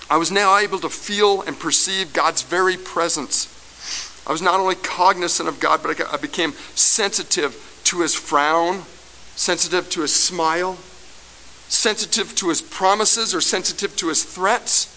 I 0.09 0.17
was 0.17 0.31
now 0.31 0.57
able 0.57 0.79
to 0.79 0.89
feel 0.89 1.43
and 1.43 1.59
perceive 1.59 2.13
God's 2.13 2.43
very 2.43 2.77
presence. 2.77 3.56
I 4.27 4.33
was 4.33 4.43
not 4.43 4.59
only 4.59 4.75
cognizant 4.75 5.49
of 5.49 5.61
God, 5.61 5.83
but 5.83 6.13
I 6.13 6.17
became 6.17 6.53
sensitive 6.75 7.81
to 7.85 8.01
his 8.01 8.15
frown, 8.15 8.83
sensitive 9.37 9.89
to 9.91 10.01
his 10.03 10.13
smile, 10.13 10.77
sensitive 11.69 12.35
to 12.37 12.49
his 12.49 12.61
promises, 12.61 13.35
or 13.35 13.41
sensitive 13.41 13.95
to 13.97 14.09
his 14.09 14.25
threats. 14.25 14.93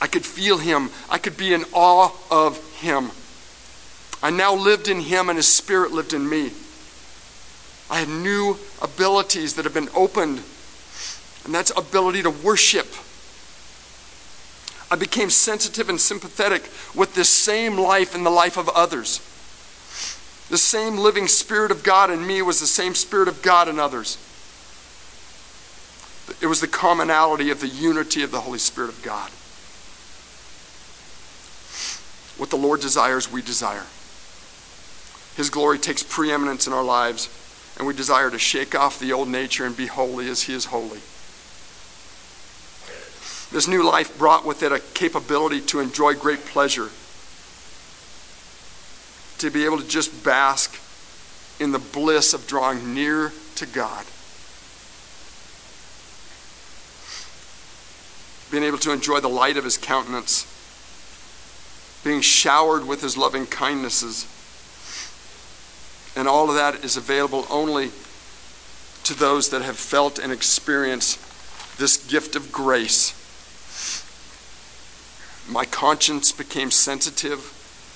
I 0.00 0.08
could 0.08 0.26
feel 0.26 0.58
him. 0.58 0.90
I 1.08 1.18
could 1.18 1.36
be 1.36 1.54
in 1.54 1.64
awe 1.72 2.10
of 2.30 2.58
him. 2.80 3.10
I 4.22 4.30
now 4.30 4.54
lived 4.54 4.88
in 4.88 5.00
him, 5.00 5.28
and 5.28 5.36
his 5.36 5.48
spirit 5.48 5.92
lived 5.92 6.12
in 6.12 6.28
me. 6.28 6.50
I 7.88 8.00
had 8.00 8.08
new 8.08 8.58
abilities 8.82 9.54
that 9.54 9.64
have 9.64 9.74
been 9.74 9.90
opened, 9.94 10.42
and 11.44 11.54
that's 11.54 11.70
ability 11.76 12.24
to 12.24 12.30
worship. 12.30 12.88
I 14.90 14.96
became 14.96 15.30
sensitive 15.30 15.88
and 15.88 16.00
sympathetic 16.00 16.70
with 16.94 17.14
this 17.14 17.28
same 17.28 17.76
life 17.76 18.14
in 18.14 18.22
the 18.22 18.30
life 18.30 18.56
of 18.56 18.68
others. 18.68 19.18
The 20.48 20.58
same 20.58 20.96
living 20.96 21.26
Spirit 21.26 21.72
of 21.72 21.82
God 21.82 22.10
in 22.10 22.24
me 22.24 22.40
was 22.40 22.60
the 22.60 22.66
same 22.66 22.94
Spirit 22.94 23.26
of 23.26 23.42
God 23.42 23.68
in 23.68 23.80
others. 23.80 24.16
It 26.40 26.46
was 26.46 26.60
the 26.60 26.68
commonality 26.68 27.50
of 27.50 27.60
the 27.60 27.68
unity 27.68 28.22
of 28.22 28.30
the 28.30 28.40
Holy 28.40 28.58
Spirit 28.58 28.90
of 28.90 29.02
God. 29.02 29.30
What 32.38 32.50
the 32.50 32.56
Lord 32.56 32.80
desires, 32.80 33.30
we 33.30 33.42
desire. 33.42 33.86
His 35.36 35.50
glory 35.50 35.78
takes 35.78 36.02
preeminence 36.02 36.66
in 36.66 36.72
our 36.72 36.84
lives, 36.84 37.28
and 37.76 37.86
we 37.86 37.94
desire 37.94 38.30
to 38.30 38.38
shake 38.38 38.74
off 38.74 38.98
the 38.98 39.12
old 39.12 39.28
nature 39.28 39.66
and 39.66 39.76
be 39.76 39.86
holy 39.86 40.28
as 40.28 40.42
He 40.42 40.54
is 40.54 40.66
holy. 40.66 41.00
This 43.52 43.68
new 43.68 43.84
life 43.84 44.18
brought 44.18 44.44
with 44.44 44.62
it 44.62 44.72
a 44.72 44.80
capability 44.80 45.60
to 45.62 45.80
enjoy 45.80 46.14
great 46.14 46.44
pleasure, 46.46 46.90
to 49.38 49.50
be 49.50 49.64
able 49.64 49.78
to 49.78 49.86
just 49.86 50.24
bask 50.24 50.80
in 51.60 51.70
the 51.72 51.78
bliss 51.78 52.34
of 52.34 52.46
drawing 52.46 52.92
near 52.92 53.32
to 53.54 53.66
God. 53.66 54.04
Being 58.50 58.64
able 58.64 58.78
to 58.78 58.92
enjoy 58.92 59.20
the 59.20 59.28
light 59.28 59.56
of 59.56 59.64
His 59.64 59.78
countenance, 59.78 60.44
being 62.04 62.20
showered 62.20 62.86
with 62.86 63.00
His 63.00 63.16
loving 63.16 63.46
kindnesses. 63.46 64.26
And 66.16 66.26
all 66.26 66.48
of 66.48 66.56
that 66.56 66.84
is 66.84 66.96
available 66.96 67.46
only 67.48 67.90
to 69.04 69.14
those 69.14 69.50
that 69.50 69.62
have 69.62 69.76
felt 69.76 70.18
and 70.18 70.32
experienced 70.32 71.20
this 71.78 71.96
gift 71.96 72.34
of 72.34 72.50
grace 72.50 73.15
my 75.48 75.64
conscience 75.64 76.32
became 76.32 76.70
sensitive. 76.70 77.52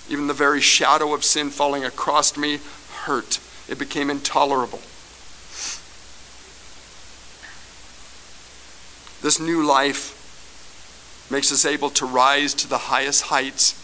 Even 0.08 0.26
the 0.26 0.34
very 0.34 0.60
shadow 0.60 1.14
of 1.14 1.24
sin 1.24 1.50
falling 1.50 1.84
across 1.84 2.36
me 2.36 2.58
hurt. 3.02 3.38
It 3.68 3.78
became 3.78 4.10
intolerable. 4.10 4.80
This 9.22 9.38
new 9.38 9.62
life 9.62 10.16
makes 11.30 11.52
us 11.52 11.64
able 11.64 11.90
to 11.90 12.06
rise 12.06 12.54
to 12.54 12.68
the 12.68 12.78
highest 12.78 13.24
heights 13.24 13.76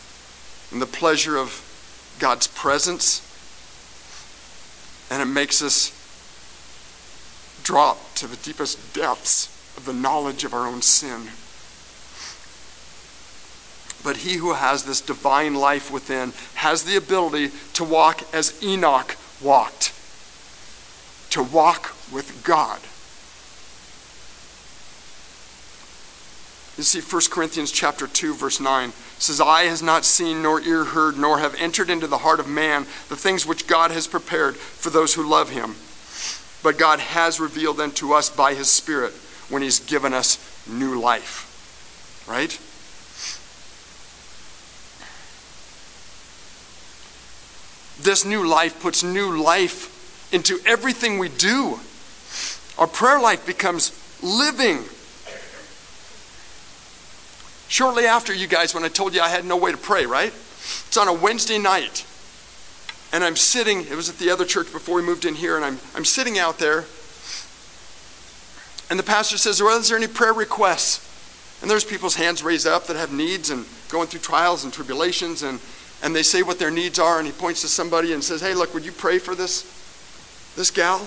in 0.73 0.81
the 0.81 0.87
pleasure 0.87 1.37
of 1.37 1.63
God's 2.19 2.47
presence, 2.47 3.23
and 5.11 5.23
it 5.23 5.33
makes 5.33 5.63
us 5.63 5.93
drop 7.63 8.15
to 8.15 8.27
the 8.27 8.37
deepest 8.37 8.95
depths 8.95 9.49
of 9.77 9.85
the 9.85 9.93
knowledge 9.93 10.45
of 10.45 10.55
our 10.55 10.67
own 10.67 10.83
sin. 10.83 11.29
But 14.07 14.19
he 14.19 14.35
who 14.35 14.53
has 14.53 14.85
this 14.85 15.01
divine 15.01 15.57
life 15.57 15.91
within 15.91 16.33
has 16.55 16.85
the 16.85 16.97
ability 16.97 17.51
to 17.73 17.83
walk 17.83 18.23
as 18.33 18.63
Enoch 18.63 19.17
walked, 19.43 19.93
to 21.31 21.43
walk 21.43 21.93
with 22.13 22.45
God. 22.45 22.79
You 26.77 26.85
see, 26.85 27.01
1 27.01 27.23
Corinthians 27.33 27.73
chapter 27.73 28.07
2, 28.07 28.35
verse 28.35 28.61
9 28.61 28.93
says, 29.19 29.41
Eye 29.41 29.65
has 29.65 29.83
not 29.83 30.05
seen, 30.05 30.41
nor 30.41 30.61
ear 30.61 30.85
heard, 30.85 31.19
nor 31.19 31.41
have 31.41 31.57
entered 31.57 31.91
into 31.91 32.07
the 32.07 32.19
heart 32.19 32.39
of 32.39 32.47
man 32.47 32.85
the 33.09 33.17
things 33.17 33.45
which 33.45 33.67
God 33.67 33.91
has 33.91 34.07
prepared 34.07 34.57
for 34.57 34.91
those 34.91 35.15
who 35.15 35.29
love 35.29 35.51
him. 35.51 35.75
But 36.63 36.79
God 36.79 37.01
has 37.01 37.41
revealed 37.41 37.77
them 37.77 37.91
to 37.93 38.13
us 38.13 38.31
by 38.31 38.55
his 38.55 38.71
Spirit 38.71 39.15
when 39.49 39.63
he's 39.63 39.81
given 39.81 40.15
us 40.15 40.39
new 40.69 41.01
life. 41.01 42.23
Right? 42.29 42.57
This 48.01 48.25
new 48.25 48.47
life 48.47 48.81
puts 48.81 49.03
new 49.03 49.43
life 49.43 50.33
into 50.33 50.59
everything 50.67 51.19
we 51.19 51.29
do. 51.29 51.79
Our 52.79 52.87
prayer 52.87 53.21
life 53.21 53.47
becomes 53.47 53.93
living. 54.23 54.85
Shortly 57.69 58.05
after, 58.05 58.33
you 58.35 58.47
guys, 58.47 58.75
when 58.75 58.85
I 58.85 58.89
told 58.89 59.15
you 59.15 59.21
I 59.21 59.29
had 59.29 59.45
no 59.45 59.57
way 59.57 59.73
to 59.73 59.79
pray, 59.79 60.07
right? 60.07 60.33
It's 60.33 60.97
on 60.97 61.09
a 61.09 61.13
Wednesday 61.13 61.59
night. 61.59 62.07
And 63.13 63.25
I'm 63.25 63.37
sitting, 63.37 63.81
it 63.81 63.95
was 63.95 64.09
at 64.09 64.19
the 64.19 64.31
other 64.31 64.45
church 64.45 64.73
before 64.73 64.97
we 64.97 65.03
moved 65.03 65.25
in 65.25 65.35
here, 65.35 65.57
and 65.57 65.65
I'm, 65.65 65.79
I'm 65.95 66.05
sitting 66.05 66.39
out 66.39 66.59
there. 66.59 66.85
And 68.89 68.99
the 68.99 69.05
pastor 69.05 69.39
says, 69.39 69.63
Well, 69.63 69.79
is 69.79 69.89
there 69.89 69.99
any 69.99 70.07
prayer 70.07 70.33
requests? 70.33 71.03
And 71.63 71.71
there's 71.71 71.85
people's 71.85 72.17
hands 72.17 72.43
raised 72.43 72.67
up 72.67 72.87
that 72.87 72.97
have 72.97 73.13
needs 73.13 73.51
and 73.51 73.65
going 73.89 74.09
through 74.09 74.21
trials 74.21 74.65
and 74.65 74.73
tribulations. 74.73 75.43
And 75.43 75.59
and 76.03 76.15
they 76.15 76.23
say 76.23 76.43
what 76.43 76.59
their 76.59 76.71
needs 76.71 76.99
are, 76.99 77.19
and 77.19 77.27
he 77.27 77.33
points 77.33 77.63
to 77.63 77.69
somebody 77.69 78.13
and 78.13 78.23
says, 78.23 78.41
Hey, 78.41 78.55
look, 78.55 78.75
would 78.75 78.85
you 78.85 78.93
pray 78.93 79.19
for 79.19 79.35
this, 79.35 79.63
this 80.57 80.71
gal? 80.71 80.99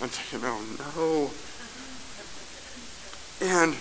I'm 0.00 0.08
thinking, 0.08 0.40
Oh, 0.48 0.60
no. 1.00 1.30
And 3.42 3.74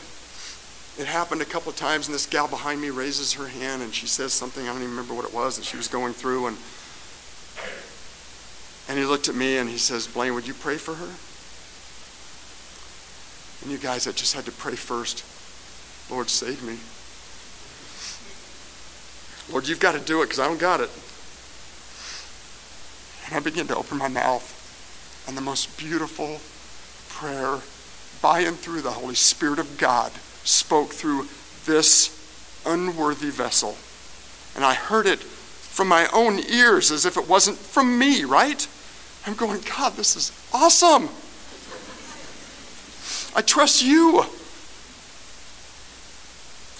it 1.00 1.08
happened 1.08 1.42
a 1.42 1.46
couple 1.46 1.70
of 1.70 1.78
times, 1.78 2.08
and 2.08 2.16
this 2.16 2.26
gal 2.26 2.48
behind 2.48 2.82
me 2.82 2.90
raises 2.90 3.34
her 3.34 3.48
hand 3.48 3.82
and 3.82 3.94
she 3.94 4.06
says 4.06 4.34
something, 4.34 4.64
I 4.64 4.68
don't 4.68 4.82
even 4.82 4.90
remember 4.90 5.14
what 5.14 5.26
it 5.26 5.34
was 5.34 5.56
that 5.56 5.64
she 5.64 5.78
was 5.78 5.88
going 5.88 6.14
through. 6.14 6.48
And, 6.48 6.58
and 8.90 9.00
he 9.00 9.06
looked 9.06 9.30
at 9.30 9.36
me 9.36 9.58
and 9.58 9.70
he 9.70 9.78
says, 9.78 10.08
Blaine, 10.08 10.34
would 10.34 10.48
you 10.48 10.54
pray 10.54 10.76
for 10.76 10.96
her? 10.96 11.10
And 13.64 13.72
you 13.72 13.78
guys, 13.78 14.08
I 14.08 14.12
just 14.12 14.34
had 14.34 14.46
to 14.46 14.52
pray 14.52 14.76
first. 14.76 15.24
Lord, 16.12 16.30
save 16.30 16.64
me. 16.64 16.78
Lord, 19.52 19.68
you've 19.68 19.80
got 19.80 19.94
to 19.94 20.00
do 20.00 20.22
it 20.22 20.26
because 20.26 20.40
I 20.40 20.48
don't 20.48 20.60
got 20.60 20.80
it. 20.80 20.90
And 23.26 23.36
I 23.36 23.40
began 23.40 23.68
to 23.68 23.76
open 23.76 23.98
my 23.98 24.08
mouth, 24.08 25.26
and 25.28 25.38
the 25.38 25.42
most 25.42 25.78
beautiful 25.78 26.40
prayer 27.10 27.60
by 28.22 28.42
and 28.42 28.58
through 28.58 28.82
the 28.82 28.92
Holy 28.92 29.16
Spirit 29.16 29.60
of 29.60 29.78
God 29.78 30.12
spoke 30.44 30.90
through 30.90 31.28
this 31.66 32.16
unworthy 32.66 33.30
vessel. 33.30 33.76
And 34.56 34.66
I 34.66 34.74
heard 34.74 35.06
it 35.06 35.20
from 35.20 35.88
my 35.88 36.08
own 36.12 36.40
ears 36.40 36.92
as 36.92 37.06
if 37.06 37.18
it 37.18 37.28
wasn't 37.28 37.58
from 37.58 37.98
me, 37.98 38.24
right? 38.24 38.68
I'm 39.26 39.36
going, 39.36 39.62
God, 39.78 39.94
this 39.94 40.16
is 40.16 40.32
awesome. 40.54 41.10
I 43.36 43.42
trust 43.42 43.84
you. 43.84 44.24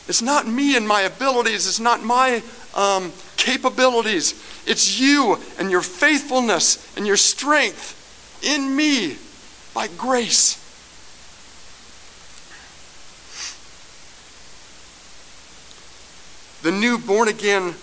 It's 0.08 0.22
not 0.22 0.48
me 0.48 0.76
and 0.76 0.88
my 0.88 1.02
abilities, 1.02 1.68
it's 1.68 1.80
not 1.80 2.04
my 2.04 2.42
um, 2.76 3.12
capabilities. 3.38 4.34
It's 4.66 5.00
you 5.00 5.38
and 5.58 5.72
your 5.72 5.82
faithfulness 5.82 6.96
and 6.98 7.08
your 7.08 7.18
strength 7.18 7.96
in 8.44 8.76
me 8.76 9.18
by 9.74 9.88
grace. 9.98 10.66
The 16.62 16.72
new 16.72 16.98
born 16.98 17.30
again 17.30 17.76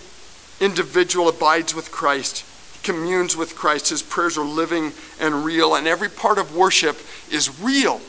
individual 0.59 1.29
abides 1.29 1.73
with 1.73 1.91
Christ, 1.91 2.45
communes 2.83 3.35
with 3.35 3.55
Christ. 3.55 3.89
His 3.89 4.03
prayers 4.03 4.37
are 4.37 4.45
living 4.45 4.91
and 5.19 5.43
real, 5.43 5.75
and 5.75 5.87
every 5.87 6.09
part 6.09 6.37
of 6.37 6.55
worship 6.55 6.97
is 7.31 7.59
real. 7.59 7.99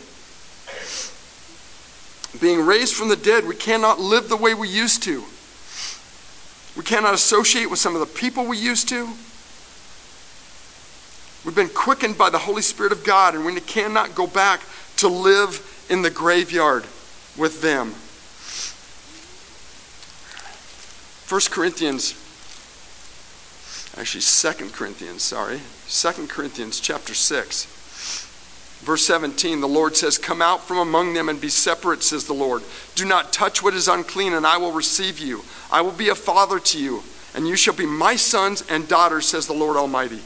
Being 2.41 2.65
raised 2.65 2.95
from 2.95 3.09
the 3.09 3.17
dead, 3.17 3.47
we 3.47 3.57
cannot 3.57 3.99
live 3.99 4.29
the 4.29 4.37
way 4.37 4.53
we 4.55 4.69
used 4.69 5.03
to. 5.05 5.25
We 6.79 6.85
cannot 6.85 7.13
associate 7.13 7.69
with 7.69 7.81
some 7.81 7.97
of 7.97 8.01
the 8.01 8.07
people 8.07 8.47
we 8.47 8.57
used 8.57 8.89
to. 8.91 9.09
We've 11.45 11.57
been 11.57 11.69
quickened 11.69 12.17
by 12.17 12.31
the 12.31 12.39
Holy 12.39 12.63
Spirit 12.63 12.93
of 12.93 13.03
God, 13.03 13.35
and 13.35 13.45
we 13.45 13.61
cannot 13.61 14.15
go 14.15 14.29
back 14.29 14.61
to 14.99 15.09
live 15.09 15.87
in 15.91 16.03
the 16.03 16.11
graveyard 16.11 16.85
with 17.37 17.63
them. 17.63 17.95
1 21.29 21.41
Corinthians, 21.51 22.15
actually 23.99 24.21
2 24.21 24.71
Corinthians, 24.71 25.25
sorry, 25.25 25.61
2 25.89 26.29
Corinthians 26.29 26.79
chapter 26.79 27.13
6. 27.13 27.78
Verse 28.81 29.05
17, 29.07 29.61
the 29.61 29.69
Lord 29.69 29.97
says, 29.97 30.19
Come 30.19 30.41
out 30.41 30.63
from 30.63 30.79
among 30.79 31.13
them 31.13 31.29
and 31.29 31.41
be 31.41 31.49
separate, 31.49 32.03
says 32.03 32.27
the 32.27 32.33
Lord. 32.33 32.63
Do 32.95 33.05
not 33.05 33.33
touch 33.33 33.63
what 33.63 33.75
is 33.75 33.89
unclean, 33.89 34.33
and 34.33 34.47
I 34.47 34.57
will 34.57 34.73
receive 34.73 35.19
you. 35.19 35.45
I 35.71 35.81
will 35.81 35.93
be 35.93 36.09
a 36.09 36.15
father 36.15 36.61
to 36.61 36.79
you, 36.79 37.03
and 37.35 37.47
you 37.47 37.57
shall 37.57 37.75
be 37.75 37.87
my 37.87 38.17
sons 38.17 38.65
and 38.71 38.89
daughters, 38.89 39.27
says 39.27 39.47
the 39.47 39.53
Lord 39.53 39.77
Almighty. 39.77 40.21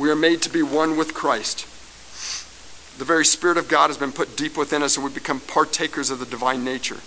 We 0.00 0.10
are 0.10 0.16
made 0.16 0.42
to 0.42 0.50
be 0.50 0.62
one 0.62 0.96
with 0.96 1.14
Christ. 1.14 1.66
The 2.98 3.04
very 3.04 3.24
Spirit 3.24 3.58
of 3.58 3.68
God 3.68 3.88
has 3.88 3.98
been 3.98 4.12
put 4.12 4.36
deep 4.36 4.56
within 4.56 4.82
us, 4.82 4.96
and 4.96 5.04
we 5.04 5.12
become 5.12 5.40
partakers 5.40 6.10
of 6.10 6.20
the 6.20 6.26
divine 6.26 6.64
nature. 6.64 7.00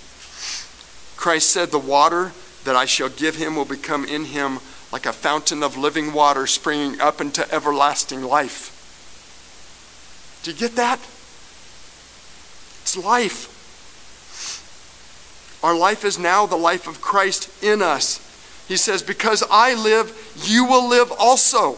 Christ 1.15 1.49
said, 1.49 1.71
The 1.71 1.79
water 1.79 2.33
that 2.65 2.75
I 2.75 2.85
shall 2.85 3.09
give 3.09 3.37
him 3.37 3.55
will 3.55 3.65
become 3.65 4.03
in 4.05 4.25
him 4.25 4.59
like 4.91 5.05
a 5.05 5.13
fountain 5.13 5.63
of 5.63 5.77
living 5.77 6.13
water 6.13 6.45
springing 6.45 6.99
up 7.01 7.19
into 7.21 7.49
everlasting 7.53 8.21
life. 8.21 8.76
Do 10.43 10.51
you 10.51 10.57
get 10.57 10.75
that? 10.75 10.99
It's 12.81 12.97
life. 12.97 13.53
Our 15.63 15.75
life 15.75 16.05
is 16.05 16.17
now 16.17 16.45
the 16.45 16.55
life 16.55 16.87
of 16.87 17.01
Christ 17.01 17.63
in 17.63 17.81
us. 17.81 18.23
He 18.67 18.77
says, 18.77 19.01
Because 19.01 19.43
I 19.49 19.73
live, 19.73 20.33
you 20.43 20.65
will 20.65 20.87
live 20.87 21.11
also. 21.17 21.77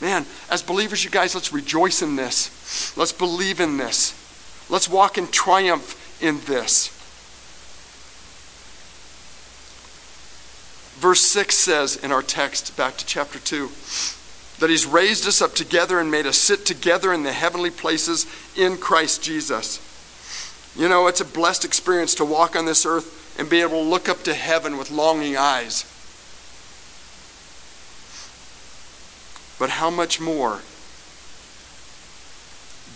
Man, 0.00 0.24
as 0.50 0.62
believers, 0.62 1.04
you 1.04 1.10
guys, 1.10 1.34
let's 1.34 1.52
rejoice 1.52 2.00
in 2.00 2.16
this. 2.16 2.96
Let's 2.96 3.12
believe 3.12 3.60
in 3.60 3.76
this. 3.76 4.14
Let's 4.70 4.88
walk 4.88 5.18
in 5.18 5.26
triumph 5.28 6.22
in 6.22 6.40
this. 6.46 6.96
Verse 11.00 11.20
6 11.22 11.56
says 11.56 11.96
in 11.96 12.12
our 12.12 12.22
text, 12.22 12.76
back 12.76 12.96
to 12.98 13.06
chapter 13.06 13.38
2, 13.38 13.70
that 14.60 14.70
He's 14.70 14.86
raised 14.86 15.26
us 15.26 15.42
up 15.42 15.54
together 15.54 15.98
and 15.98 16.10
made 16.10 16.26
us 16.26 16.36
sit 16.36 16.64
together 16.64 17.12
in 17.12 17.22
the 17.22 17.32
heavenly 17.32 17.70
places 17.70 18.26
in 18.56 18.76
Christ 18.76 19.22
Jesus. 19.22 19.86
You 20.76 20.88
know, 20.88 21.08
it's 21.08 21.20
a 21.20 21.24
blessed 21.24 21.64
experience 21.64 22.14
to 22.16 22.24
walk 22.24 22.54
on 22.54 22.66
this 22.66 22.86
earth 22.86 23.36
and 23.38 23.50
be 23.50 23.62
able 23.62 23.82
to 23.82 23.88
look 23.88 24.08
up 24.08 24.22
to 24.24 24.34
heaven 24.34 24.76
with 24.76 24.90
longing 24.90 25.36
eyes. 25.36 25.84
But 29.58 29.70
how 29.70 29.90
much 29.90 30.20
more 30.20 30.60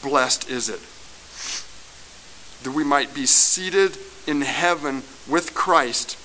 blessed 0.02 0.48
is 0.50 0.68
it 0.68 0.80
that 2.62 2.72
we 2.72 2.84
might 2.84 3.14
be 3.14 3.26
seated 3.26 3.96
in 4.26 4.40
heaven 4.40 5.02
with 5.28 5.54
Christ 5.54 6.16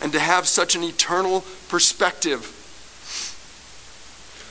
and 0.00 0.12
to 0.12 0.18
have 0.18 0.46
such 0.46 0.74
an 0.74 0.82
eternal 0.82 1.44
perspective 1.68 2.56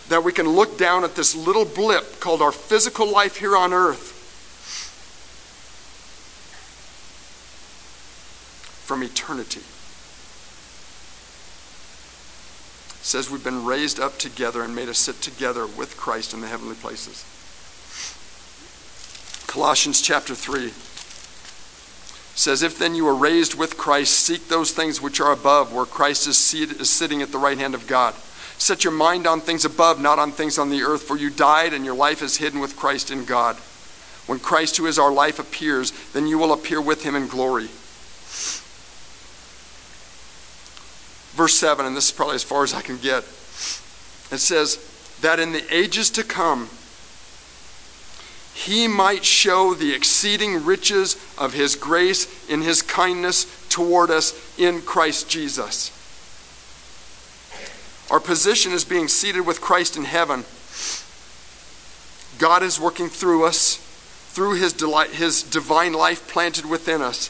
that 0.09 0.23
we 0.23 0.31
can 0.31 0.47
look 0.47 0.77
down 0.77 1.03
at 1.03 1.15
this 1.15 1.35
little 1.35 1.65
blip 1.65 2.19
called 2.19 2.41
our 2.41 2.51
physical 2.51 3.11
life 3.11 3.37
here 3.37 3.55
on 3.55 3.73
earth 3.73 4.15
from 8.85 9.03
eternity. 9.03 9.59
It 12.99 13.05
says 13.05 13.29
we've 13.29 13.43
been 13.43 13.65
raised 13.65 13.99
up 13.99 14.17
together 14.17 14.63
and 14.63 14.75
made 14.75 14.89
us 14.89 14.97
sit 14.97 15.21
together 15.21 15.67
with 15.67 15.95
Christ 15.95 16.33
in 16.33 16.41
the 16.41 16.47
heavenly 16.47 16.75
places. 16.75 17.23
Colossians 19.47 20.01
chapter 20.01 20.33
3 20.35 20.71
says, 22.39 22.63
If 22.63 22.79
then 22.79 22.95
you 22.95 23.05
are 23.07 23.15
raised 23.15 23.55
with 23.55 23.77
Christ, 23.77 24.13
seek 24.13 24.47
those 24.47 24.71
things 24.71 25.01
which 25.01 25.19
are 25.19 25.33
above, 25.33 25.73
where 25.73 25.85
Christ 25.85 26.25
is, 26.25 26.37
seated, 26.37 26.79
is 26.79 26.89
sitting 26.89 27.21
at 27.21 27.31
the 27.31 27.37
right 27.37 27.57
hand 27.57 27.75
of 27.75 27.85
God. 27.85 28.15
Set 28.57 28.83
your 28.83 28.93
mind 28.93 29.27
on 29.27 29.41
things 29.41 29.65
above, 29.65 29.99
not 29.99 30.19
on 30.19 30.31
things 30.31 30.57
on 30.57 30.69
the 30.69 30.83
earth, 30.83 31.03
for 31.03 31.17
you 31.17 31.29
died 31.29 31.73
and 31.73 31.83
your 31.83 31.95
life 31.95 32.21
is 32.21 32.37
hidden 32.37 32.59
with 32.59 32.77
Christ 32.77 33.11
in 33.11 33.25
God. 33.25 33.57
When 34.25 34.39
Christ, 34.39 34.77
who 34.77 34.85
is 34.85 34.97
our 34.99 35.11
life, 35.11 35.39
appears, 35.39 35.91
then 36.13 36.27
you 36.27 36.37
will 36.37 36.53
appear 36.53 36.81
with 36.81 37.03
him 37.03 37.15
in 37.15 37.27
glory. 37.27 37.67
Verse 41.35 41.55
7, 41.55 41.85
and 41.85 41.95
this 41.95 42.07
is 42.07 42.11
probably 42.11 42.35
as 42.35 42.43
far 42.43 42.63
as 42.63 42.73
I 42.73 42.81
can 42.81 42.97
get. 42.97 43.23
It 43.23 44.39
says, 44.39 44.77
That 45.21 45.39
in 45.39 45.51
the 45.51 45.65
ages 45.73 46.09
to 46.11 46.23
come, 46.23 46.69
he 48.53 48.87
might 48.87 49.23
show 49.23 49.73
the 49.73 49.93
exceeding 49.93 50.65
riches 50.65 51.15
of 51.37 51.53
his 51.53 51.75
grace 51.75 52.49
in 52.49 52.61
his 52.61 52.81
kindness 52.81 53.45
toward 53.69 54.11
us 54.11 54.33
in 54.57 54.81
Christ 54.81 55.29
Jesus. 55.29 55.95
Our 58.11 58.19
position 58.19 58.71
is 58.71 58.83
being 58.83 59.07
seated 59.07 59.45
with 59.45 59.61
Christ 59.61 59.95
in 59.95 60.03
heaven. 60.03 60.43
God 62.39 62.63
is 62.63 62.79
working 62.79 63.07
through 63.07 63.45
us, 63.45 63.77
through 64.31 64.55
his, 64.55 64.73
delight, 64.73 65.11
his 65.11 65.43
divine 65.43 65.93
life 65.93 66.27
planted 66.27 66.65
within 66.65 67.01
us. 67.01 67.29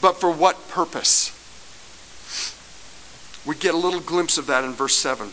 But 0.00 0.20
for 0.20 0.30
what 0.30 0.68
purpose? 0.68 1.36
We 3.46 3.54
get 3.56 3.74
a 3.74 3.78
little 3.78 4.00
glimpse 4.00 4.38
of 4.38 4.46
that 4.46 4.64
in 4.64 4.72
verse 4.72 4.96
7 4.96 5.32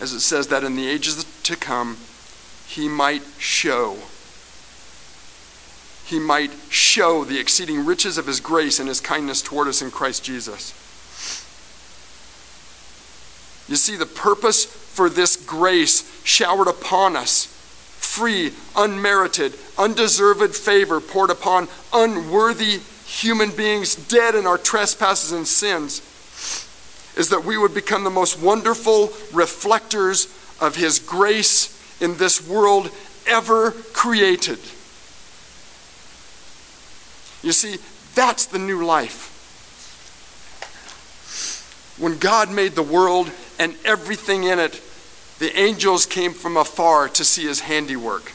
as 0.00 0.12
it 0.12 0.20
says 0.20 0.48
that 0.48 0.64
in 0.64 0.76
the 0.76 0.88
ages 0.88 1.24
to 1.44 1.56
come, 1.56 1.96
he 2.66 2.88
might 2.88 3.22
show. 3.38 3.96
He 6.04 6.18
might 6.18 6.50
show 6.68 7.24
the 7.24 7.38
exceeding 7.38 7.84
riches 7.84 8.18
of 8.18 8.26
his 8.26 8.40
grace 8.40 8.78
and 8.78 8.88
his 8.88 9.00
kindness 9.00 9.40
toward 9.40 9.68
us 9.68 9.80
in 9.80 9.90
Christ 9.90 10.24
Jesus. 10.24 10.72
You 13.68 13.76
see, 13.76 13.96
the 13.96 14.06
purpose 14.06 14.64
for 14.64 15.08
this 15.08 15.36
grace 15.36 16.22
showered 16.24 16.68
upon 16.68 17.16
us 17.16 17.46
free, 17.46 18.52
unmerited, 18.76 19.54
undeserved 19.78 20.54
favor 20.54 21.00
poured 21.00 21.30
upon 21.30 21.68
unworthy 21.92 22.80
human 23.06 23.50
beings 23.50 23.94
dead 23.94 24.34
in 24.34 24.46
our 24.46 24.58
trespasses 24.58 25.32
and 25.32 25.46
sins 25.46 26.02
is 27.16 27.28
that 27.28 27.44
we 27.44 27.56
would 27.56 27.74
become 27.74 28.04
the 28.04 28.10
most 28.10 28.40
wonderful 28.40 29.12
reflectors 29.32 30.26
of 30.60 30.76
His 30.76 30.98
grace 30.98 31.70
in 32.00 32.16
this 32.16 32.46
world 32.46 32.90
ever 33.26 33.70
created. 33.92 34.58
You 37.42 37.52
see, 37.52 37.76
that's 38.14 38.46
the 38.46 38.58
new 38.58 38.84
life. 38.84 39.30
When 41.98 42.18
God 42.18 42.50
made 42.50 42.72
the 42.72 42.82
world 42.82 43.30
and 43.58 43.76
everything 43.84 44.44
in 44.44 44.58
it, 44.58 44.80
the 45.38 45.56
angels 45.58 46.06
came 46.06 46.32
from 46.32 46.56
afar 46.56 47.08
to 47.08 47.24
see 47.24 47.44
his 47.44 47.60
handiwork. 47.60 48.32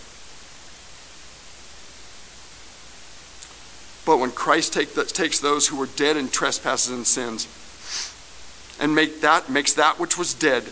But 4.05 4.17
when 4.17 4.31
Christ 4.31 4.73
take 4.73 4.93
the, 4.93 5.05
takes 5.05 5.39
those 5.39 5.67
who 5.67 5.77
were 5.77 5.87
dead 5.87 6.17
in 6.17 6.29
trespasses 6.29 6.91
and 6.91 7.05
sins 7.05 7.47
and 8.79 8.95
make 8.95 9.21
that, 9.21 9.49
makes 9.49 9.73
that 9.73 9.99
which 9.99 10.17
was 10.17 10.33
dead 10.33 10.63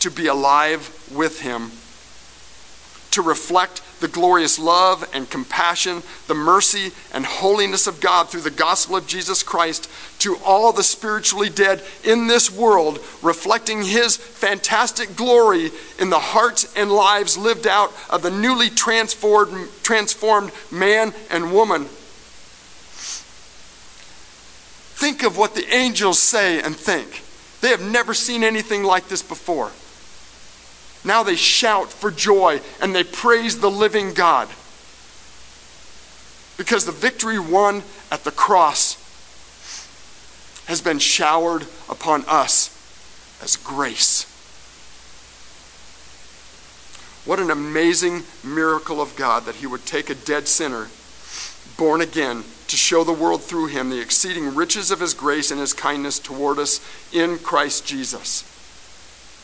to 0.00 0.10
be 0.10 0.26
alive 0.26 1.08
with 1.12 1.42
him, 1.42 1.70
to 3.10 3.22
reflect 3.22 3.82
the 4.00 4.08
glorious 4.08 4.58
love 4.58 5.08
and 5.12 5.28
compassion, 5.28 6.02
the 6.26 6.34
mercy 6.34 6.90
and 7.12 7.26
holiness 7.26 7.86
of 7.86 8.00
God 8.00 8.28
through 8.28 8.40
the 8.40 8.50
gospel 8.50 8.96
of 8.96 9.06
Jesus 9.06 9.42
Christ 9.42 9.90
to 10.20 10.36
all 10.44 10.72
the 10.72 10.82
spiritually 10.82 11.50
dead 11.50 11.82
in 12.02 12.26
this 12.26 12.50
world, 12.50 12.98
reflecting 13.22 13.82
his 13.82 14.16
fantastic 14.16 15.16
glory 15.16 15.70
in 15.98 16.08
the 16.08 16.18
hearts 16.18 16.72
and 16.76 16.90
lives 16.90 17.36
lived 17.36 17.66
out 17.66 17.92
of 18.08 18.22
the 18.22 18.30
newly 18.30 18.70
transformed, 18.70 19.68
transformed 19.82 20.50
man 20.70 21.12
and 21.30 21.52
woman. 21.52 21.84
Think 24.96 25.22
of 25.22 25.36
what 25.36 25.54
the 25.54 25.74
angels 25.74 26.18
say 26.18 26.60
and 26.60 26.74
think. 26.76 27.22
They 27.60 27.68
have 27.68 27.82
never 27.82 28.14
seen 28.14 28.42
anything 28.42 28.82
like 28.82 29.08
this 29.08 29.22
before. 29.22 29.70
Now 31.04 31.22
they 31.22 31.36
shout 31.36 31.90
for 31.90 32.10
joy 32.10 32.60
and 32.80 32.94
they 32.94 33.04
praise 33.04 33.60
the 33.60 33.70
living 33.70 34.12
God. 34.12 34.48
Because 36.56 36.84
the 36.84 36.92
victory 36.92 37.38
won 37.38 37.82
at 38.10 38.24
the 38.24 38.30
cross 38.30 38.96
has 40.66 40.80
been 40.80 40.98
showered 40.98 41.66
upon 41.88 42.24
us 42.26 42.76
as 43.42 43.56
grace. 43.56 44.26
What 47.24 47.38
an 47.38 47.50
amazing 47.50 48.22
miracle 48.42 49.00
of 49.00 49.16
God 49.16 49.44
that 49.44 49.56
He 49.56 49.66
would 49.66 49.84
take 49.86 50.10
a 50.10 50.14
dead 50.14 50.48
sinner, 50.48 50.88
born 51.80 52.02
again, 52.02 52.44
to 52.68 52.76
show 52.76 53.04
the 53.04 53.12
world 53.12 53.42
through 53.42 53.66
him 53.68 53.88
the 53.88 54.02
exceeding 54.02 54.54
riches 54.54 54.90
of 54.90 55.00
his 55.00 55.14
grace 55.14 55.50
and 55.50 55.58
his 55.58 55.72
kindness 55.72 56.18
toward 56.18 56.58
us 56.58 56.78
in 57.10 57.38
Christ 57.38 57.86
Jesus. 57.86 58.42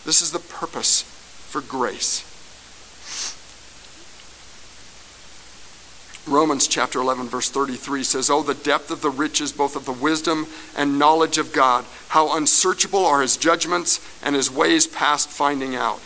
This 0.05 0.21
is 0.21 0.33
the 0.33 0.39
purpose 0.39 1.01
for 1.01 1.63
grace. 1.63 2.21
Romans 6.29 6.69
chapter 6.69 7.01
11, 7.01 7.27
verse 7.29 7.49
33 7.49 8.05
says, 8.05 8.29
Oh, 8.29 8.43
the 8.43 8.53
depth 8.53 8.91
of 8.91 9.01
the 9.01 9.09
riches, 9.09 9.51
both 9.51 9.75
of 9.75 9.87
the 9.87 9.93
wisdom 9.93 10.47
and 10.77 10.99
knowledge 10.99 11.39
of 11.39 11.55
God. 11.55 11.87
How 12.09 12.37
unsearchable 12.37 13.07
are 13.07 13.23
his 13.23 13.39
judgments 13.39 13.99
and 14.23 14.37
his 14.37 14.51
ways 14.51 14.87
past 14.87 15.31
finding 15.31 15.75
out. 15.75 16.01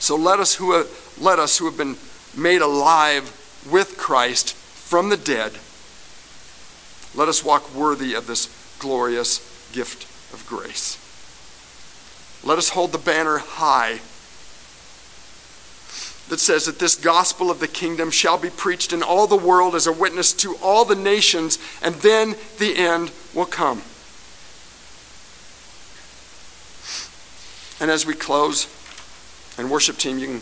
So 0.00 0.16
let 0.16 0.40
us 0.40 0.54
who 0.54 0.86
let 1.20 1.38
us 1.38 1.58
who 1.58 1.66
have 1.66 1.76
been 1.76 1.96
made 2.34 2.62
alive 2.62 3.38
with 3.70 3.96
Christ 3.96 4.54
from 4.54 5.08
the 5.08 5.16
dead, 5.16 5.52
let 7.14 7.28
us 7.28 7.44
walk 7.44 7.74
worthy 7.74 8.14
of 8.14 8.26
this 8.26 8.48
glorious 8.78 9.38
gift 9.72 10.04
of 10.32 10.44
grace. 10.46 10.98
Let 12.44 12.58
us 12.58 12.70
hold 12.70 12.92
the 12.92 12.98
banner 12.98 13.38
high 13.38 14.00
that 16.28 16.40
says 16.40 16.64
that 16.64 16.78
this 16.78 16.94
gospel 16.94 17.50
of 17.50 17.60
the 17.60 17.68
kingdom 17.68 18.10
shall 18.10 18.38
be 18.38 18.48
preached 18.48 18.92
in 18.92 19.02
all 19.02 19.26
the 19.26 19.36
world 19.36 19.74
as 19.74 19.86
a 19.86 19.92
witness 19.92 20.32
to 20.32 20.56
all 20.62 20.84
the 20.84 20.94
nations, 20.94 21.58
and 21.82 21.94
then 21.96 22.34
the 22.58 22.76
end 22.76 23.10
will 23.34 23.44
come. 23.44 23.82
And 27.80 27.90
as 27.90 28.06
we 28.06 28.14
close, 28.14 28.66
and 29.58 29.70
worship 29.70 29.98
team, 29.98 30.18
you 30.18 30.26
can 30.26 30.40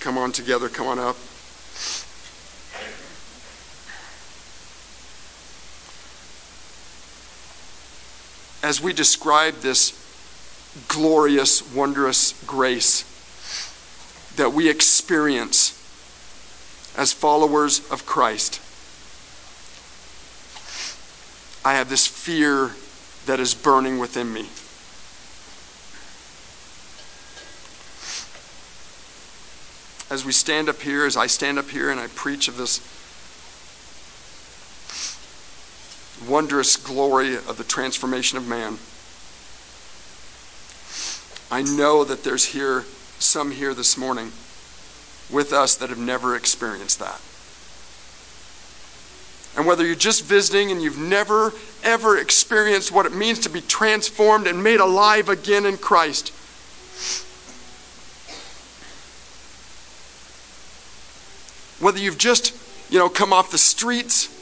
come 0.00 0.18
on 0.18 0.32
together, 0.32 0.68
come 0.68 0.86
on 0.86 0.98
up. 0.98 1.16
As 8.64 8.80
we 8.80 8.94
describe 8.94 9.56
this 9.56 9.92
glorious, 10.88 11.70
wondrous 11.74 12.32
grace, 12.46 13.04
that 14.36 14.54
we 14.54 14.70
experience 14.70 15.72
as 16.96 17.12
followers 17.12 17.86
of 17.90 18.06
Christ. 18.06 18.62
I 21.62 21.74
have 21.74 21.90
this 21.90 22.06
fear 22.06 22.70
that 23.26 23.38
is 23.38 23.54
burning 23.54 23.98
within 23.98 24.32
me. 24.32 24.48
As 30.10 30.24
we 30.24 30.32
stand 30.32 30.70
up 30.70 30.80
here, 30.80 31.04
as 31.04 31.18
I 31.18 31.26
stand 31.26 31.58
up 31.58 31.68
here 31.68 31.90
and 31.90 32.00
I 32.00 32.06
preach 32.06 32.48
of 32.48 32.56
this 32.56 32.80
wondrous 36.28 36.76
glory 36.76 37.36
of 37.36 37.56
the 37.56 37.64
transformation 37.64 38.38
of 38.38 38.46
man, 38.46 38.78
I 41.50 41.62
know 41.62 42.04
that 42.04 42.24
there's 42.24 42.46
here 42.46 42.84
some 43.18 43.50
here 43.52 43.74
this 43.74 43.96
morning 43.96 44.32
with 45.30 45.52
us 45.52 45.76
that 45.76 45.88
have 45.88 45.98
never 45.98 46.34
experienced 46.36 46.98
that. 46.98 47.20
And 49.56 49.66
whether 49.66 49.86
you're 49.86 49.94
just 49.94 50.24
visiting 50.24 50.72
and 50.72 50.82
you've 50.82 50.98
never, 50.98 51.52
ever 51.84 52.18
experienced 52.18 52.90
what 52.90 53.06
it 53.06 53.14
means 53.14 53.38
to 53.40 53.48
be 53.48 53.60
transformed 53.60 54.46
and 54.46 54.64
made 54.64 54.80
alive 54.80 55.28
again 55.28 55.64
in 55.64 55.76
Christ, 55.76 56.30
whether 61.80 61.98
you've 61.98 62.18
just, 62.18 62.52
you 62.90 62.98
know, 62.98 63.08
come 63.08 63.32
off 63.32 63.52
the 63.52 63.58
streets 63.58 64.33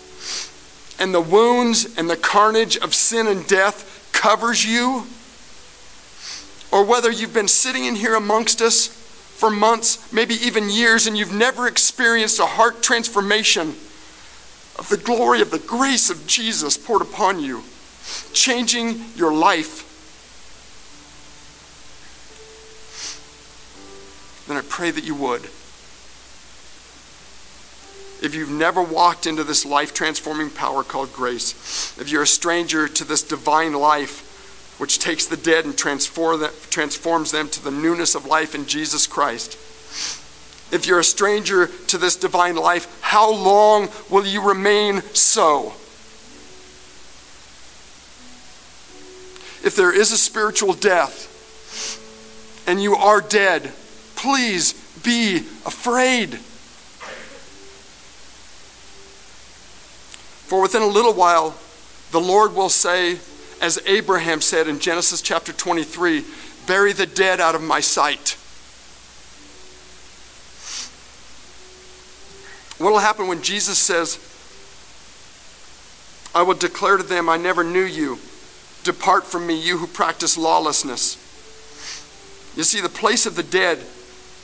and 1.03 1.12
the 1.12 1.20
wounds 1.20 1.98
and 1.98 2.09
the 2.09 2.16
carnage 2.16 2.76
of 2.76 2.94
sin 2.94 3.26
and 3.26 3.44
death 3.48 4.09
covers 4.12 4.64
you, 4.64 5.05
or 6.70 6.84
whether 6.84 7.11
you've 7.11 7.34
been 7.34 7.48
sitting 7.48 7.84
in 7.84 7.96
here 7.96 8.14
amongst 8.14 8.62
us 8.62 8.86
for 8.86 9.50
months, 9.50 10.12
maybe 10.12 10.34
even 10.34 10.70
years, 10.70 11.09
and 11.09 11.18
you've 11.18 11.34
never 11.34 11.66
experienced 11.66 12.38
a 12.38 12.46
heart 12.46 12.84
transformation 12.84 13.74
of 14.78 14.86
the 14.88 14.96
glory 14.96 15.40
of 15.40 15.50
the 15.50 15.59
grace 15.59 16.09
of 16.09 16.24
Jesus 16.28 16.78
poured 16.78 17.03
upon 17.03 17.40
you, 17.40 17.64
changing 18.32 19.03
your 19.16 19.34
life, 19.34 19.88
then 24.46 24.57
I 24.57 24.62
pray 24.68 24.92
that 24.92 25.03
you 25.03 25.16
would. 25.16 25.48
If 28.23 28.35
you've 28.37 28.51
never 28.51 28.81
walked 28.81 29.27
into 29.27 29.43
this 29.43 29.66
life 29.66 29.93
transforming 29.93 30.49
power 30.49 30.85
called 30.85 31.12
grace, 31.12 31.99
if 31.99 32.09
you're 32.09 32.23
a 32.23 32.27
stranger 32.27 32.87
to 32.87 33.05
this 33.05 33.23
divine 33.23 33.73
life, 33.73 34.29
which 34.79 34.99
takes 34.99 35.27
the 35.27 35.37
dead 35.37 35.64
and 35.64 35.77
transforms 35.77 37.31
them 37.31 37.49
to 37.49 37.62
the 37.62 37.70
newness 37.70 38.14
of 38.14 38.27
life 38.27 38.55
in 38.55 38.66
Jesus 38.66 39.07
Christ. 39.07 39.55
If 40.73 40.87
you're 40.87 41.01
a 41.01 41.05
stranger 41.05 41.66
to 41.66 41.99
this 41.99 42.16
divine 42.16 42.57
life, 42.57 43.01
how 43.03 43.33
long 43.33 43.89
will 44.09 44.25
you 44.27 44.43
remain 44.43 45.03
so? 45.14 45.75
If 49.64 49.77
there 49.77 49.95
is 49.95 50.11
a 50.11 50.18
spiritual 50.18 50.73
death 50.73 51.29
and 52.66 52.83
you 52.83 52.95
are 52.95 53.20
dead, 53.20 53.70
please 54.16 54.73
be 55.05 55.39
afraid. 55.66 56.39
For 60.53 60.61
within 60.61 60.82
a 60.82 60.86
little 60.86 61.14
while, 61.14 61.55
the 62.11 62.20
Lord 62.20 62.55
will 62.55 62.68
say, 62.68 63.16
as 63.62 63.80
Abraham 63.86 64.42
said 64.42 64.68
in 64.68 64.80
Genesis 64.80 65.22
chapter 65.22 65.50
23 65.50 66.26
bury 66.66 66.92
the 66.92 67.07
dead 67.07 67.40
out 67.40 67.55
of 67.55 67.62
my 67.62 67.80
sight. 67.80 68.36
What 72.76 72.92
will 72.92 72.98
happen 72.98 73.28
when 73.28 73.40
Jesus 73.40 73.78
says, 73.78 74.18
I 76.34 76.42
will 76.42 76.53
declare 76.53 76.98
to 76.98 77.03
them, 77.03 77.30
I 77.30 77.38
never 77.38 77.64
knew 77.64 77.84
you. 77.84 78.18
Depart 78.84 79.24
from 79.24 79.46
me, 79.46 79.59
you 79.59 79.78
who 79.78 79.86
practice 79.86 80.36
lawlessness. 80.36 81.16
You 82.59 82.64
see, 82.64 82.82
the 82.82 82.90
place 82.90 83.24
of 83.24 83.36
the 83.36 83.42
dead 83.42 83.78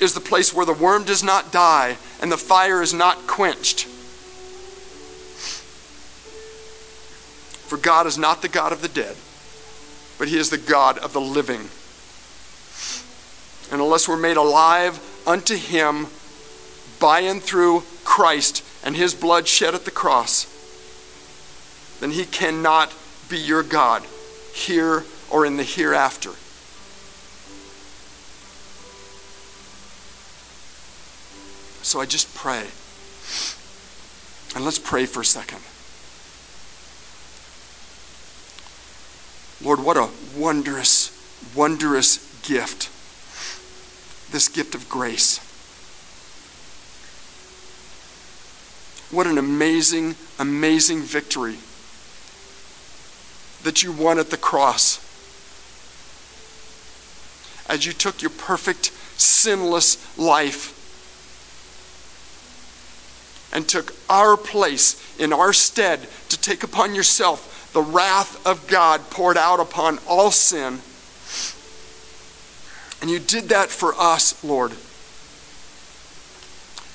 is 0.01 0.15
the 0.15 0.21
place 0.21 0.55
where 0.55 0.65
the 0.65 0.73
worm 0.73 1.05
does 1.05 1.23
not 1.23 1.53
die 1.53 1.99
and 2.23 2.33
the 2.33 2.39
fire 2.39 2.81
is 2.81 2.95
not 2.95 3.27
quenched. 3.27 3.87
For 7.69 7.77
God 7.77 8.07
is 8.07 8.17
not 8.17 8.41
the 8.41 8.49
God 8.49 8.73
of 8.73 8.81
the 8.81 8.89
dead, 8.89 9.15
but 10.19 10.29
He 10.29 10.39
is 10.39 10.49
the 10.49 10.57
God 10.57 10.97
of 10.99 11.13
the 11.13 11.21
living. 11.21 11.69
And 13.71 13.83
unless 13.83 14.09
we're 14.09 14.17
made 14.17 14.39
alive 14.39 14.99
unto 15.27 15.55
Him 15.55 16.07
by 16.99 17.21
and 17.21 17.43
through 17.43 17.83
Christ 18.05 18.65
and 18.83 18.97
His 18.97 19.15
blood 19.15 19.47
shed 19.47 19.75
at 19.75 19.85
the 19.85 19.91
cross, 19.91 20.47
then 22.01 22.13
He 22.13 22.25
cannot 22.25 22.95
be 23.29 23.37
your 23.37 23.63
God 23.63 24.03
here 24.55 25.05
or 25.31 25.45
in 25.45 25.59
the 25.59 25.63
hereafter. 25.63 26.31
So 31.83 32.01
I 32.01 32.07
just 32.07 32.35
pray. 32.35 32.67
And 34.57 34.65
let's 34.65 34.79
pray 34.79 35.05
for 35.05 35.21
a 35.21 35.25
second. 35.25 35.61
Lord, 39.63 39.81
what 39.81 39.97
a 39.97 40.09
wondrous, 40.37 41.11
wondrous 41.55 42.19
gift. 42.43 42.91
This 44.31 44.49
gift 44.49 44.75
of 44.75 44.89
grace. 44.89 45.39
What 49.11 49.27
an 49.27 49.39
amazing, 49.39 50.15
amazing 50.39 51.01
victory 51.01 51.57
that 53.65 53.83
you 53.83 53.91
won 53.91 54.19
at 54.19 54.31
the 54.31 54.37
cross. 54.37 55.05
As 57.69 57.85
you 57.85 57.93
took 57.93 58.23
your 58.23 58.31
perfect, 58.31 58.93
sinless 59.17 60.19
life 60.19 60.75
and 63.53 63.67
took 63.67 63.95
our 64.09 64.37
place 64.37 64.97
in 65.19 65.33
our 65.33 65.53
stead 65.53 66.07
to 66.29 66.41
take 66.41 66.63
upon 66.63 66.95
yourself 66.95 67.58
the 67.73 67.83
wrath 67.83 68.45
of 68.47 68.67
God 68.67 69.11
poured 69.11 69.37
out 69.37 69.61
upon 69.61 69.99
all 70.09 70.31
sin. 70.31 70.81
And 73.01 73.11
you 73.11 73.19
did 73.19 73.51
that 73.51 73.69
for 73.69 73.95
us, 73.95 74.43
Lord. 74.43 74.73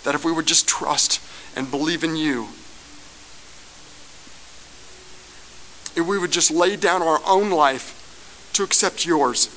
That 0.04 0.16
if 0.16 0.26
we 0.26 0.32
would 0.32 0.48
just 0.48 0.68
trust 0.68 1.22
and 1.56 1.70
believe 1.70 2.04
in 2.04 2.16
you, 2.16 2.48
if 5.96 6.06
we 6.06 6.18
would 6.18 6.32
just 6.32 6.50
lay 6.50 6.76
down 6.76 7.02
our 7.02 7.22
own 7.26 7.52
life 7.52 8.50
to 8.54 8.64
accept 8.64 9.06
yours, 9.06 9.48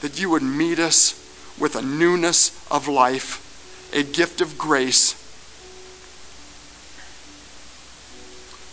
that 0.00 0.18
you 0.18 0.30
would 0.30 0.42
meet 0.42 0.78
us 0.78 1.14
with 1.58 1.76
a 1.76 1.82
newness 1.82 2.66
of 2.70 2.88
life, 2.88 3.90
a 3.92 4.02
gift 4.02 4.40
of 4.40 4.56
grace 4.56 5.19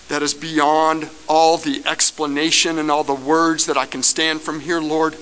that 0.10 0.24
is 0.24 0.34
beyond 0.34 1.10
all 1.28 1.58
the 1.58 1.84
explanation 1.86 2.80
and 2.80 2.89
all 2.89 3.03
the 3.03 3.14
words 3.14 3.66
that 3.66 3.78
I 3.78 3.86
can 3.86 4.03
stand 4.03 4.41
from 4.41 4.62
here, 4.62 4.80
Lord. 4.80 5.16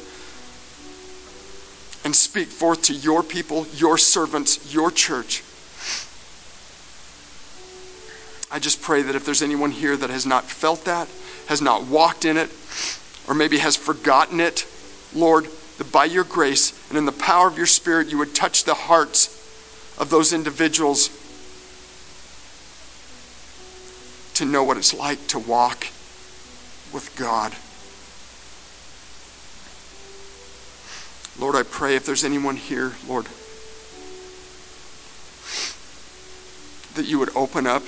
and 2.06 2.16
speak 2.16 2.48
forth 2.50 2.84
to 2.84 2.94
your 2.94 3.24
people, 3.24 3.66
your 3.74 3.98
servants, 3.98 4.72
your 4.72 4.92
church. 4.92 5.42
I 8.52 8.60
just 8.60 8.80
pray 8.82 9.02
that 9.02 9.16
if 9.16 9.26
there's 9.26 9.42
anyone 9.42 9.72
here 9.72 9.98
that 9.98 10.12
has 10.12 10.24
not 10.24 10.46
felt 10.46 10.86
that, 10.86 11.10
has 11.48 11.64
not 11.64 11.86
walked 11.88 12.24
in 12.24 12.38
it, 12.38 12.52
or 13.28 13.34
maybe 13.34 13.58
has 13.58 13.76
forgotten 13.76 14.40
it, 14.40 14.68
Lord, 15.16 15.48
that 15.80 15.92
by 15.92 16.06
your 16.06 16.24
grace 16.24 16.80
and 16.90 16.98
in 16.98 17.06
the 17.06 17.12
power 17.12 17.48
of 17.48 17.58
your 17.58 17.66
Spirit, 17.66 18.10
you 18.10 18.20
would 18.20 18.36
touch 18.36 18.66
the 18.66 18.76
hearts 18.76 19.32
of 19.98 20.12
those 20.12 20.32
individuals 20.32 21.10
to 24.36 24.46
know 24.46 24.64
what 24.64 24.78
it's 24.78 24.94
like 24.94 25.28
to 25.28 25.40
walk 25.40 25.88
with 26.94 27.14
God. 27.18 27.54
Lord, 31.38 31.56
I 31.56 31.64
pray 31.64 31.96
if 31.96 32.06
there's 32.06 32.24
anyone 32.24 32.56
here, 32.56 32.94
Lord, 33.08 33.26
that 36.96 37.06
you 37.06 37.20
would 37.20 37.36
open 37.36 37.68
up 37.68 37.84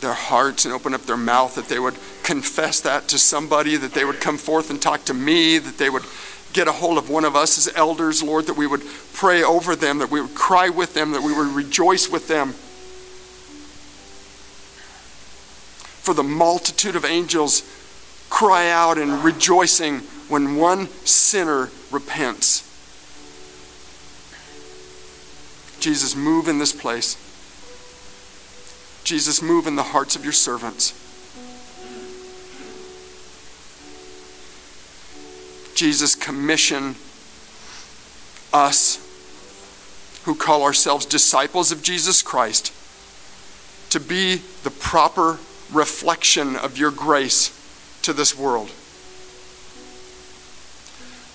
their 0.00 0.12
hearts 0.12 0.64
and 0.64 0.74
open 0.74 0.94
up 0.94 1.02
their 1.02 1.16
mouth, 1.16 1.56
that 1.56 1.68
they 1.68 1.80
would 1.80 1.96
confess 2.22 2.80
that 2.82 3.08
to 3.08 3.18
somebody, 3.18 3.76
that 3.76 3.92
they 3.92 4.04
would 4.04 4.20
come 4.20 4.38
forth 4.38 4.70
and 4.70 4.80
talk 4.80 5.04
to 5.06 5.14
me, 5.14 5.58
that 5.58 5.78
they 5.78 5.90
would 5.90 6.04
get 6.52 6.68
a 6.68 6.72
hold 6.72 6.96
of 6.96 7.10
one 7.10 7.24
of 7.24 7.34
us 7.34 7.58
as 7.58 7.74
elders, 7.74 8.22
Lord, 8.22 8.46
that 8.46 8.56
we 8.56 8.66
would 8.66 8.82
pray 9.12 9.42
over 9.42 9.74
them, 9.74 9.98
that 9.98 10.10
we 10.10 10.20
would 10.20 10.34
cry 10.34 10.68
with 10.68 10.94
them, 10.94 11.12
that 11.12 11.22
we 11.22 11.36
would 11.36 11.48
rejoice 11.48 12.08
with 12.08 12.28
them. 12.28 12.54
For 16.06 16.14
the 16.14 16.22
multitude 16.22 16.94
of 16.94 17.04
angels 17.04 17.64
cry 18.30 18.70
out 18.70 18.96
in 18.96 19.24
rejoicing 19.24 19.98
when 20.28 20.54
one 20.54 20.86
sinner 21.04 21.68
repents. 21.90 22.62
Jesus, 25.80 26.14
move 26.14 26.46
in 26.46 26.60
this 26.60 26.72
place. 26.72 27.16
Jesus, 29.02 29.42
move 29.42 29.66
in 29.66 29.74
the 29.74 29.82
hearts 29.82 30.14
of 30.14 30.22
your 30.22 30.32
servants. 30.32 30.92
Jesus, 35.74 36.14
commission 36.14 36.94
us 38.52 39.02
who 40.24 40.36
call 40.36 40.62
ourselves 40.62 41.04
disciples 41.04 41.72
of 41.72 41.82
Jesus 41.82 42.22
Christ 42.22 42.72
to 43.90 43.98
be 43.98 44.36
the 44.62 44.70
proper 44.70 45.40
reflection 45.72 46.56
of 46.56 46.78
your 46.78 46.90
grace 46.90 47.52
to 48.02 48.12
this 48.12 48.36
world. 48.36 48.70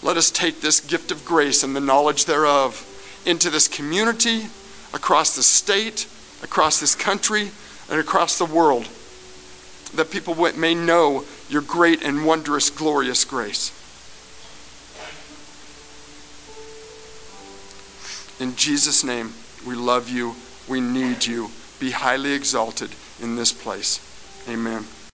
Let 0.04 0.18
us 0.18 0.32
take 0.32 0.62
this 0.62 0.80
gift 0.80 1.12
of 1.12 1.26
grace 1.26 1.64
and 1.64 1.76
the 1.76 1.80
knowledge 1.80 2.26
thereof 2.26 2.88
into 3.26 3.50
this 3.50 3.68
community, 3.68 4.48
across 4.94 5.36
the 5.36 5.44
state, 5.44 6.08
across 6.44 6.80
this 6.80 6.96
country, 6.96 7.52
and 7.90 8.00
across 8.00 8.38
the 8.38 8.46
world, 8.46 8.88
that 9.94 10.10
people 10.10 10.36
may 10.54 10.74
know 10.74 11.26
your 11.50 11.62
great 11.62 12.02
and 12.02 12.26
wondrous, 12.26 12.70
glorious 12.70 13.26
grace. 13.26 13.72
In 18.40 18.56
Jesus' 18.56 19.04
name, 19.04 19.34
we 19.68 19.76
love 19.76 20.10
you. 20.10 20.36
We 20.68 20.82
need 20.82 21.26
you. 21.26 21.52
Be 21.80 21.92
highly 21.92 22.34
exalted 22.34 22.90
in 23.22 23.36
this 23.36 23.52
place. 23.52 24.00
Amen. 24.48 25.01